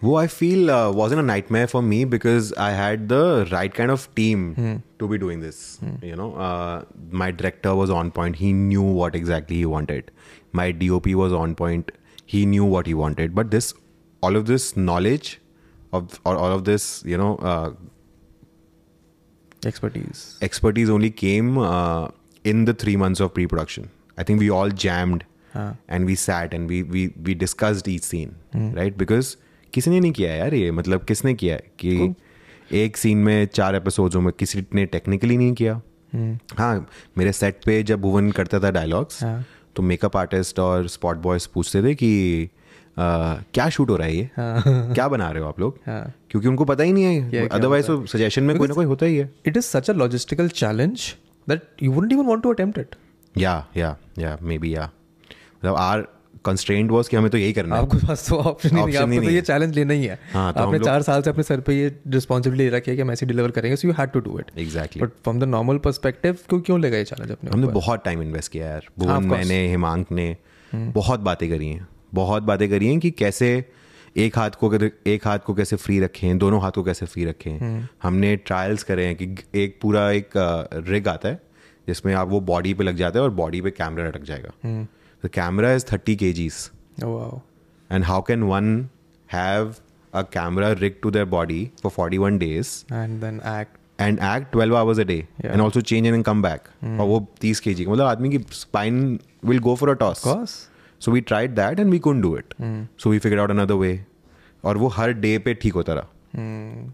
[0.00, 3.90] who I feel uh, wasn't a nightmare for me because I had the right kind
[3.90, 4.76] of team hmm.
[4.98, 5.78] to be doing this.
[6.02, 8.36] You know, uh, my director was on point.
[8.36, 10.10] He knew what exactly he wanted.
[10.52, 11.90] My DOP was on point.
[12.26, 13.34] He knew what he wanted.
[13.34, 13.74] But this,
[14.22, 15.40] all of this knowledge,
[15.92, 17.72] of all, of this, you know, uh,
[19.66, 20.38] expertise.
[20.42, 21.58] Expertise only came
[22.44, 23.90] in the three months of pre-production.
[24.16, 25.24] I think we all jammed
[25.88, 28.72] and we sat and we we we discussed each scene, hmm.
[28.72, 28.96] right?
[28.96, 29.36] Because
[29.74, 32.14] किसी ने नहीं किया यार ये मतलब किसने किया है कि
[32.72, 35.80] एक सीन में चार एपिसोड्स में किसी ने टेक्निकली नहीं किया
[36.58, 36.86] हाँ
[37.18, 39.44] मेरे सेट पे जब भुवन करता था डायलॉग्स हाँ.
[39.76, 42.10] तो मेकअप आर्टिस्ट और स्पॉट बॉयज़ पूछते थे कि
[42.98, 44.92] आ, क्या शूट हो रहा है ये हाँ.
[44.94, 46.12] क्या बना रहे हो आप लोग हाँ.
[46.30, 49.16] क्योंकि उनको पता ही नहीं है अदरवाइज़ तो सजेशन में कोई ना कोई होता ही
[49.16, 51.04] है it is such a logistical challenge
[51.46, 52.96] that you wouldn't even want to attempt it.
[53.34, 54.90] या या या मे बी या
[55.58, 56.06] मतलब आर
[56.44, 58.90] कंस्ट्रेंट वॉज़ कि हमें तो यही करना है। आपके पास तो ऑप्शन ही नहीं है
[58.92, 61.42] Option आपको तो ये चैलेंज लेना ही है। हाँ, तो आपने चार साल से अपने
[61.42, 64.20] सर पे ये रिस्पॉन्सिबिलिटी रखी है कि हम ऐसे डिलीवर करेंगे so you had to
[64.20, 67.66] do it exactly but from the normal perspective क्यों क्यों लेगा ये चैलेंज अपने हमने
[67.74, 70.36] बहुत टाइम इन्वेस्ट किया यार। हाँ, भुवन हम्म। मैंने हिमांक ने
[70.72, 73.64] बहुत बातें करी हैं। बहुत बातें करी हैं कि कैसे
[74.16, 74.74] एक हाथ को
[75.06, 78.82] एक हाथ को कैसे फ्री रखें दोनों हाथ को कैसे फ्री रखें। हम्म। हमने ट्रायल्स
[78.82, 80.30] करे हैं कि एक पूरा एक
[80.88, 81.40] रिग आता है
[81.88, 84.50] जिसमें आप वो बॉडी पे लग जाता है और बॉडी पे कैमरा लटक जाएगा।
[85.22, 86.68] हम्म। The camera is thirty K Gs
[87.06, 87.42] Oh, wow.
[87.96, 88.70] and how can one
[89.32, 89.76] have
[90.20, 93.76] a camera rigged to their body for 41 days And then act.
[94.06, 95.52] and act 12 hours a day Yeah.
[95.52, 98.38] and also change and then come back और वो 30 kg का मतलब आदमी की
[98.62, 99.00] spine
[99.52, 100.56] will go for a toss Of course.
[101.06, 102.54] so we tried that and we couldn't do it
[103.04, 103.94] so we figured out another way
[104.64, 106.06] और वो हर day पे ठीक होता रहा
[106.36, 106.86] Hmm.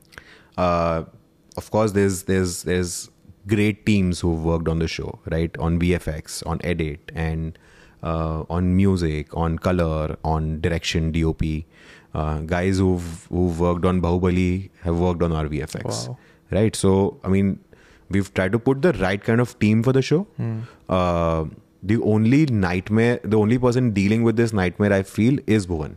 [0.64, 1.04] uh,
[1.62, 2.92] of course there's there's there's
[3.52, 7.58] great teams who've worked on the show right on vfx on edit and
[8.12, 11.44] uh, on music on color on direction dop
[12.14, 14.48] uh, guys who've who've worked on bahubali
[14.86, 16.16] have worked on our vfx Wow.
[16.58, 16.94] right so
[17.24, 17.52] i mean
[18.16, 20.56] we've tried to put the right kind of team for the show Mm.
[20.98, 21.42] uh,
[21.92, 25.96] the only nightmare the only person dealing with this nightmare i feel is bhuvan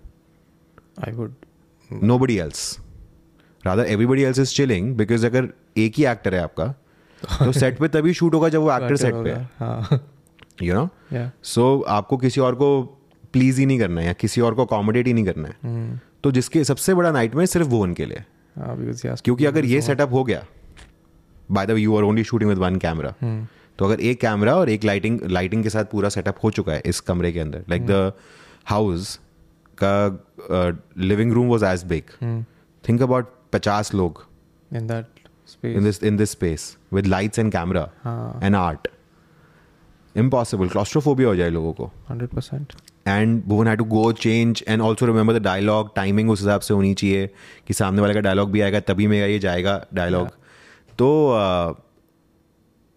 [1.08, 1.36] I would.
[2.12, 2.64] nobody else
[3.66, 5.48] rather everybody else is chilling because अगर
[5.86, 6.66] एक ही actor है आपका
[7.44, 10.00] तो set पे तभी shoot होगा जब वो एक्टर सेट पे है हाँ.
[10.64, 10.90] यू नो
[11.44, 12.82] सो आपको किसी और को
[13.34, 16.32] प्लीज़ ही नहीं करना है या किसी और को अकोमोडेट ही नहीं करना है। तो
[16.32, 18.24] जिसके सबसे बड़ा नाइट में सिर्फ़ वो उनके लिए।
[18.56, 18.94] हाँ,
[19.26, 20.46] क्योंकि अगर ये सेटअप हो गया
[21.52, 23.16] by the you are only shooting with one camera
[23.80, 26.82] तो अगर एक कैमरा और एक लाइटिंग लाइटिंग के साथ पूरा सेटअप हो चुका है
[26.86, 28.14] इस कमरे के अंदर लाइक द
[28.66, 29.20] हाउस
[29.84, 30.26] का
[30.98, 32.04] living room was as big
[32.90, 34.26] think about पचास लोग
[34.78, 35.06] in that
[35.48, 35.78] space.
[35.78, 36.64] in this in this space
[36.94, 37.52] with lights and
[40.16, 40.70] impossible.
[40.70, 42.76] Claustrophobia हो जाए लोगों को 100%.
[43.08, 46.74] And Bhuvan had to go change and also remember the dialogue timing उस हिसाब से
[46.74, 47.30] होनी चाहिए
[47.68, 50.28] कि सामने वाले का डायलॉग भी आएगा तभी मेरा ये जाएगा डायलॉग
[51.00, 51.10] तो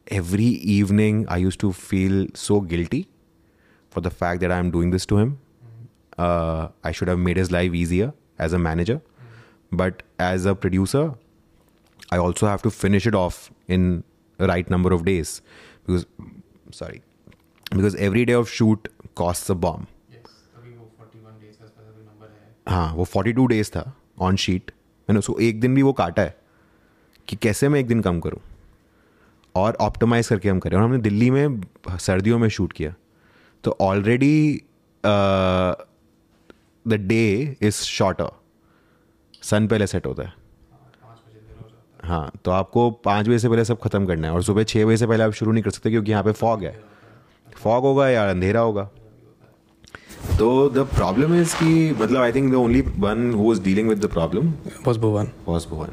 [0.07, 3.07] every evening I use to feel so guilty
[3.93, 5.37] for the fact that I am doing this to him
[6.21, 8.13] I should have made his life easier
[8.45, 9.01] as a manager
[9.73, 11.11] but as a producer
[12.13, 13.37] I also have to finish it off
[13.75, 13.83] in
[14.39, 15.35] the right number of days
[15.87, 16.07] because
[16.71, 17.01] sorry
[17.71, 18.89] because every day of shoot
[19.21, 19.87] costs a bomb.
[22.69, 23.83] हाँ। वो 42 days था
[24.21, 24.71] on sheet
[25.09, 26.39] मैंने उसको एक दिन भी वो काटा है
[27.29, 28.41] कि कैसे मैं एक दिन कम करूँ
[29.55, 32.95] और ऑप्टिमाइज करके हम करें। और हमने दिल्ली में सर्दियों में शूट किया।
[33.65, 34.63] तो already
[35.05, 35.87] the
[36.85, 38.31] day is shorter
[39.43, 40.40] sun पहले सेट होता है।
[42.11, 44.97] हाँ तो आपको पाँच बजे से पहले सब खत्म करना है और सुबह छः बजे
[44.97, 46.81] से पहले आप शुरू नहीं कर सकते क्योंकि यहाँ पे फॉग है।
[47.57, 48.83] फॉग होगा या अंधेरा होगा।
[50.39, 54.05] तो द प्रॉब्लम इज़ कि मतलब I think the only one who is dealing with
[54.05, 54.51] the problem
[54.85, 55.89] boss Bhuvan was Bhuvan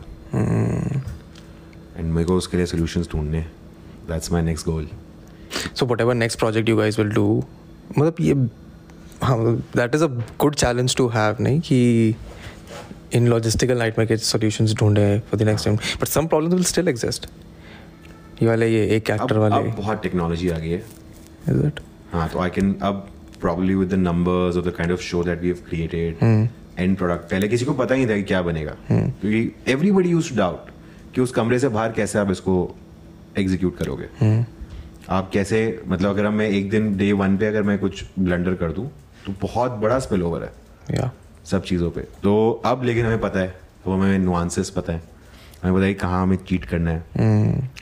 [1.98, 3.42] and मेरे को उसके लिए सोल्यूशंस ढूँढने
[4.10, 4.88] that's my next goal
[5.76, 7.44] so whatever next project you guys will do
[7.98, 8.34] मतलब ये
[9.24, 10.08] हाँ that is a
[10.40, 11.60] good challenge to have नहीं?
[11.60, 12.16] कि
[13.14, 16.64] इन लॉजिस्टिकल नाइट में के सॉल्यूशंस ढूंढे for the next time but some problems will
[16.66, 17.30] still exist
[18.42, 20.84] ये वाले ये एक एक्टर वाले। अब बहुत टेक्नोलॉजी आ गई है।
[21.50, 21.80] इज़ इट
[22.14, 23.08] हाँ तो आई कैन अब
[23.42, 26.24] probably with the numbers of the kind of show that we have created
[26.80, 30.34] and product पहले किसी को पता ही नहीं था कि क्या बनेगा। क्योंकि एवरीबडी यूज़
[30.36, 30.70] डाउट
[31.16, 32.56] कि उस कमरे से बाहर कैसे आप इसको
[33.38, 34.46] एग्जीक्यूट करोगे।
[35.10, 38.72] आप कैसे मतलब अगर मैं एक दिन डे वन पे अगर मैं कुछ ब्लंडर कर
[38.72, 38.90] दूँ
[39.26, 40.52] तो बहुत बड़ा स्पिल ओवर है।
[40.96, 41.12] या
[41.48, 45.02] सब चीज़ों पे। तो अब लेकिन हमें पता है वो हमें नुआंसेस पता है।
[45.64, 47.04] हमें पता है कहाँ हमें चीट करना है।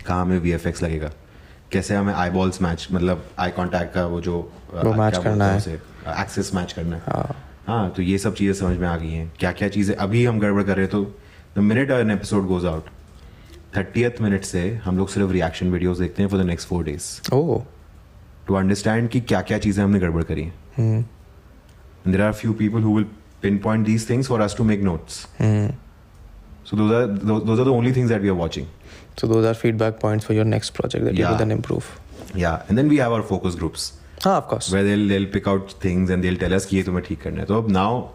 [0.06, 1.12] कहाँ हमें वी लगेगा।
[1.72, 4.38] कैसे हमें आई बॉल्स मैच मतलब आई कांटेक्ट का वो जो
[4.74, 5.74] वो match करना है।
[6.20, 7.02] एक्सेस मैच करना है।
[7.68, 10.40] हाँ। तो ये सब चीज़ें समझ में आ गई हैं। क्या क्या चीज़ें अभी हम
[10.40, 11.04] गड़बड़ कर रहे हैं तो
[11.56, 12.86] the minute an episode goes out
[13.78, 17.34] thirtieth minute से हम लोग सिर्फ़ रिएक्शन वीडियोस देखते हैं for the next four days
[17.34, 17.64] oh.
[18.48, 21.10] To understand कि क्या क्या चीज़ें हमने गड़बड़ करी हैं।
[22.08, 23.06] There are few people who will
[23.44, 25.28] pin these things for us to make notes.
[25.40, 25.74] Mm.
[26.64, 28.68] So those are those, those are the only things that we are watching.
[29.18, 31.32] So those are feedback points for your next project that you Yeah.
[31.32, 32.00] will then improve.
[32.34, 33.94] Yeah, and then we have our focus groups
[34.26, 34.72] Ah, of course.
[34.72, 37.40] where they'll they'll pick out things and they'll tell us कि ये तुम्हें ठीक करना
[37.40, 37.46] है.
[37.46, 38.10] तो अब now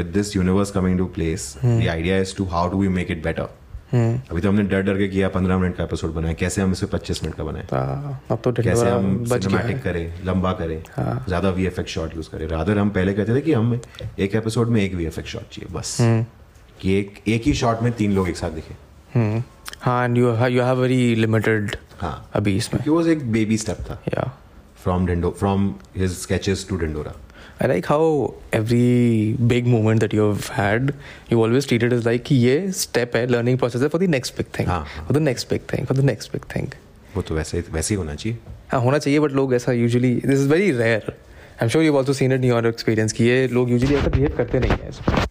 [0.00, 3.22] with this universe coming to place, the idea is to how do we make it
[3.28, 3.48] better.
[3.94, 6.86] अभी तो हमने डर डर के किया पंद्रह मिनट का एपिसोड बनाया। कैसे हम इसे
[6.86, 7.66] पच्चीस मिनट का बनाए?
[8.30, 12.46] अब तो कैसे हम सिनेमैटिक करें लंबा करें हाँ। ज़्यादा वी एफ़ शॉट यूज़ करें।
[12.48, 13.80] रादर हम पहले कहते थे कि हम
[14.18, 15.96] एक एपिसोड में एक वी एफ़ शॉट चाहिए बस।
[16.80, 18.74] कि एक एक ही शॉट में तीन लोग एक साथ दिखे।
[19.14, 19.42] हम्म।
[19.80, 24.02] हाँ and you you have very limited हाँ। अभी इसमें। वो एक बेबी स्टेप था।
[24.08, 24.32] या
[24.84, 25.62] from Dindo from
[25.98, 27.12] his sketches to Dindora.
[27.62, 30.92] I like how every big moment that you had
[31.32, 34.46] you always treated is like ये स्टेप है लर्निंग प्रोसेस है for the next big
[34.58, 36.68] thing for the next big thing for the next big thing
[37.16, 38.38] वो तो वैसे ही वैसे ही होना चाहिए।
[38.70, 41.96] हाँ होना चाहिए बट लोग ऐसा usually this is very rare I am sure you
[41.96, 45.26] also seen it your experience कि ये लोग यूजली ऐसा बिहेव करते नहीं है।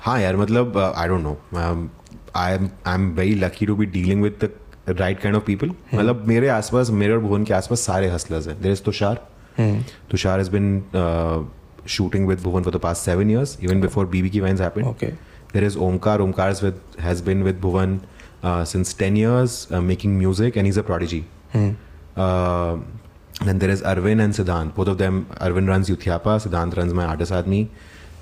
[0.00, 4.22] हाँ यार मतलब I don't know I am I am very lucky to be dealing
[4.22, 8.08] with the right kind of people मतलब मेरे आसपास मेरे और भोन के आसपास सारे
[8.10, 9.26] हसलर्स हैं। There is Tushar
[10.10, 10.82] Tushar is been
[11.88, 15.04] shooting with Bhuvan for the past seven years even before BB की vines happened
[15.52, 18.00] there is Omkar Omkar with has been with Bhuvan
[18.44, 21.24] since ten years making music and is a prodigy
[23.46, 27.06] and there is Arvind and Siddhant both of them Arvind run Youthiyapa Siddhant run my
[27.06, 27.66] आर्टिस आदमी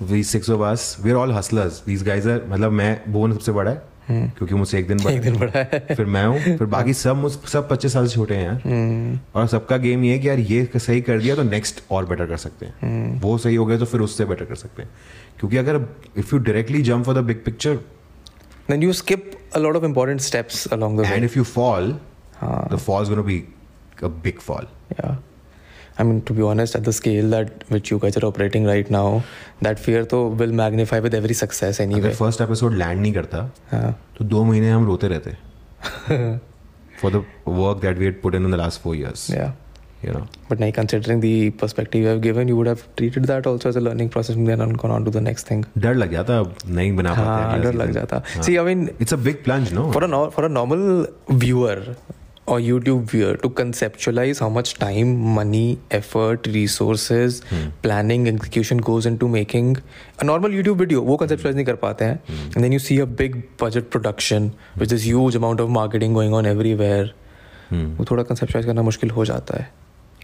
[0.01, 3.71] we six of us we are all hustlers these guys मतलब मैं भुवन सबसे बड़ा
[3.71, 6.93] है क्योंकि मुझसे एक दिन बड़ा एक दिन बड़ा है। फिर मैं हूँ फिर बाकी
[6.93, 10.29] सब मुझ सब पच्चीस साल से छोटे हैं यार। और सबका गेम ये है कि
[10.29, 13.65] यार ये सही कर दिया तो नेक्स्ट और बेटर कर सकते हैं। वो सही हो
[13.65, 14.89] गया तो फिर उससे बेटर कर सकते हैं।
[15.39, 15.85] क्योंकि अगर
[16.17, 17.79] if you directly jump for the big picture
[18.71, 21.11] Then you skip a lot of important steps along the way.
[21.11, 21.95] And if you fall
[22.35, 22.67] हाँ.
[22.71, 23.43] The fall is gonna be
[24.03, 25.15] a big fall Yeah.
[25.99, 28.89] I mean, to be honest, at the scale that which you guys are operating right
[28.95, 29.05] now,
[29.67, 32.13] that fear तो will magnify with every success अगर anyway.
[32.17, 33.91] First episode land नहीं करता हाँ.
[34.17, 35.35] तो दो महीने हम रोते रहते
[37.01, 39.51] for the work that we had put in in the last four years Yeah.
[40.05, 40.19] You know
[40.49, 43.79] But now, considering the perspective you have given, you would have treated that also as
[43.79, 45.63] a learning process and then gone on to the next thing.
[45.85, 46.35] डर लग जाता
[46.67, 48.21] नहीं बना पाते हाँ, डर लग जाता.
[48.47, 50.85] See, I mean, it's a big plunge no for a for a normal
[51.45, 51.75] viewer
[52.53, 55.63] or YouTube viewer to conceptualize how much time, money,
[55.97, 57.39] effort, resources,
[57.81, 59.71] planning, execution goes into making
[60.19, 62.19] a normal YouTube video, वो conceptualize नहीं कर पाते हैं.
[62.55, 66.37] And then you see a big budget production with this huge amount of marketing going
[66.39, 67.07] on everywhere.
[67.73, 69.69] वो थोड़ा conceptualize करना मुश्किल हो जाता है.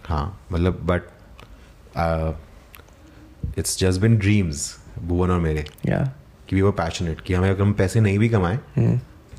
[0.06, 1.02] हाँ मतलब but
[3.60, 4.68] it's just been dreams
[5.00, 6.08] Bhuvan और मेरे Yeah,
[6.50, 8.60] कि वी वर पैशनेट कि हमें अगर हम पैसे नहीं भी कमाए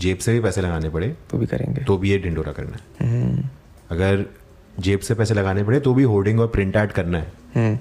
[0.01, 1.85] जेब से भी पैसे लगाने पड़े तो भी करेंगे.
[1.85, 3.51] तो भी ये डिंडोरा करना है।
[3.91, 4.25] अगर
[4.81, 7.79] जेब से पैसे लगाने पड़े तो भी होर्डिंग और प्रिंट आउट करना है। हम्म,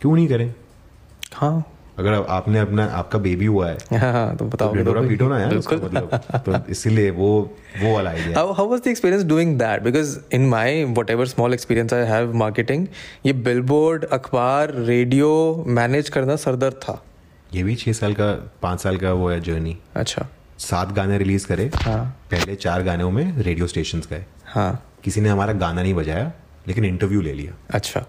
[0.00, 0.54] क्यों नहीं करें?
[1.34, 1.66] हाँ।
[1.98, 5.54] अगर आपने अपना आपका बेबी हुआ है हाँ तो तो बताओ डिंडोरा पीटो ना यार
[5.56, 9.84] उसका मतलब। तो इसीलिए वो वो वाला idea How, how was the experience doing that?
[9.84, 12.86] Because in my whatever small experience I have marketing,
[13.26, 17.04] ये billboard, अखबार, रेडियो मैनेज करना सरदर्द था।
[17.54, 20.28] ये भी छः साल का पाँच साल का वो है जर्नी अच्छा।
[20.60, 25.28] सात गाने रिलीज़ करे हाँ। पहले चार गानों में रेडियो स्टेशन गए। हाँ। किसी ने
[25.28, 26.32] हमारा गाना नहीं बजाया
[26.68, 28.06] लेकिन इंटरव्यू ले लिया। अच्छा।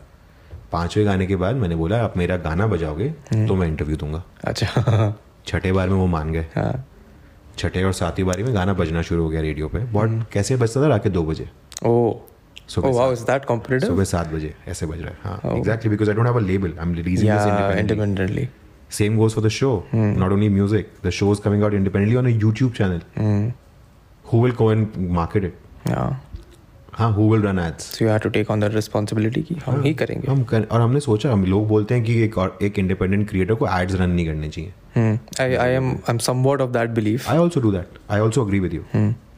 [0.71, 5.21] पाँचवें गाने के बाद मैंने बोला आप मेरा गाना बजाओगे तो मैं इंटरव्यू दूँगा। अच्छा।
[5.47, 6.87] छठे बार में वो मान गए। हाँ।
[7.57, 10.81] छठे और सातवीं बारी में गाना बजना शुरू हो गया रेडियो पे। बहुत कैसे बजता
[10.81, 10.87] था?
[10.87, 11.49] रात के दो बजे।
[11.85, 12.13] Oh.
[13.87, 16.73] सुबह सात- बजे ऐसे बज रहा है। हाँ exactly because I don't have a label
[16.79, 18.49] I am releasing this independently.
[18.96, 19.72] Same goes for the show.
[19.92, 23.00] Not only music, the show is coming out independently on a YouTube channel.
[23.16, 23.48] Hmm.
[24.30, 25.58] Who will go and market it?
[25.90, 26.14] Yeah.
[26.98, 27.86] हाँ who will run ads?
[27.96, 30.30] So you have to take on that responsibility कि हम ही करेंगे.
[30.30, 33.54] हम कर, और हमने सोचा हम लोग बोलते हैं कि एक और एक इंडिपेंडेंट क्रिएटर
[33.62, 35.16] को एड्स रन नहीं करने चाहिए Hmm.
[35.44, 37.28] I I am I'm somewhat of that belief.
[37.30, 38.82] I also do that I also agree with you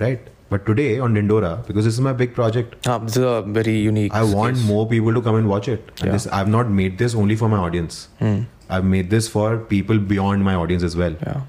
[0.00, 3.34] right but today on Dhindora because this is my big project Ah, this is a
[3.58, 4.14] very unique.
[4.20, 4.68] I want case.
[4.68, 5.90] more people to come and watch it.
[5.96, 6.14] And Yeah.
[6.18, 7.98] this I've not made this only for my audience.
[8.22, 8.38] Hmm.
[8.69, 11.15] I've made this for people beyond my audience as well.
[11.25, 11.41] Yeah.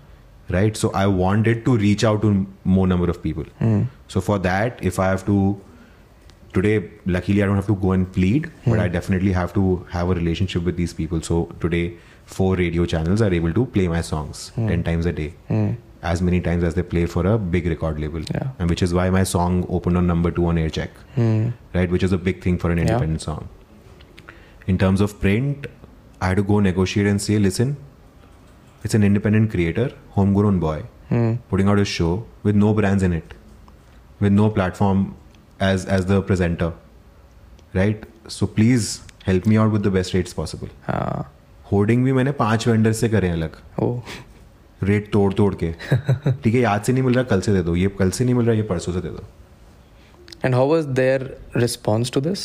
[0.50, 0.76] Right?
[0.76, 3.44] So I wanted to reach out to more number of people.
[3.60, 3.82] Hmm.
[4.08, 5.60] So for that, if I have to
[6.52, 10.10] today, luckily I don't have to go and plead, but I definitely have to have
[10.10, 11.22] a relationship with these people.
[11.22, 11.94] So today,
[12.26, 15.34] four radio channels are able to play my songs ten times a day.
[16.02, 18.48] As many times as they play for a big record label, Yeah.
[18.58, 21.48] and which is why my song opened on number two on Aircheck Hmm.
[21.72, 21.90] right?
[21.90, 23.48] Which is a big thing for an independent song.
[24.66, 25.66] In terms of print,
[26.24, 27.70] I had to go negotiate and say, listen,
[28.84, 29.86] it's an independent creator,
[30.16, 30.76] homegrown boy,
[31.08, 31.32] Hmm.
[31.52, 32.10] putting out a show
[32.48, 33.34] with no brands in it,
[34.26, 35.02] with no platform
[35.70, 36.68] as as the presenter,
[37.80, 38.06] right?
[38.36, 38.86] So please
[39.26, 40.74] help me out with the best rates possible.
[40.96, 41.22] Ah.
[41.70, 43.92] Hoarding भी मैंने पाँच vendor से करे हैं अलग Oh.
[44.88, 45.70] Rate तोड़ तोड़ के
[46.42, 48.34] ठीक है आज से नहीं मिल रहा कल से दे दो ये कल से नहीं
[48.34, 49.22] मिल रहा ये परसों से दे दो
[50.46, 51.20] And how was their
[51.64, 52.42] response to this?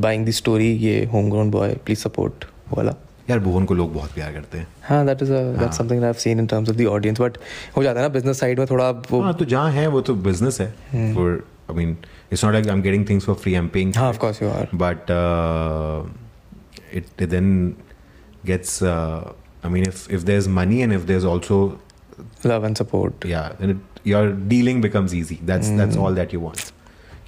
[0.00, 2.44] Buying the story, ये homegrown boy, please support
[2.76, 2.94] वाला.
[3.30, 6.20] यार भुवन को लोग बहुत प्यार करते हैं हाँ is a that's something that I've
[6.20, 7.36] seen in terms of the audience but
[7.76, 10.14] हो जाता है ना business side में थोड़ा वो हाँ तो जहाँ है वो तो
[10.28, 10.68] बिज़नेस है
[11.14, 11.96] for I mean
[12.32, 14.50] it's not like I am getting things for free I am paying हाँ course you
[14.54, 16.02] are but uh,
[16.92, 17.52] it, it then
[18.50, 19.32] gets uh,
[19.64, 21.60] i mean if if there's money and if there's also
[22.52, 26.40] love and support yeah then it, your dealing becomes easy that's that's all that you
[26.44, 26.72] want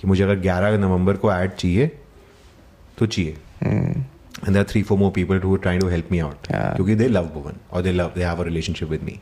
[0.03, 1.91] कि मुझे अगर 11 नवंबर को add चाहिए
[2.99, 3.37] तो चाहिए
[4.45, 6.71] and there are three four more people who are trying to help me out Yeah.
[6.77, 9.15] क्योंकि they love Bhuvan or they love they have a relationship with me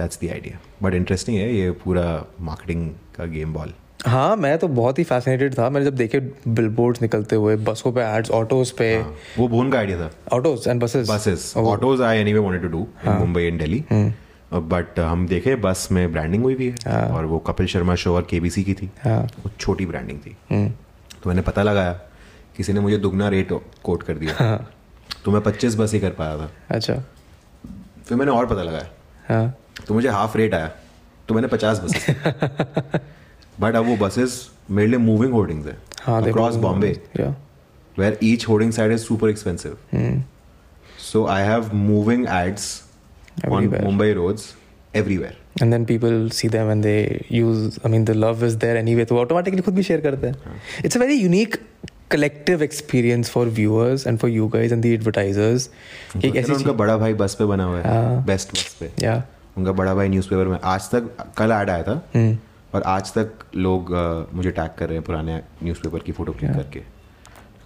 [0.00, 2.04] that's the idea but interesting है ये पूरा
[2.50, 2.82] marketing
[3.18, 6.18] का game ball हाँ मैं तो बहुत ही fascinated था मैंने जब देखे
[6.58, 10.66] बिलबोर्ड्स निकलते हुए बसों पे एड्स ऑटोज पे हाँ, वो भुवन का आइडिया था autos
[10.68, 13.80] and buses buses autos i anyway wanted to do in mumbai and delhi
[14.60, 18.26] but हम देखे बस में ब्रांडिंग हुई भी है। और वो कपिल शर्मा शो और
[18.30, 20.36] केबीसी की थी। हाँ। वो छोटी ब्रांडिंग थी।
[21.22, 21.92] तो मैंने पता लगाया
[22.56, 23.48] किसी ने मुझे दुगना रेट
[23.82, 24.56] कोट कर दिया।
[25.24, 26.94] तो मैं पच्चीस बस ही कर पाया था। अच्छा।
[28.06, 28.86] फिर मैंने और पता लगाया।
[29.28, 30.70] हाँ। तो मुझे हाफ़ रेट आया।
[31.28, 32.16] तो मैंने पचास बसेस
[33.60, 37.02] बट अब वो बसेस मेरे लिए मूविंग होर्डिंग्स है। हाँ across Bombay
[37.96, 39.76] where each hoarding site is super expensive.
[40.98, 42.62] So I have moving ads
[43.44, 43.84] Everywhere.
[43.84, 44.54] on Mumbai roads
[44.94, 45.36] everywhere.
[45.60, 49.04] and then people see them and they use i mean the love is there anyway
[49.04, 51.58] तो automatically खुद भी share करते हैं it's a very unique
[52.14, 55.68] collective experience for viewers and for you guys and the advertisers
[56.16, 58.90] एक तो ऐसी उनका बड़ा भाई बस पे बना हुआ है हाँ। बेस्ट बस पे
[59.04, 59.22] या
[59.58, 62.36] उनका बड़ा भाई न्यूज़पेपर में आज तक कल ऐड आया था हम्म।
[62.74, 66.52] और आज तक लोग uh, मुझे टैग कर रहे हैं पुराने न्यूज़पेपर की फ़ोटो क्लिक
[66.52, 66.82] करके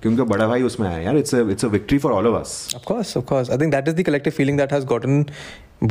[0.06, 2.84] क्योंकि बड़ा भाई उसमें आया यार it's it's a victory for all of us Of
[2.90, 3.50] course, of course.
[3.56, 5.24] I think that is the collective feeling that has gotten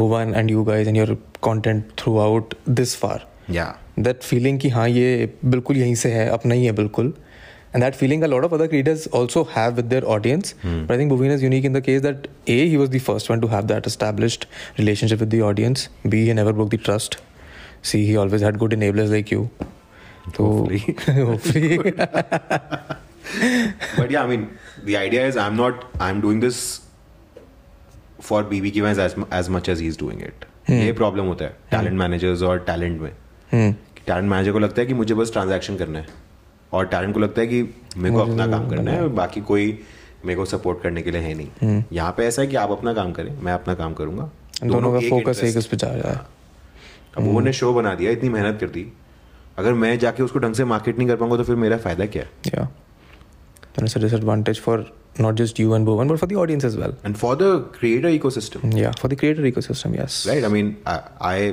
[0.02, 1.18] Bhuvan and you guys and your
[1.48, 3.18] content throughout this far.
[3.60, 3.68] या
[4.08, 5.10] That feeling कि हाँ ये
[5.56, 7.14] बिल्कुल यहीं से है अपना ही है बिल्कुल
[7.78, 10.98] and that feeling a lot of other creators also have with their audience but i
[11.00, 13.50] think bhuvin is unique in the case that a he was the first one to
[13.54, 14.46] have that established
[14.78, 15.84] relationship with the audience
[16.14, 17.18] b he never broke the trust
[17.90, 19.42] c he always had good enablers like you
[20.38, 20.48] so
[21.32, 21.72] hopefully
[23.98, 24.44] but yeah, I mean,
[24.90, 26.60] the idea is I'm not I'm doing this
[28.28, 30.46] for BB Kivans as as much as he's doing it.
[30.70, 33.74] ये problem होता है talent managers और talent में। Hmm.
[34.06, 36.08] Talent manager को लगता है कि मुझे बस ट्रांजैक्शन करना है।
[36.74, 37.62] और टैलेंट को लगता है कि
[37.98, 39.80] मेरे को अपना काम करना है बाकी कोई
[40.26, 42.94] मेरे को सपोर्ट करने के लिए है नहीं। यहाँ पे ऐसा है कि आप अपना
[42.94, 44.30] काम करें मैं अपना काम करूँगा।
[44.64, 46.22] दोनों का फोकस एक उस पे जा रहा है।
[47.18, 48.92] अब वो ने शो बना दिया इतनी मेहनत कर दी।
[49.58, 52.24] अगर मैं जाके उसको ढंग से मार्केट नहीं कर पाऊँगा तो फिर मेरा फ़ायदा क्या
[52.24, 52.68] है?
[53.76, 54.78] Then it's a disadvantage for
[55.26, 58.10] not just you and Bhuvan but for the audience as well and for the creator
[58.10, 60.26] ecosystem Yeah, for the creator ecosystem, yes.
[60.28, 60.76] Right I mean
[61.32, 61.52] I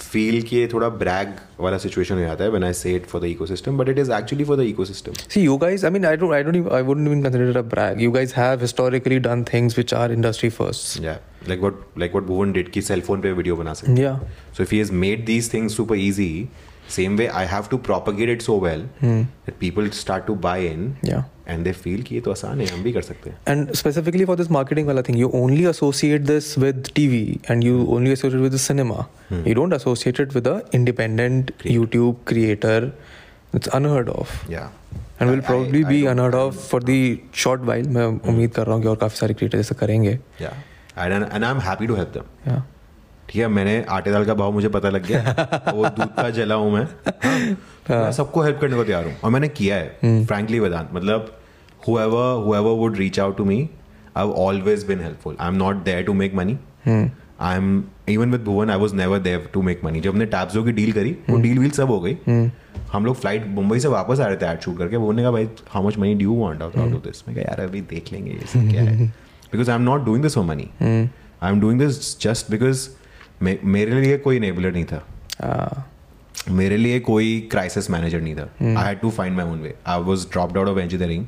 [0.00, 1.28] feel कि ये थोड़ा Bragg
[1.60, 4.10] वाला situation हो जाता है when I say it for the ecosystem but it is
[4.12, 5.84] actually for the ecosystem See, you guys.
[5.88, 6.34] I mean, I don't.
[6.38, 6.58] I don't.
[6.60, 8.02] Even, I wouldn't even consider it a brag.
[8.06, 11.00] You guys have historically done things which are industry firsts.
[11.04, 11.16] Yeah
[11.48, 14.18] like what like what Bhuvan did कि cell phone पे video बना सकते Yeah.
[14.56, 16.30] So if he has made these things super easy
[16.88, 20.84] Same way, I have to propagate it so well that people start to buy in
[21.08, 21.22] Yeah.
[21.54, 24.26] and they feel कि ये तो आसान है हम भी कर सकते हैं And specifically
[24.30, 27.20] for this marketing wala thing, you only associate this with TV
[27.54, 29.08] and you only associate it with the cinema.
[29.48, 32.92] You don't associate it with a independent YouTube creator.
[33.60, 34.32] It's unheard of.
[34.54, 34.68] Yeah.
[35.18, 37.00] And will I- probably I- I be don't- unheard of for the
[37.42, 37.86] short while.
[37.98, 40.54] मैं उम्मीद कर रहा हूँ कि और काफ़ी सारे creator ऐसा करेंगे Yeah.
[41.04, 42.26] And, and I'm happy to help them.
[42.46, 42.60] Yeah.
[43.28, 46.54] ठीक है मैंने आटे दाल का भाव मुझे पता लग गया वो दूध का जला
[46.54, 50.60] हूँ मैं। हाँ, मैं सबको हेल्प करने को तैयार हूँ। और मैंने किया है फ्रैंकली
[50.60, 51.32] वेदांत। मतलब
[51.86, 53.58] whoever whoever would reach out to me
[54.20, 55.34] I've always been helpful.
[55.46, 56.56] I'm not there to make money.
[57.46, 57.66] I'm
[58.08, 60.00] even with Bhuvan I was never there to make money.
[60.02, 62.16] जब हमने टैब्सो की डील करी वो डील व्हील सब हो गई।
[62.92, 65.48] हम लोग फ़्लाइट मुंबई से वापस आ रहे थे एड शूट करके। बोलने का भाई
[65.70, 68.46] how much money do want out of this मैं कहा यार अभी देख लेंगे ये
[68.52, 69.06] सब क्या है?
[69.52, 72.88] Because I am not doing this for money I am doing this just because
[73.42, 75.04] मेरे लिए कोई एनेबलर नहीं था।
[75.44, 78.48] Uh, मेरे लिए कोई क्राइसिस मैनेजर नहीं था।
[78.78, 81.26] I had to find my own way I was dropped out of engineering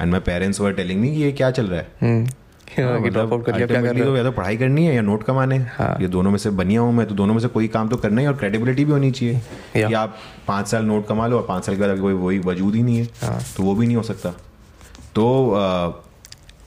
[0.00, 1.86] and my parents were telling me ये क्या चल रहा है?
[2.78, 5.96] रहे तो या तो पढ़ाई करनी है या नोट कमाने। हाँ.
[6.00, 8.20] ये दोनों में से बनिया हूँ मैं तो दोनों में से कोई काम तो करना
[8.20, 9.88] ही और क्रेडिबिलिटी भी होनी चाहिए। Yeah.
[9.88, 10.16] कि आप
[10.48, 12.98] पाँच साल नोट कमा लो और पाँच साल के बाद कोई वही वजूद ही नहीं
[12.98, 13.40] है हाँ.
[13.56, 14.30] तो वो भी नहीं हो सकता।
[15.14, 16.02] तो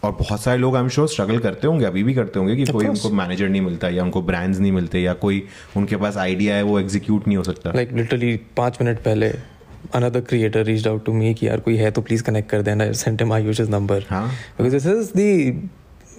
[0.07, 2.65] और बहुत सारे लोग आई एम श्योर स्ट्रगल करते होंगे अभी भी करते होंगे कि
[2.65, 5.43] of कोई उनको मैनेजर नहीं मिलता या उनको ब्रांड्स नहीं मिलते या कोई
[5.77, 9.29] उनके पास आइडिया है वो एग्जीक्यूट नहीं हो सकता। लाइक लिटरली पाँच मिनट पहले
[9.95, 12.91] another creator reach out to me कि यार कोई है तो प्लीज़ कनेक्ट कर देना
[13.01, 15.69] sent my users number because this is the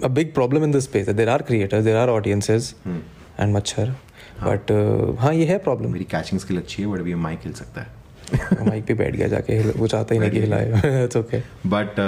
[0.04, 3.94] a big problem in this space there are creator there are audiences and मच्छर
[4.42, 4.72] बट
[5.20, 7.97] हाँ। ये है प्रॉब्लम मेरी कैचिंग स्किल अच्छी है बट भी माइक खेल सकता है।
[8.68, 12.00] माइक पे बैठ गया जाके वो चाहता ही नहीं हिलाए। Okay but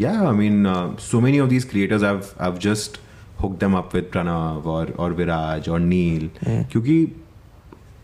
[0.00, 0.64] yeah I mean
[1.00, 2.02] so many of these creators
[2.40, 3.00] have just
[3.42, 7.06] hook them up with Pranav और और विराज और नील क्योंकि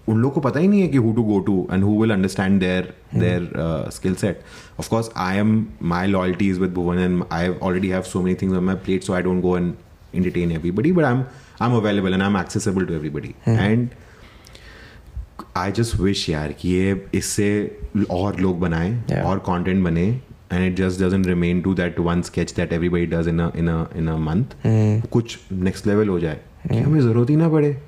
[0.08, 2.10] उन लोग को पता ही नहीं है कि who to go to and who will
[2.10, 3.50] understand their their
[3.92, 4.40] skill set
[4.78, 8.34] of course I am my loyalty is with Bhuvan and I already have so many
[8.42, 9.72] things on my plate so I don't go and
[10.14, 11.24] entertain everybody but I am
[11.60, 13.88] I am available and I am accessible to everybody and
[15.56, 17.78] I just wish यार कि ये इससे
[18.10, 19.24] और लोग बनाएँ Yeah.
[19.24, 20.20] और content बने
[20.52, 24.08] and it just doesn't remain to that one sketch that everybody does in in in
[24.08, 24.44] a month
[25.10, 26.40] कुछ नेक्स्ट लेवल हो जाए।
[26.70, 27.78] कि हमें ज़रूरत ही ना पड़े।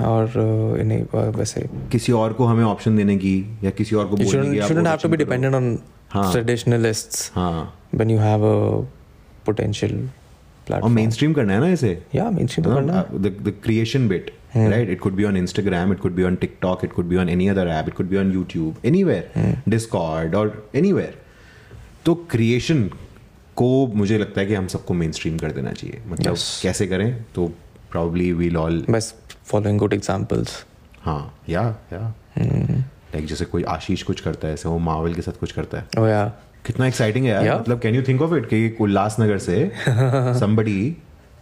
[0.00, 0.32] और
[0.80, 4.50] इन्हें uh, वैसे किसी और को हमें ऑप्शन देने की या किसी और को बोलने
[4.50, 6.32] की you आप shouldn't have to be audition करो। dependent on हाँ.
[6.32, 8.84] traditionalists हाँ। when you have a
[9.48, 10.08] potential और
[10.66, 10.90] platform.
[10.90, 12.02] मेन स्ट्रीम करना है ना इसे?
[12.16, 13.52] Yeah mainstream तो करना है। the, the
[14.54, 14.68] yeah.
[14.72, 14.92] right?
[14.94, 17.48] It could be on instagram it could be on tiktok it could be on any
[17.54, 19.24] other app it could be on youtube anywhere.
[19.36, 19.70] Yeah.
[19.76, 20.46] discord or
[20.82, 21.14] anywhere.
[22.04, 22.82] तो creation
[23.56, 26.60] को मुझे लगता है कि हम सबको main stream कर देना चाहिए। मतलब yes.
[26.62, 27.24] कैसे करें?
[27.34, 27.46] तो
[27.90, 29.14] प्रॉब्ली वील ऑल बस
[29.44, 30.64] फॉलोइंग गुड एग्जांपल्स
[31.02, 31.62] हाँ या
[31.92, 35.78] या। लाइक जैसे कोई आशीष कुछ करता है ऐसे वो मावल के साथ कुछ करता
[35.78, 36.24] है। ओ या
[36.66, 39.72] कितना एक्साइटिंग है यार। मतलब can you think of it कि उल्लासनगर से
[40.40, 40.96] somebody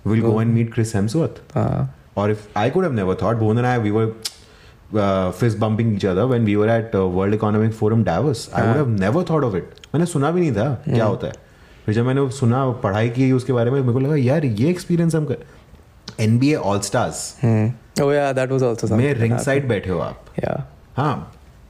[0.06, 1.43] will go and meet Chris Hemsworth
[2.18, 4.06] or if I could have never thought, Bhuvan and I, we were
[4.94, 8.48] uh, fist bumping each other when we were at uh, World Economic Forum Davos.
[8.52, 9.76] I would have never thought of it.
[9.94, 11.32] मैंने सुना भी नहीं था क्या होता है
[11.86, 15.14] फिर जब मैंने सुना पढ़ाई की उसके बारे में मेरे को लगा यार ये एक्सपीरियंस
[15.14, 15.44] हम कर
[16.20, 17.68] N B A all stars hmm.
[18.02, 20.60] oh yeah that was also something में रिंग साइड बैठे हो आप yeah
[20.96, 21.14] हाँ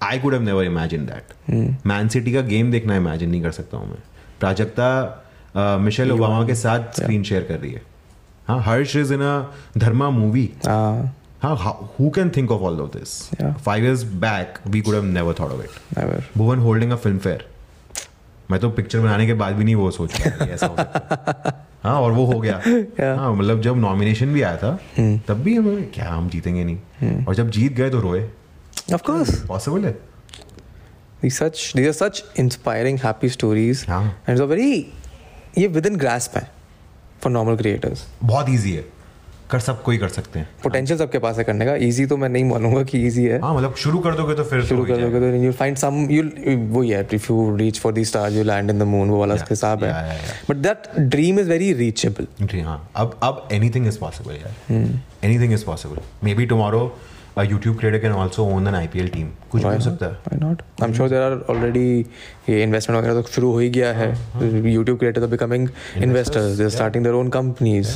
[0.02, 3.76] I could have never imagine that man city का गेम देखना इमेजिन नहीं कर सकता
[3.76, 4.02] हूँ मैं
[4.40, 7.82] प्राजक्ता मिशेल ओबामा के साथ स्क्रीन शेयर कर रही है
[8.48, 11.14] हाँ Harsh is in a Dharma movie हाँ।
[12.00, 15.62] Who can think of all of this five years back we could never thought of
[15.62, 17.48] it Bhuvan holding a Filmfare
[18.50, 22.40] मैं तो पिक्चर बनाने के बाद भी नहीं वो सोच रहा हाँ और वो हो
[22.40, 22.62] गया।
[23.16, 25.28] हाँ मतलब जब नॉमिनेशन भी आया था hmm.
[25.28, 26.78] तब भी हमें क्या हम जीतेंगे नहीं?
[27.04, 27.28] Hmm.
[27.28, 28.30] और जब जीत गए तो रोए।
[28.94, 29.98] ऑफ़ कोर्स पॉसिबल है।
[31.24, 34.08] These such these are such inspiring happy stories, yeah.
[34.26, 34.86] and it's very,
[35.58, 36.57] ये within grasp है.
[37.23, 38.85] फॉर नॉर्मल क्रिएटर्स बहुत ईजी है।
[39.51, 42.28] कर सब कोई कर सकते हैं। पोटेंशियल सबके पास है करने का। ईजी तो मैं
[42.28, 45.01] नहीं मानूँगा कि ईजी है। हाँ, मतलब शुरू कर दोगे तो फिर शुरू तो कर
[45.01, 46.23] दोगे तो यू फाइंड सम यू
[46.73, 49.51] वो if you reach for the star you land in the moon वो वाला yeah.
[49.51, 50.19] हिसाब है।
[50.51, 54.82] But that dream is very reachable जी हाँ। अब अब एनीथिंग इज़ पॉसिबल यार।
[55.24, 56.03] Anything is possible
[56.35, 56.99] maybe tomorrow
[57.39, 60.39] a YouTube creator can also own an IPL team कुछ भी हो सकता है why
[60.44, 61.89] not I'm sure there are already
[62.48, 64.09] ये investment वगैरह तो शुरू हो ही गया है
[64.74, 65.69] YouTube creators are becoming
[66.09, 67.93] investors they're starting their own companies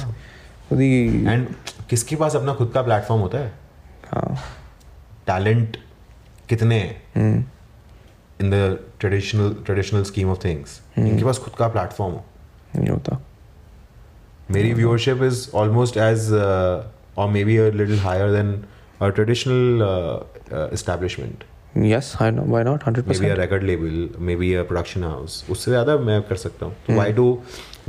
[0.68, 0.90] so the
[1.28, 1.48] end
[1.90, 3.52] किसके पास अपना खुद का प्लेटफॉर्म होता है
[4.12, 4.36] हाँ
[5.26, 5.76] टैलेंट
[6.48, 6.78] कितने
[7.16, 7.42] हम्म,
[8.40, 12.24] in the traditional traditional scheme of things इनके पास खुद का प्लेटफॉर्म हो
[12.76, 13.20] नहीं होता
[14.50, 18.52] मेरी व्यूअरशिप इज़ ऑलमोस्ट एज और maybe a little higher than
[19.02, 19.82] a traditional
[20.72, 21.44] establishment
[21.88, 23.92] yes I know why not 100% maybe a record label
[24.30, 27.24] maybe a production house उससे ज़्यादा मैं कर सकता हूँ तो why do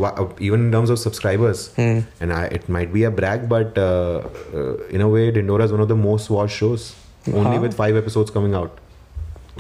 [0.04, 0.12] why,
[0.50, 1.98] even in terms of subscribers mm.
[2.22, 4.22] and I, it might be a brag but uh,
[4.62, 6.86] uh, in a way Dindora is one of the most watched shows
[7.42, 8.80] only with five episodes coming out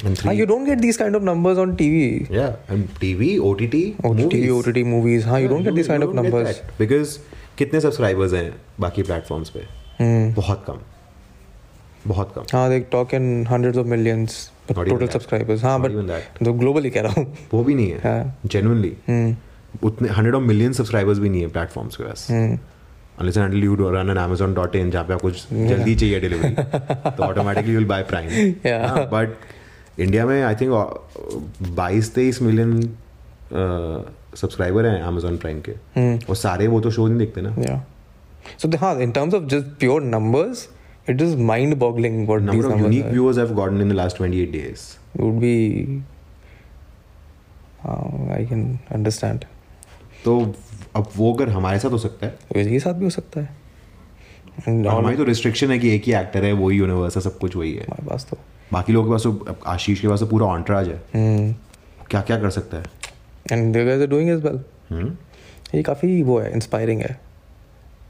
[0.05, 2.07] and Ah, three you don't get these kind of numbers on TV
[2.38, 4.55] yeah and TV OTT OTT movies.
[4.61, 7.19] OTT movies हाँ you don't get these kind of numbers because
[7.57, 8.47] कितने subscribers हैं
[8.88, 9.67] बाकी platforms पे
[10.01, 10.35] Hmm.
[10.35, 10.80] बहुत कम
[12.07, 14.35] बहुत कम। हाँ they talk in hundreds of millions
[14.69, 15.15] Not even total that.
[15.15, 16.09] subscribers हाँ but even
[16.45, 18.39] तो कह रहा हूँ। वो भी नहीं है। हाँ.
[18.45, 19.35] Genuinely hmm.
[19.88, 22.59] उतने हंड्रेड ऑफ़ मिलियन सब्सक्राइबर्स भी नहीं है प्लेटफॉर्म्स के पास। हम्म।
[23.21, 27.75] Unless and until you run an amazon.in जहाँ पे आपको जल्दी चाहिए डिलीवरी तो automatically
[27.75, 28.30] will buy prime
[29.11, 29.35] but
[29.99, 30.71] India में आई थिंक
[31.75, 32.81] बाईस तेईस मिलियन
[34.35, 37.55] सब्सक्राइबर हैं अमेजोन प्राइम के। हम्म। और सारे वो तो शो नहीं देखते ना।
[38.61, 40.67] The, हाँ, in terms of just pure numbers,
[41.07, 43.09] it is mind-boggling what these number of unique are.
[43.11, 46.01] viewers I've gotten in the last 28 days would be.
[47.84, 49.45] Uh, I can understand.
[50.25, 50.38] तो
[50.95, 53.61] अब वो अगर हमारे साथ हो सकता है तो इसके साथ भी हो सकता है
[54.67, 57.55] And हमारी तो रिस्ट्रिक्शन है कि एक ही एक्टर है वही यूनिवर्स है सब कुछ
[57.55, 58.38] वही है हमारे पास तो
[58.73, 61.53] बाकी लोगों के पास तो आशीष के पास तो पूरा ऑन्ट्राज है हम्म
[62.11, 63.01] क्या क्या कर सकता है
[63.51, 64.59] and the guys are doing as well.
[64.91, 65.11] हम्म
[65.75, 67.19] ये काफ़ी वो है इंस्पायरिंग है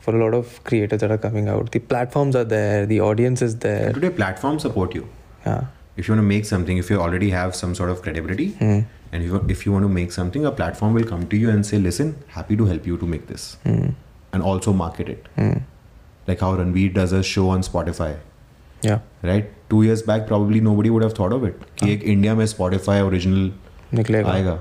[0.02, 1.70] for a lot of creators that are coming out.
[1.72, 3.86] The platforms are there, the audience is there.
[3.86, 5.08] And today platforms support you
[5.46, 5.64] Yeah.
[5.96, 8.84] if you want to make something if you already have some sort of credibility and
[9.12, 11.66] if you, if you want to make something a platform will come to you and
[11.70, 15.26] say listen happy to help you to make this and also market it
[16.30, 18.10] like how Ranveer does a show on Spotify
[18.88, 19.00] Yeah.
[19.30, 22.44] right two years back probably nobody would have thought of it कि एक India में
[22.54, 23.50] Spotify original
[24.00, 24.58] निकलेगा आएगा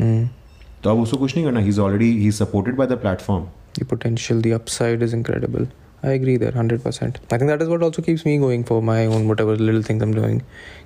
[0.00, 0.26] Hmm.
[0.82, 4.41] तो अब उसको कुछ नहीं करना he's already he's supported by the platform The potential,
[4.41, 5.67] the upside is incredible.
[6.03, 7.17] I agree there, 100%.
[7.31, 10.03] I think that is what also keeps me going for my own whatever little things
[10.03, 10.41] I'm doing.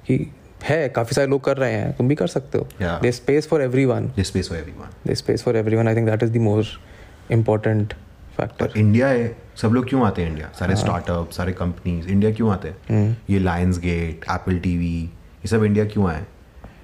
[0.08, 0.18] कि
[0.64, 3.00] है काफ़ी सारे लोग कर रहे हैं तुम भी कर सकते हो Yeah.
[3.02, 4.10] There's space for everyone.
[4.16, 5.88] there's space for everyone There's space for everyone.
[5.92, 6.64] I think that is the more
[7.38, 7.94] important
[8.40, 8.70] factor.
[8.78, 12.74] India है सब लोग क्यों आते हैं इंडिया सारे स्टार्टअप सारे कंपनीज़ इंडिया क्यों आते
[12.90, 16.26] हैं ये लायंस गेट एप्पल टीवी ये सब इंडिया क्यों आए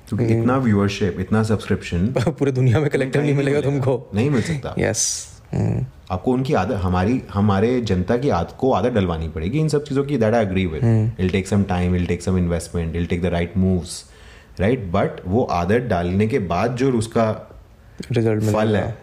[0.10, 2.08] क्योंकि इतना व्यूअरशिप इतना सब्सक्रिप्शन
[2.40, 5.06] पूरे दुनिया में कलेक्टिव नहीं मिलेगा तुमको नहीं मिल सकता यस
[6.12, 10.04] आपको उनकी आदत हमारी हमारे जनता की आदत को आदत डलवानी पड़ेगी इन सब चीज़ों
[10.04, 13.22] की that I agree with it'll take some time it'll take some investment it'll take
[13.22, 14.06] the right moves
[14.60, 17.50] right but वो आदत डालने के बाद जो उसका
[18.12, 18.98] रिज़ल्ट फल है।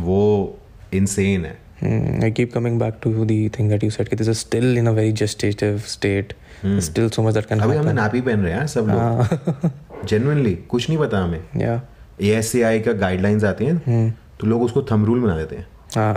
[0.00, 0.58] वो
[0.94, 4.06] इनसेन है Hmm, I keep coming back to the thing that you said.
[4.06, 6.32] That this is still in a very gestative state.
[6.62, 7.94] There's still so much that can अभी हमें happen.
[7.94, 12.64] नापी पहन रहे हैं सब लोग जेनुअनली कुछ नहीं पता हमें Yeah.
[12.64, 16.14] आई का गाइडलाइंस आती हैं तो लोग उसको थम रूल बना देते हैं। हाँ।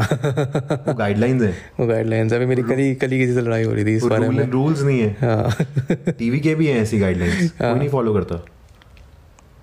[0.87, 3.95] वो गाइडलाइंस हैं। वो गाइडलाइंस अभी मेरी कली कली किसी से लड़ाई हो रही थी
[3.95, 5.65] इस बारे में। रूल्स नहीं है। हाँ।
[6.09, 8.43] टीवी के भी हैं ऐसी गाइडलाइंस कोई नहीं फॉलो करता।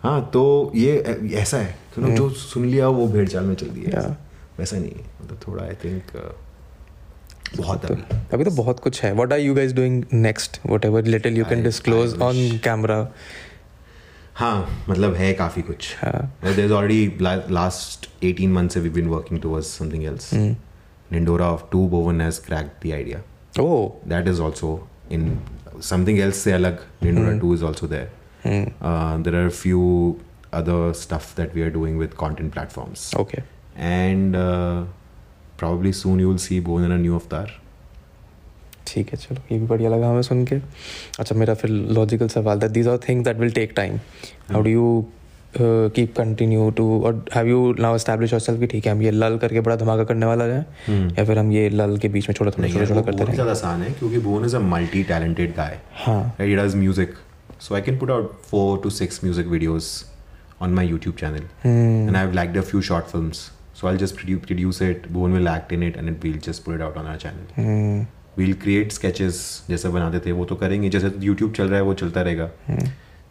[0.02, 0.96] हाँ तो ये
[1.34, 4.16] ऐसा है। तो जो सुन लिया वो भेड़ चाल में चल दिया
[4.58, 6.02] वैसा नहीं है। मतलब थोड़ा आई थिंक
[7.56, 8.02] बहुत अभी
[8.34, 11.62] अभी तो बहुत कुछ है। What are you guys doing next whatever little you can
[11.62, 13.00] disclose on camera
[14.38, 19.68] हाँ मतलब है काफ़ी कुछ। There is already last 18 months we been working towards
[19.78, 23.20] something else Dindora of two Bhuvan has crack the idea
[23.62, 24.72] oh that is also
[25.12, 25.38] in
[25.82, 28.10] something else से अलग Dindora two is also there
[28.46, 29.80] there are few
[30.54, 33.42] other stuff that we are doing with content platforms okay
[33.78, 34.36] and
[35.58, 37.60] probably soon you see Bhuvan in अवतार
[38.86, 40.56] ठीक है चलो ये भी बढ़िया लगा हमें सुन के।
[41.18, 43.96] अच्छा मेरा फिर लॉजिकल सवाल था these are things that will take time
[44.52, 45.06] how do you
[45.58, 49.38] keep continue to और have you now establish your कि ठीक है हम ये लल
[49.38, 51.18] करके बड़ा धमाका करने वाला है hmm.
[51.18, 53.34] या फिर हम ये लल के बीच में छोटा थोड़ा छोटा छोटा करते रहे?
[53.34, 57.14] ज़्यादा आसान है क्योंकि Bhuvan is a multi talented guy हाँ he does music
[57.60, 60.04] so I can put out four to six music videos
[60.62, 64.14] on my YouTube channel and I have like the few short film so I just
[64.14, 67.06] produce it Bhuvan will act in it and it will just put it out on
[67.06, 68.06] our channel
[68.38, 69.36] We'll create sketches
[69.70, 72.50] जैसे बनाते थे वो तो करेंगे। जैसे YouTube चल रहा है वो चलता रहेगा।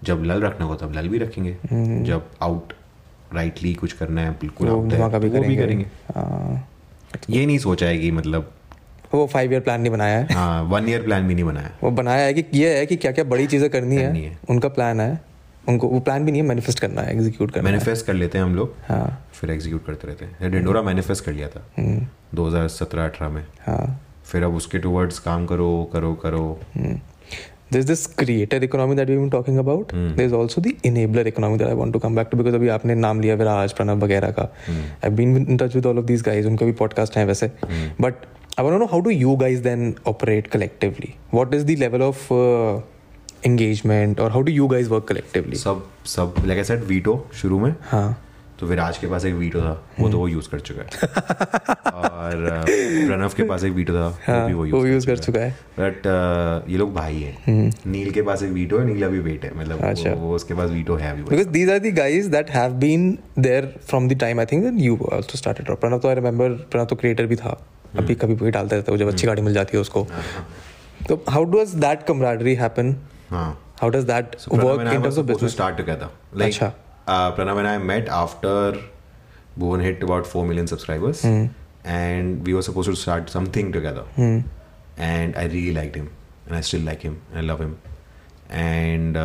[0.03, 1.57] जब लल रखना हो तब लल भी रखेंगे।
[2.03, 2.73] जब आउट
[3.33, 5.85] राइटली कुछ करना है बिल्कुल है, भी भी करेंगे।
[7.29, 8.51] ये नहीं सोचा है कि मतलब
[9.13, 11.91] वो फाइव ईयर प्लान नहीं बनाया है। हाँ वन ईयर प्लान भी नहीं बनाया। वो
[11.91, 14.99] बनाया है कि ये है कि क्या क्या बड़ी चीज़ें करनी है। है। उनका प्लान
[14.99, 15.21] है।
[15.69, 18.45] उनको वो प्लान भी नहीं है मैनिफेस्ट करना है एग्जीक्यूट करना मैनिफेस्ट कर लेते हैं
[18.45, 21.63] हम लोग हाँ। फिर एग्जीक्यूट करते रहते हैं। डेंडोरा मैनिफेस्ट कर लिया था।
[22.35, 26.45] 2017-18 में। हाँ। फिर अब उसके टुवर्ड्स काम करो करो करो
[27.73, 30.15] there's this creator economy that we've been talking about mm.
[30.17, 32.95] there's also the enabler economy that I want to come back to because अभी आपने
[32.95, 34.49] नाम लिया विराज प्रणब वगैरह का
[35.03, 37.51] I've been in touch with all of these guys उनका भी podcast है वैसे
[38.01, 38.27] but
[38.57, 42.05] I want to know how do you guys then operate collectively what is the level
[42.09, 42.81] of uh,
[43.49, 45.83] engagement or how do you guys work collectively सब
[46.13, 48.07] सब like I said veto शुरू में हाँ
[48.59, 50.87] तो विराज के पास एक वीटो था वो तो वो यूज़ कर चुका है
[51.93, 55.39] और uh, प्रणव के पास एक वीटो था वो भी वो यूज़ यूज़ कर चुका
[55.39, 55.49] है
[55.79, 56.07] बट
[56.69, 59.81] ये लोग भाई हैं नील के पास एक वीटो है नील अभी वेट है मतलब
[59.81, 62.79] अच्छा। वो, वो उसके पास वीटो है अभी because these are the guys that have
[62.79, 63.05] been
[63.47, 66.49] there from the time I think when you also started और प्रणव तो I remember
[66.71, 67.57] प्रणव तो creator भी था
[67.97, 70.07] अभी कभी वही डालता रहता है जब अच्छी गाड़ी मिल जाती है उसको
[71.09, 72.95] तो how does that camaraderie happen
[73.29, 73.51] हाँ
[73.81, 75.01] how does that So Pranav work and I in
[76.51, 76.73] were
[77.09, 78.91] Pranav and I met after
[79.59, 84.41] Bhuvan hit about four million subscribers and we was supposed to start something together
[84.99, 87.75] and I really like him and I still like him I love him
[88.51, 89.17] and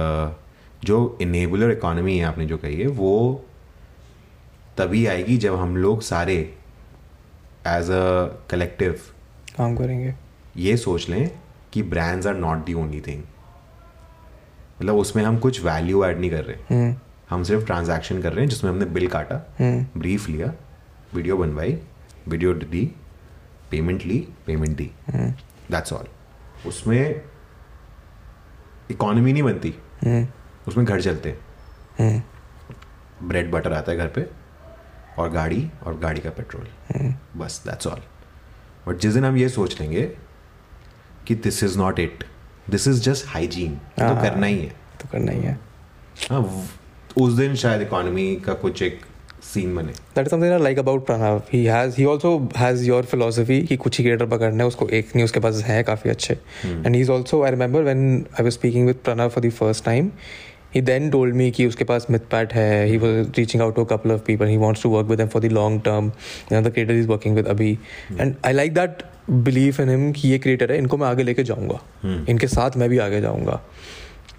[0.85, 3.45] जो enabler economy है आपने जो कही है वो
[4.79, 6.35] तभी आएगी जब हम लोग सारे
[7.67, 8.93] एज अ कलेक्टिव
[9.57, 10.15] काम करेंगे।
[10.57, 11.31] ये सोच लें
[11.73, 13.23] कि brands are not the only thing
[14.81, 16.57] मतलब उसमें हम कुछ वैल्यू ऐड नहीं कर रहे.
[16.57, 17.10] Hmm.
[17.31, 20.53] हम सिर्फ़ ट्रांजैक्शन कर रहे हैं जिसमें हमने बिल काटा हम्म। ब्रीफ लिया
[21.15, 21.79] वीडियो बनवाई
[22.29, 22.85] वीडियो दी
[23.71, 24.91] पेमेंट ली पेमेंट दी.
[25.11, 26.07] दैट्स ऑल
[26.67, 27.23] उसमें
[28.91, 29.75] इकोनॉमी नहीं बनती।
[30.05, 30.27] हम्म।
[30.69, 31.37] उसमें घर चलते
[31.99, 34.27] हम्म। ब्रेड बटर आता है घर पे
[35.19, 38.03] और गाड़ी और गाड़ी का पेट्रोल हम्म। बस दैट्स ऑल
[38.87, 40.03] बट जिस दिन हम ये सोच लेंगे
[41.27, 42.25] कि this is not it
[42.71, 44.69] this is just hygiene तो हाँ। करना ही है।
[45.01, 45.59] तो करना ही है।
[46.31, 46.43] हाँ
[47.17, 48.99] उस दिन शायद इकोनॉमी का कुछ एक
[49.45, 53.05] सीन बने। That is something I like about Pranav he has he also has your
[53.05, 56.35] philosophy कि कुछ ही क्रिएटर पकड़ना है उसको एक नहीं उसके पास है काफ़ी अच्छे।
[56.65, 59.85] And he is also I remember when I was speaking with Pranav for the first
[59.85, 60.11] time
[60.75, 63.85] he then told me कि उसके पास मिथ पैट है he was reaching out to
[63.85, 66.11] couple of people he wants to work with for the long term
[66.53, 67.73] the creator is working with अभी।
[68.21, 71.43] And I like that believe in him कि ये creator है इनको मैं आगे लेके
[71.43, 72.29] जाऊँगा। hmm.
[72.31, 73.61] इनके साथ मैं भी आगे जाऊँगा।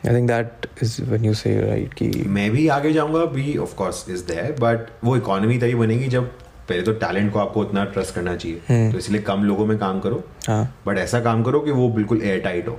[0.06, 3.76] I think that is when you say right कि मैं भी आगे जाऊँगा भी of
[3.76, 6.32] course is there but वो इकोनॉमी तभी बनेगी जब
[6.70, 10.00] पहले तो टैलेंट को आपको उतना ट्रस्ट करना चाहिए। तो इसलिए कम लोगों में काम
[10.00, 12.78] करो। हाँ। बट ऐसा काम करो कि वो बिल्कुल एयर टाइट हो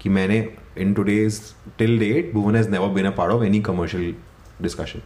[0.00, 0.38] कि मैंने
[0.78, 1.40] in two days
[1.78, 4.14] till date Bhuvan has never been a part of any commercial
[4.62, 5.02] discussion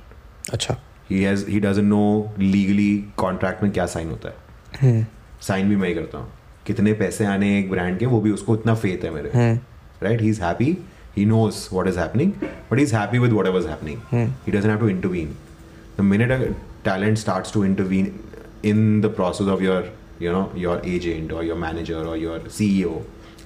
[0.52, 0.76] अच्छा।
[1.10, 4.34] He has he doesn't know legally contract में क्या साइन होता है।
[4.80, 5.06] हम्म।
[5.42, 6.32] साइन भी मैं ही करता हूँ।
[6.66, 9.58] कितने पैसे आने एक ब्रांड के वो भी उसको इतना फेथ है मेरे। हम्म।
[10.02, 10.76] Right he is happy
[11.16, 12.30] he knows what is happening
[12.68, 14.28] but he's happy with whatever's happening Hmm.
[14.46, 15.32] he doesn't have to intervene
[15.98, 16.38] the minute a
[16.88, 18.08] talent starts to intervene
[18.70, 19.80] in the process of your
[20.24, 22.94] you know your agent or your manager or your ceo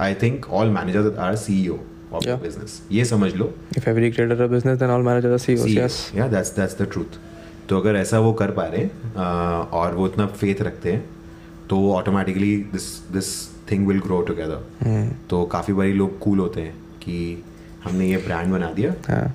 [0.09, 1.79] i think all managers are ceo
[2.17, 2.37] of Yeah.
[2.47, 3.47] business ये समझ लो
[3.81, 5.65] If every creator a business, then all managers are CEOs.
[5.65, 5.81] CEO.
[5.83, 5.97] Yes.
[6.19, 7.17] yeah that's that's the truth
[7.71, 11.05] तो अगर ऐसा वो कर पा रहे हैं uh, और वो इतना फेथ रखते हैं
[11.71, 13.31] तो automatically this this
[13.71, 16.75] thing will grow together तो काफ़ी बारी लोग कूल होते हैं
[17.05, 17.17] कि
[17.87, 19.35] हमने ये ब्रांड बना दिया। हाँ।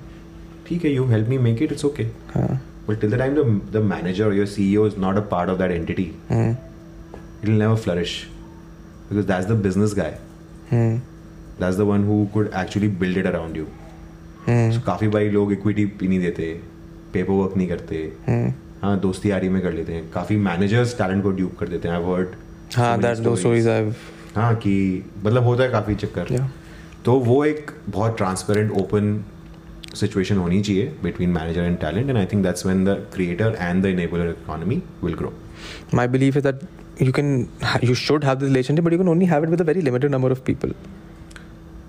[0.66, 2.02] ठीक है you help me make it it's okay
[2.34, 5.58] हाँ। But till the time the manager और your CEO is not a part of
[5.58, 8.16] that entity it will never flourish
[9.08, 10.18] because that's the business guy
[10.72, 12.24] that's the one who.
[12.34, 13.66] Could actually build it around you
[14.86, 16.52] काफ़ी बारी लोग equity भी नहीं देते
[17.12, 17.96] paper work नहीं करते।
[18.28, 18.52] हम्म
[18.82, 21.94] हाँ दोस्ती यारी में कर लेते हैं। काफ़ी मैनेजर्स टैलेंट को ड्यूप कर देते हैं
[21.96, 22.28] आई हर्ड
[22.76, 23.92] हाँ दैट दो स्टोरीज आई
[24.36, 24.72] हाँ कि
[25.24, 26.48] मतलब होता है काफ़ी चक्कर। Yeah.
[27.04, 29.22] तो वो एक बहुत ट्रांसपेरेंट ओपन
[29.94, 33.82] सिचुएशन होनी चाहिए between manager and talent and I think that's when the creator and
[33.82, 35.32] the enabler economy will grow
[35.96, 36.62] my belief is that
[37.06, 37.28] you can
[37.88, 40.14] you should have this relationship but you can only have it with a very limited
[40.14, 40.72] number of people.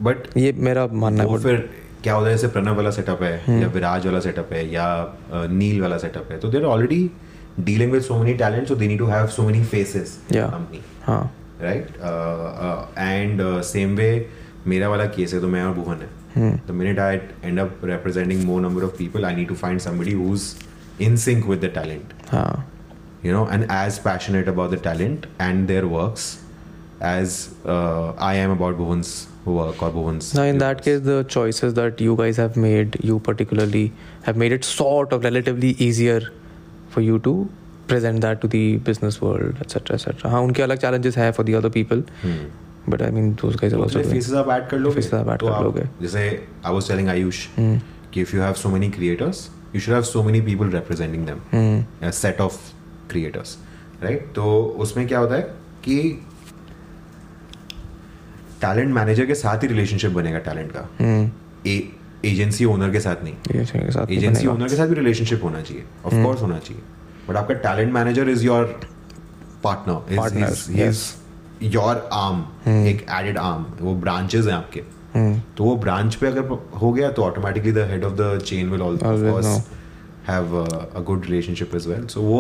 [0.01, 1.57] But ये मेरा मानना है फिर
[2.03, 4.87] क्या होता है जैसे प्रणव वाला सेटअप है या विराज वाला सेटअप है या
[5.51, 7.09] नील वाला सेटअप है तो there already
[7.59, 10.49] dealing with so many talent so they need to have so many faces Yeah.
[10.51, 11.23] कंपनी हाँ।
[11.61, 11.95] राइट
[12.97, 14.09] एंड सेम वे
[14.67, 18.43] मेरा वाला केस है तो मैं और भुवन है the minute I end up representing
[18.45, 20.53] more number of people I need to find somebody who is
[21.03, 22.69] in sync with the talent हाँ
[23.25, 26.23] you know and as passionate about the talent and their works
[27.09, 27.35] as
[27.65, 28.81] uh, i am about
[29.45, 33.19] work or bhuvan's now in that case the choices that you guys have made you
[33.27, 33.83] particularly
[34.27, 36.19] have made it sort of relatively easier
[36.95, 37.33] for you to
[37.87, 41.57] present that to the business world etc etc हाँ उनके अलग challenges है for the
[41.61, 44.77] other people but I mean those guys are also उतने doing faces आप add कर
[44.77, 48.41] लोगे Faces आप add तो कर लोगे। जैसे आई वाज टेलिंग आयुष कि if you
[48.41, 49.37] have so many creators
[49.75, 51.39] you should have so many people representing them.
[51.53, 52.57] Hmm a set of
[53.13, 53.55] creators
[54.03, 54.21] right?
[54.35, 55.41] तो उसमें क्या होता है
[55.85, 55.97] कि
[58.61, 60.89] टैलेंट मैनेजर के साथ ही रिलेशनशिप बनेगा टैलेंट का।
[62.25, 63.35] एजेंसी ओनर के साथ नहीं।
[64.17, 66.83] एजेंसी ओनर के साथ भी रिलेशनशिप होना चाहिए। ऑफ़ कोर्स होना चाहिए।
[67.29, 68.79] बट आपका talent manager is your
[69.63, 71.01] partner Partner, yes.
[71.63, 72.43] Your arm
[72.87, 74.83] एक एडेड आर्म वो ब्रांचेस हैं आपके
[75.15, 75.33] Hmm.
[75.57, 78.81] तो वो ब्रांच पे अगर हो गया तो automatically the head of the chain will
[78.81, 79.57] all also.
[80.27, 82.39] Have a good relationship is well so वो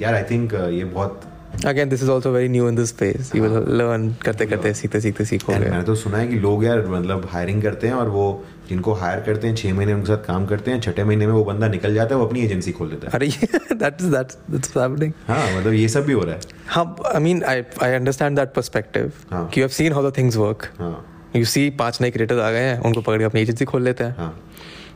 [0.00, 1.20] यार आई थिंक ये बहुत
[1.66, 5.00] again this is also very new in this space you will learn करते करते सीखते
[5.00, 8.24] सीखते सीखो मैंने तो सुना है कि लोग यार मतलब हायरिंग करते हैं और वो
[8.68, 11.44] जिनको हायर करते हैं छह महीने उनके साथ काम करते हैं छठे महीने में वो
[11.44, 13.28] बंदा निकल जाता है वो अपनी एजेंसी खोल देता है। अरे
[13.74, 16.84] that is that that's happening हाँ मतलब ये सब भी हो रहा है। हाँ
[17.14, 20.68] I mean I I understand that perspective कि you have seen how the things work
[20.78, 20.94] हाँ।
[21.36, 24.04] यू सी पाँच नए क्रिएटर आ गए हैं उनको पकड़ के अपनी एजेंसी खोल लेते
[24.04, 24.34] हैं। हाँ।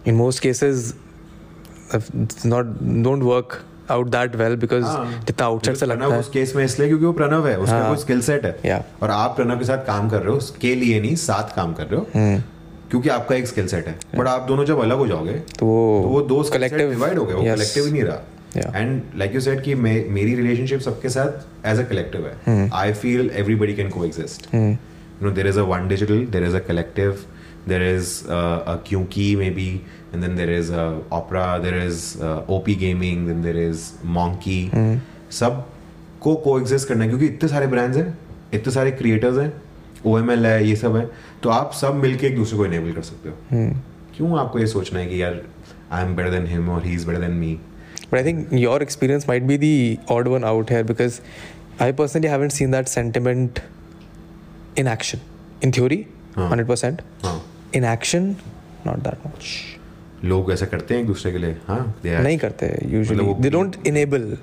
[0.06, 0.94] In most cases
[2.46, 2.66] not
[3.02, 6.88] don't work that well because हाँ। जितना आउटसाइड से लगता है उस केस में इसलिए
[6.88, 9.02] क्योंकि वो प्रणव है उसका हाँ। कोई स्किल सेट है Yeah.
[9.02, 11.86] और आप प्रणव के साथ काम कर रहे हो उसके लिए नहीं साथ काम कर
[11.86, 12.40] रहे हो हम्म।
[12.90, 16.00] क्योंकि आपका एक स्किल सेट है बट आप दोनों जब अलग हो जाओगे तो वो
[16.02, 17.42] तो वो दो collective- डिवाइड हो गए वो.
[17.44, 21.78] कलेक्टिव ही नहीं रहा एंड लाइक यू सेड कि मैं मेरी रिलेशनशिप सबके साथ एज
[21.80, 22.48] अ कलेक्टिव Hmm.
[22.48, 26.54] है I feel everybody can coexist you know there is a one digital there is
[26.54, 27.20] a collective
[27.70, 29.68] there is uh, a QKey maybe
[30.16, 33.86] and then there is uh, opera there is uh, op gaming then there is
[34.18, 34.96] monkey mm.
[35.38, 38.06] सबको coexist करना है क्योंकि इतने सारे brands हैं
[38.54, 39.52] इतने सारे creators हैं
[40.06, 41.08] ओ है ये सब है
[41.42, 43.36] तो आप सब मिलके एक दूसरे को इनेबल कर सकते हो
[44.16, 45.40] क्यों आपको ये सोचना है कि यार
[45.92, 47.58] I am better than him और he is better than me
[48.10, 51.16] But I think your experience might be the odd one out here because
[51.86, 53.58] I personally haven't seen that sentiment
[54.76, 55.20] in action.
[55.60, 56.06] In theory,
[56.36, 56.48] Huh.
[56.50, 57.00] 100%.
[57.24, 57.40] हाँ
[57.72, 58.36] In action,
[58.84, 59.75] not that much.
[60.24, 62.66] लोग ऐसा करते हैं एक दूसरे के लिए हाँ नहीं करते.
[63.00, 64.36] मतलब वो- They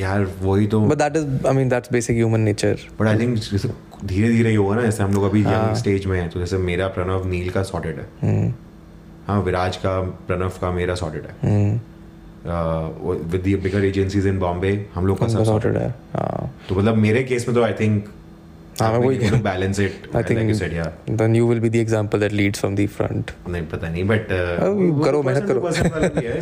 [0.00, 2.76] यार वही तो But that is, I mean, that's basic human nature.
[3.00, 3.68] But I think जैसे
[4.04, 6.40] धीरे धीरे ही होगा ना जैसे हम लोग अभी हाँ। यंग स्टेज में हैं तो
[6.40, 8.52] जैसे मेरा प्रणव नील का सॉर्टेड है Hmm.
[9.26, 11.72] हाँ विराज का प्रणव का मेरा सॉर्टेड है.
[12.46, 15.88] With the bigger agencies in Bombay हम लोग का सब सॉर्टेड है.
[16.14, 16.54] हाँ.
[16.68, 18.08] तो मतलब मेरे केस में तो आई थिंक
[18.80, 21.60] हाँ, मैं वही कह- balance it I like you think said यार then you will
[21.64, 23.32] be the example that leads from the front.
[23.48, 25.60] नहीं पता नहीं बट करो, मेहनत करो।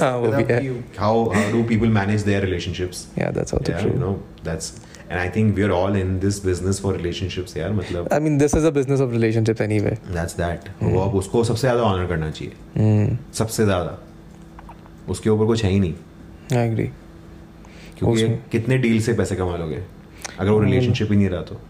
[0.05, 0.59] हाँ, वो भी है।
[0.99, 3.93] How how do people manage their relationships Yeah, that's also yeah true.
[3.95, 4.13] you know
[4.51, 4.71] that's
[5.09, 8.55] and i think we're all in this business for relationships यार मतलब I mean, this
[8.61, 9.95] is a business of relationships anyway.
[10.13, 13.17] That's that वो अब उसको सबसे ज़्यादा honour करना चाहिए Hmm.
[13.39, 13.99] सबसे ज़्यादा
[15.15, 15.95] उसके ऊपर कुछ है ही नहीं
[16.61, 16.89] I agree.
[17.99, 19.83] क्योंकि कितने डील से पैसे कमा लोगे
[20.39, 21.61] अगर वो रिलेशनशिप ही नहीं रहा तो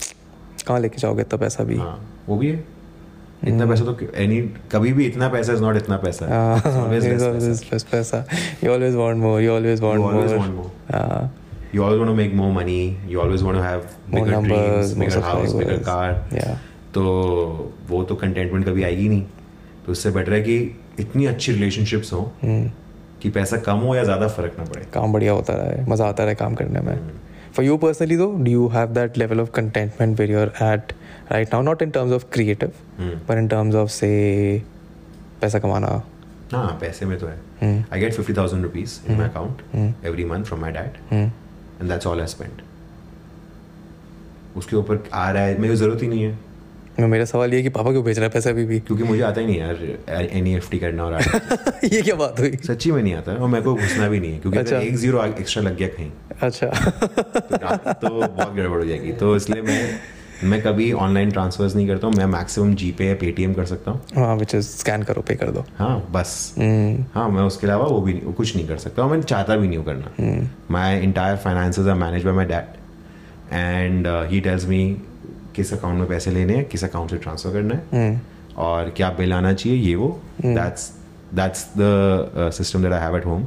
[0.67, 1.77] कहाँ लेके जाओगे इतना पैसा भी?
[1.77, 1.99] हाँ,
[2.29, 2.65] वो भी है।
[3.45, 4.41] इतना पैसा तो एनी
[4.73, 8.25] कभी भी इतना पैसा इज़ नॉट इतना पैसा। हाँ, ऑलवेज लेस पैसा।
[8.65, 11.35] You always you always want want more हाँ।
[11.75, 13.81] You want to make more money you always want to have
[14.15, 16.59] bigger dreams bigger house bigger car
[16.95, 17.03] तो
[17.89, 19.23] वो तो कंटेंटमेंट कभी आएगी नहीं।
[19.87, 20.57] तो उससे बेटर है कि
[21.01, 22.71] इतनी अच्छी रिलेशनशिप्स हो हम्म।
[23.23, 26.25] कि पैसा कम हो या ज़्यादा फ़र्क ना पड़े। काम बढ़िया होता रहे मज़ा आता
[26.25, 26.93] रहे काम करने में.
[26.93, 27.11] हम्म।
[27.56, 30.94] For you personally though, do you have that level of contentment where you're at
[31.36, 31.62] right now?
[31.70, 33.14] Not in terms of creative, Hmm.
[33.30, 34.14] but in terms of say
[35.42, 35.92] पैसा कमाना.
[36.54, 37.94] हाँ पैसे में तो है Hmm.
[37.94, 39.92] I get fifty thousand rupees in my account Hmm.
[40.08, 41.28] Every month from my dad Hmm.
[41.82, 42.62] And that's all I spend
[44.58, 46.38] उसके ऊपर आ रहा है मेरी जरूरत ही नहीं है मैं
[46.99, 48.79] मेरा सवाल ये है कि पापा क्यों भेज रहा है पैसा अभी भी?
[48.81, 49.79] क्योंकि मुझे आता ही नहीं यार
[50.33, 51.21] एन एफ़ टी करना और
[51.85, 52.51] ये क्या बात हुई?
[52.57, 55.25] सच्ची में नहीं आता और मेरे को घुसना भी नहीं है क्योंकि अच्छा। एक ज़ीरो
[55.25, 56.11] एक्स्ट्रा लग गया कहीं
[56.43, 59.99] अच्छा। तो तो बहुत गड़बड़ हो जाएगी। तो इसलिए मैं
[60.45, 63.91] मैं कभी ऑनलाइन ट्रांसफर्स नहीं करता हूँ मैं मैक्सिमम जी पे या पेटीएम कर सकता
[63.91, 67.15] हूँ। हाँ विच इज़ स्कैन करो पे कर दो। हाँ बस। Hmm.
[67.15, 69.69] हाँ मैं उसके अलावा वो भी नहीं- कुछ नहीं कर सकता और मैं चाहता भी
[69.69, 72.75] नहीं हूँ करना। My entire finances are manage by my dad
[73.53, 74.97] and he tells me
[75.57, 78.25] किस अकाउंट में पैसे लेने हैं किस अकाउंट से ट्रांसफ़र करना है। Hmm.
[78.57, 80.09] और क्या बिल आना चाहिए ये वो।
[80.45, 80.91] That's
[81.35, 83.45] that's the system that I have at home.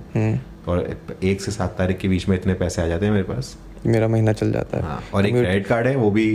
[0.68, 3.58] और एक से सात तारीख के बीच में इतने पैसे आ जाते हैं मेरे पास।
[3.86, 6.28] मेरा महीना चल जाता है। हाँ और एक क्रेडिट कार्ड है वो भी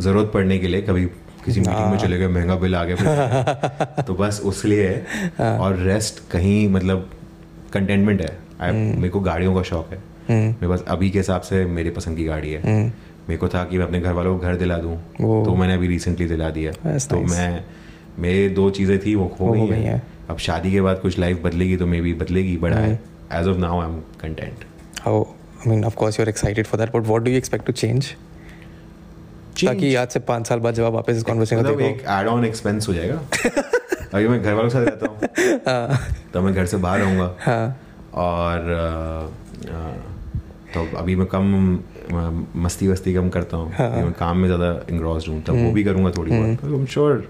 [0.00, 1.06] ज़रूरत पड़ने के लिए। कभी
[1.44, 5.76] किसी मीटिंग में चले गए महँगा बिल आ गया तो बस उस लिए है। और
[5.76, 7.10] रेस्ट कहीं मतलब
[7.72, 9.98] कंटेनमेंट है। मेरे को गाड़ियों का शौक है।
[10.28, 12.90] हम्म, मेरे पास अभी के हिसाब से मेरी पसंद की गाड़ी है। हम्म,
[13.30, 14.96] मेरे को था कि मैं अपने घर वालों को घर दिला दूँ।
[15.44, 16.72] तो मैंने अभी रिसेंटली दिला दिया।
[17.10, 17.20] तो.
[17.30, 17.64] मैं
[18.18, 20.00] मेरे दो चीज़ें थी वो खो गई हैं।
[20.30, 22.96] अब शादी के बाद कुछ लाइफ बदलेगी तो मे बी बदलेगी but I.
[23.40, 24.64] As of now I am content
[25.04, 25.14] how
[25.62, 28.08] I mean of course you're excited for that but what do you expect to change?
[29.64, 32.26] ताकि आज से पाँच साल बाद जब आप वापस इस कॉन्वर्सेशन मतलब देखो। एक एड
[32.28, 33.14] ऑन एक्सपेंस हो जाएगा।
[34.14, 35.98] अभी मैं घर वालों के साथ रहता हूँ।
[36.32, 37.66] तो मैं घर से बाहर रहूँगा। हाँ।
[38.24, 38.58] और
[40.74, 41.44] तो अभी मैं कम
[42.12, 44.10] मस्ती वस्ती कम करता हूँ। हाँ.
[44.18, 47.28] काम में ज़्यादा इंग्रॉज हूँ तब वो भी करूँगा थोड़ी बहुत। आई एम श्योर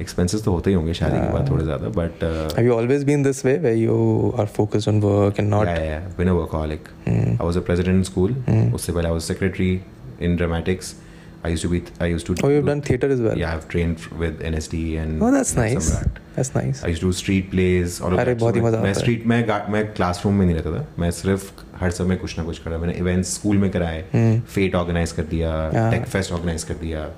[0.00, 2.22] एक्सपेंसेस तो होते ही होंगे शादी के बाद थोड़े ज़्यादा but
[2.58, 6.28] have always been this way where you are focused on work and not या been
[6.28, 8.36] a workaholic I was a president school
[8.74, 9.80] उससे पहले I was secretary
[10.22, 10.94] in dramatics
[11.42, 11.78] I used to be.
[12.00, 12.34] I used to.
[12.44, 13.38] Oh, you've do- done theater as well.
[13.38, 15.22] Yeah, I've trained with NSD and.
[15.22, 15.86] Oh, that's and nice.
[15.90, 16.18] Samrat.
[16.36, 16.82] That's nice.
[16.84, 19.36] I used to do street plays और अरे, बहुत ही मज़ा मैं है। Street में
[19.72, 21.50] मैं classroom में नहीं रहता था मैं सिर्फ़
[21.80, 25.22] हर समय कुछ ना कुछ करा मैंने इवेंट्स स्कूल में कराए हम्म। फेट ऑर्गेनाइज कर
[25.32, 27.08] दिया हाँ। टेक फेस्ट ऑर्गेनाइज कर दिया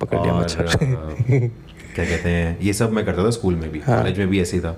[0.00, 0.66] पकड़ लिया मच्छर।
[1.94, 4.40] क्या कहते हैं ये सब मैं करता था स्कूल में भी हाँ। कॉलेज में भी
[4.40, 4.72] ऐसे ही था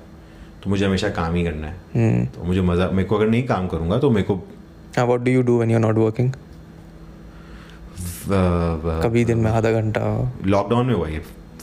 [0.65, 2.35] तो मुझे हमेशा काम ही करना है Hmm.
[2.35, 4.41] तो मुझे मज़ा मेरे को अगर नहीं काम करूँगा तो मेरे को
[4.97, 6.29] Now, what do you do when you're not working?
[8.25, 10.01] Uh, कभी दिन में आधा घंटा।
[10.47, 11.19] लॉकडाउन में हुआ ये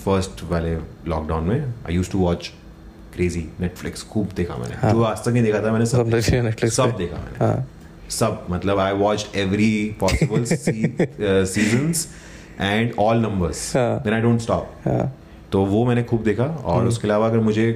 [0.06, 0.74] फ़र्स्ट वाले
[1.08, 2.52] लॉकडाउन में। I use to watch
[3.14, 6.66] crazy Netflix खूब देखा मैंने। हाँ। जो आज तक नहीं देखा था मैंने सब देख।
[6.66, 7.68] सब देखा मैंने। हाँ।
[8.10, 12.08] सब मतलब I watch every possible seasons
[12.62, 13.72] and all numbers.
[13.76, 15.12] Then I don't stop
[15.52, 17.68] तो वो मैंने खूब देखा हम्म। और उसके अलावा अगर मुझे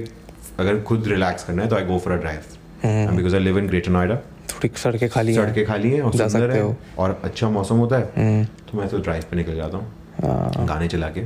[0.60, 3.66] अगर खुद रिलैक्स करना है तो I go for a drive because I live in
[3.68, 4.18] Greater Noida
[4.52, 7.76] थोड़ी सड़कें खाली हैं। सड़कें खाली हैं और जा सकते है हो। और अच्छा मौसम
[7.84, 9.86] होता है हम्म, तो मैं तो ड्राइव पे निकल जाता हूँ
[10.24, 11.24] हाँ। गाने चला के।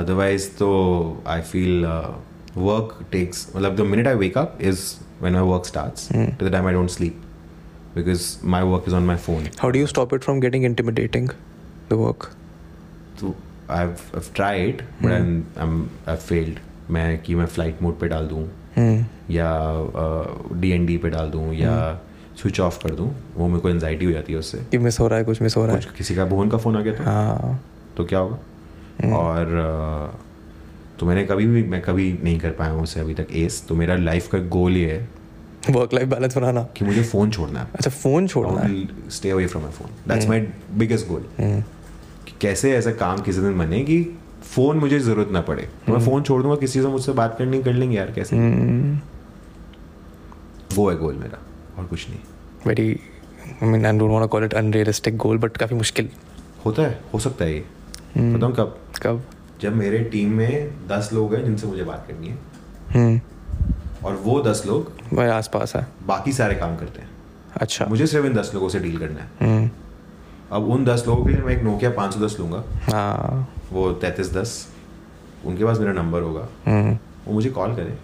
[0.00, 0.68] अदरवाइज़ तो
[1.26, 1.84] आई फील
[2.56, 4.80] वर्क टेक्स मतलब the minute I wake up is
[5.20, 7.20] when my work starts till the time I don't sleep
[7.94, 11.30] because my work is on my phone How do you stop it from getting intimidating?
[11.90, 12.26] The work.
[13.20, 13.34] तो
[13.70, 15.18] I have tried but I
[15.64, 16.58] am I failed
[16.90, 18.98] मैं कि मैं flight mode पे डाल दूँ Hmm.
[19.30, 19.48] या
[20.60, 21.72] D N D पे डाल दूँ या
[22.40, 25.06] स्विच ऑफ़ कर दूँ वो मेरे को एनजाइटी हो जाती है उससे। कि मिस हो
[25.08, 26.94] रहा है कुछ मिस हो रहा कुछ है। किसी का भुवन का फ़ोन आ गया
[26.94, 27.60] तो। हाँ।
[27.96, 29.16] तो क्या होगा?
[29.16, 30.18] और
[31.00, 33.74] तो मैंने कभी भी मैं कभी नहीं कर पाया हूँ उसे अभी तक एस तो
[33.74, 35.08] मेरा लाइफ का गोल ये है
[35.70, 39.10] वर्क लाइफ बैलेंस बनाना। कि मुझे फ़ोन छोड़ना है। अच्छा फ़ोन छोड़ना है?
[39.10, 40.40] Stay away from my phone that's my
[40.78, 41.62] biggest goal hmm,
[42.40, 44.02] कैसे ऐसा काम किसी दिन बने कि
[44.42, 47.62] फ़ोन मुझे ज़रूरत ना पड़े। तो मैं फ़ोन छोड़ दूँगा किसी से मुझसे बात करनी
[47.62, 48.36] कर लेंगे यार कैसे?
[48.36, 48.98] हम्म,
[50.74, 51.38] वो है गोल मेरा
[51.78, 52.18] और कुछ नहीं।
[52.66, 52.96] Very
[53.62, 56.08] I mean I don't want to call it unrealistic goal but काफ़ी मुश्किल।
[56.64, 57.64] होता है हो सकता है ये।
[58.16, 58.78] हम्म। बताऊँ कब?
[59.02, 59.22] कब?
[59.60, 62.38] जब मेरे टीम में दस लोग हैं जिनसे मुझे बात करनी है।
[62.94, 63.20] हम्म।
[64.04, 67.10] और वो दस लोग मेरे आसपास है। बाकी सारे काम करते हैं।
[67.56, 69.70] अच्छा। मुझे सिर्फ़ इन दस लोगों से डील करना है। हम्म,
[70.52, 73.92] अब उन दस लोगों के लिए मैं एक नोकिया पाँच सौ दस लूँगा। हाँ। वो
[73.92, 74.68] तैंतीस दस
[75.44, 77.98] उनके पास मेरा नंबर होगा। हम्म, वो मुझे कॉल करें।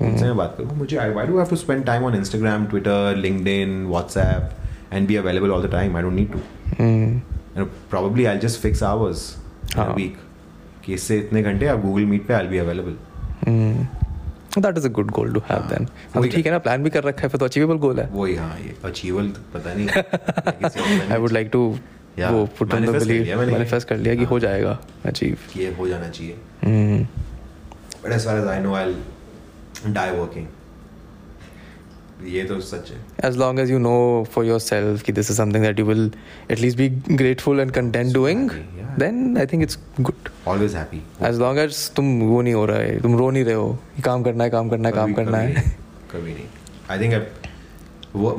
[0.00, 3.16] उनसे मैं बात करूँ मुझे I why do have to spend time on Instagram Twitter
[3.16, 6.38] LinkedIn WhatsApp and be available all the time I don't need to
[7.90, 9.34] probably I just fix hours.
[9.78, 10.16] Week
[10.84, 12.96] कि इससे इतने घंटे आप गूगल मीट पे I be available
[14.58, 15.86] that is a good goal to have then
[16.16, 18.34] वही ठीक है ना प्लान भी कर रखा है फिर तो अचीवेबल गोल है। वही
[18.36, 19.88] हाँ ये अचीवल पता नहीं
[21.12, 21.60] आई वुड लाइक टू
[22.18, 23.40] वो put on the believe.
[23.40, 26.34] Manifest कर लिया कि हो। हाँ। जाएगा अचीव ये हो जाना चाहिए।
[28.04, 28.94] But as far as I know I
[29.86, 30.46] die working
[32.24, 32.98] ये तो सच है
[33.28, 34.00] as long as you know
[34.34, 36.04] for yourself कि this is something that you will
[36.54, 36.88] at least be
[37.22, 38.94] grateful and content doing happy, yeah.
[39.02, 41.00] then I think it's good always happy
[41.30, 44.02] as long as तुम वो नहीं हो रहा है तुम रो नहीं रहे हो कि
[44.02, 45.64] काम करना है काम करना है काम करना है
[46.12, 46.46] कभी नहीं
[46.90, 47.12] I think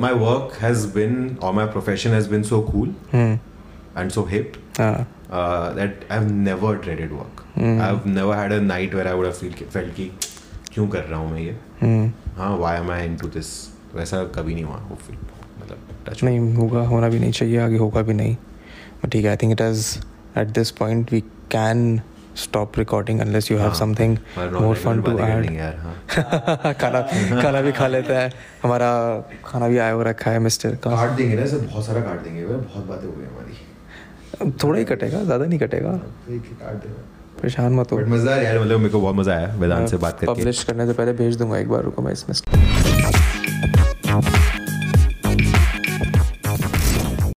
[0.02, 3.38] my work has been or my profession has been so cool hmm
[4.00, 7.42] and so hip हाँ uh, that I've never dreaded work.
[7.54, 7.80] Hmm.
[7.80, 10.10] I've never had a night where I would have feel, felt कि
[10.78, 11.56] क्यों कर रहा हूँ मैं ये?
[11.80, 13.48] हम्म। हाँ why am I into this?
[13.92, 15.18] तो ऐसा कभी नहीं हुआ hopefully
[15.62, 15.78] मतलब
[16.08, 16.22] wood.
[16.24, 18.34] नहीं होगा होना भी नहीं चाहिए आगे होगा भी नहीं।
[19.02, 19.82] बट ठीक है I think it is
[20.38, 21.20] at this point we
[21.54, 22.00] can
[22.40, 24.12] stop recording unless you have हाँ, something
[24.56, 25.46] more fun to add
[25.78, 27.00] हाँ खाना
[27.42, 28.30] खाना भी खा लेता है।
[28.62, 28.90] हमारा
[29.44, 32.22] खाना भी आया हो रखा है मिस्टर का। काट देंगे ना ऐसे बहुत सारा काट
[32.24, 35.94] देंगे। बहुत बातें हो गई हमारी। थोड़ा ही कटेगा ज़्यादा नहीं कटेगा।
[36.30, 37.02] एक ही काट देना
[37.38, 40.18] परेशान मत हो। बट मज़ा यार मतलब मेरे को बहुत मज़ा आया वेदांत से बात
[40.20, 42.34] करके। पब्लिश करने से पहले भेज दूँगा एक बार रुको मैं इसमें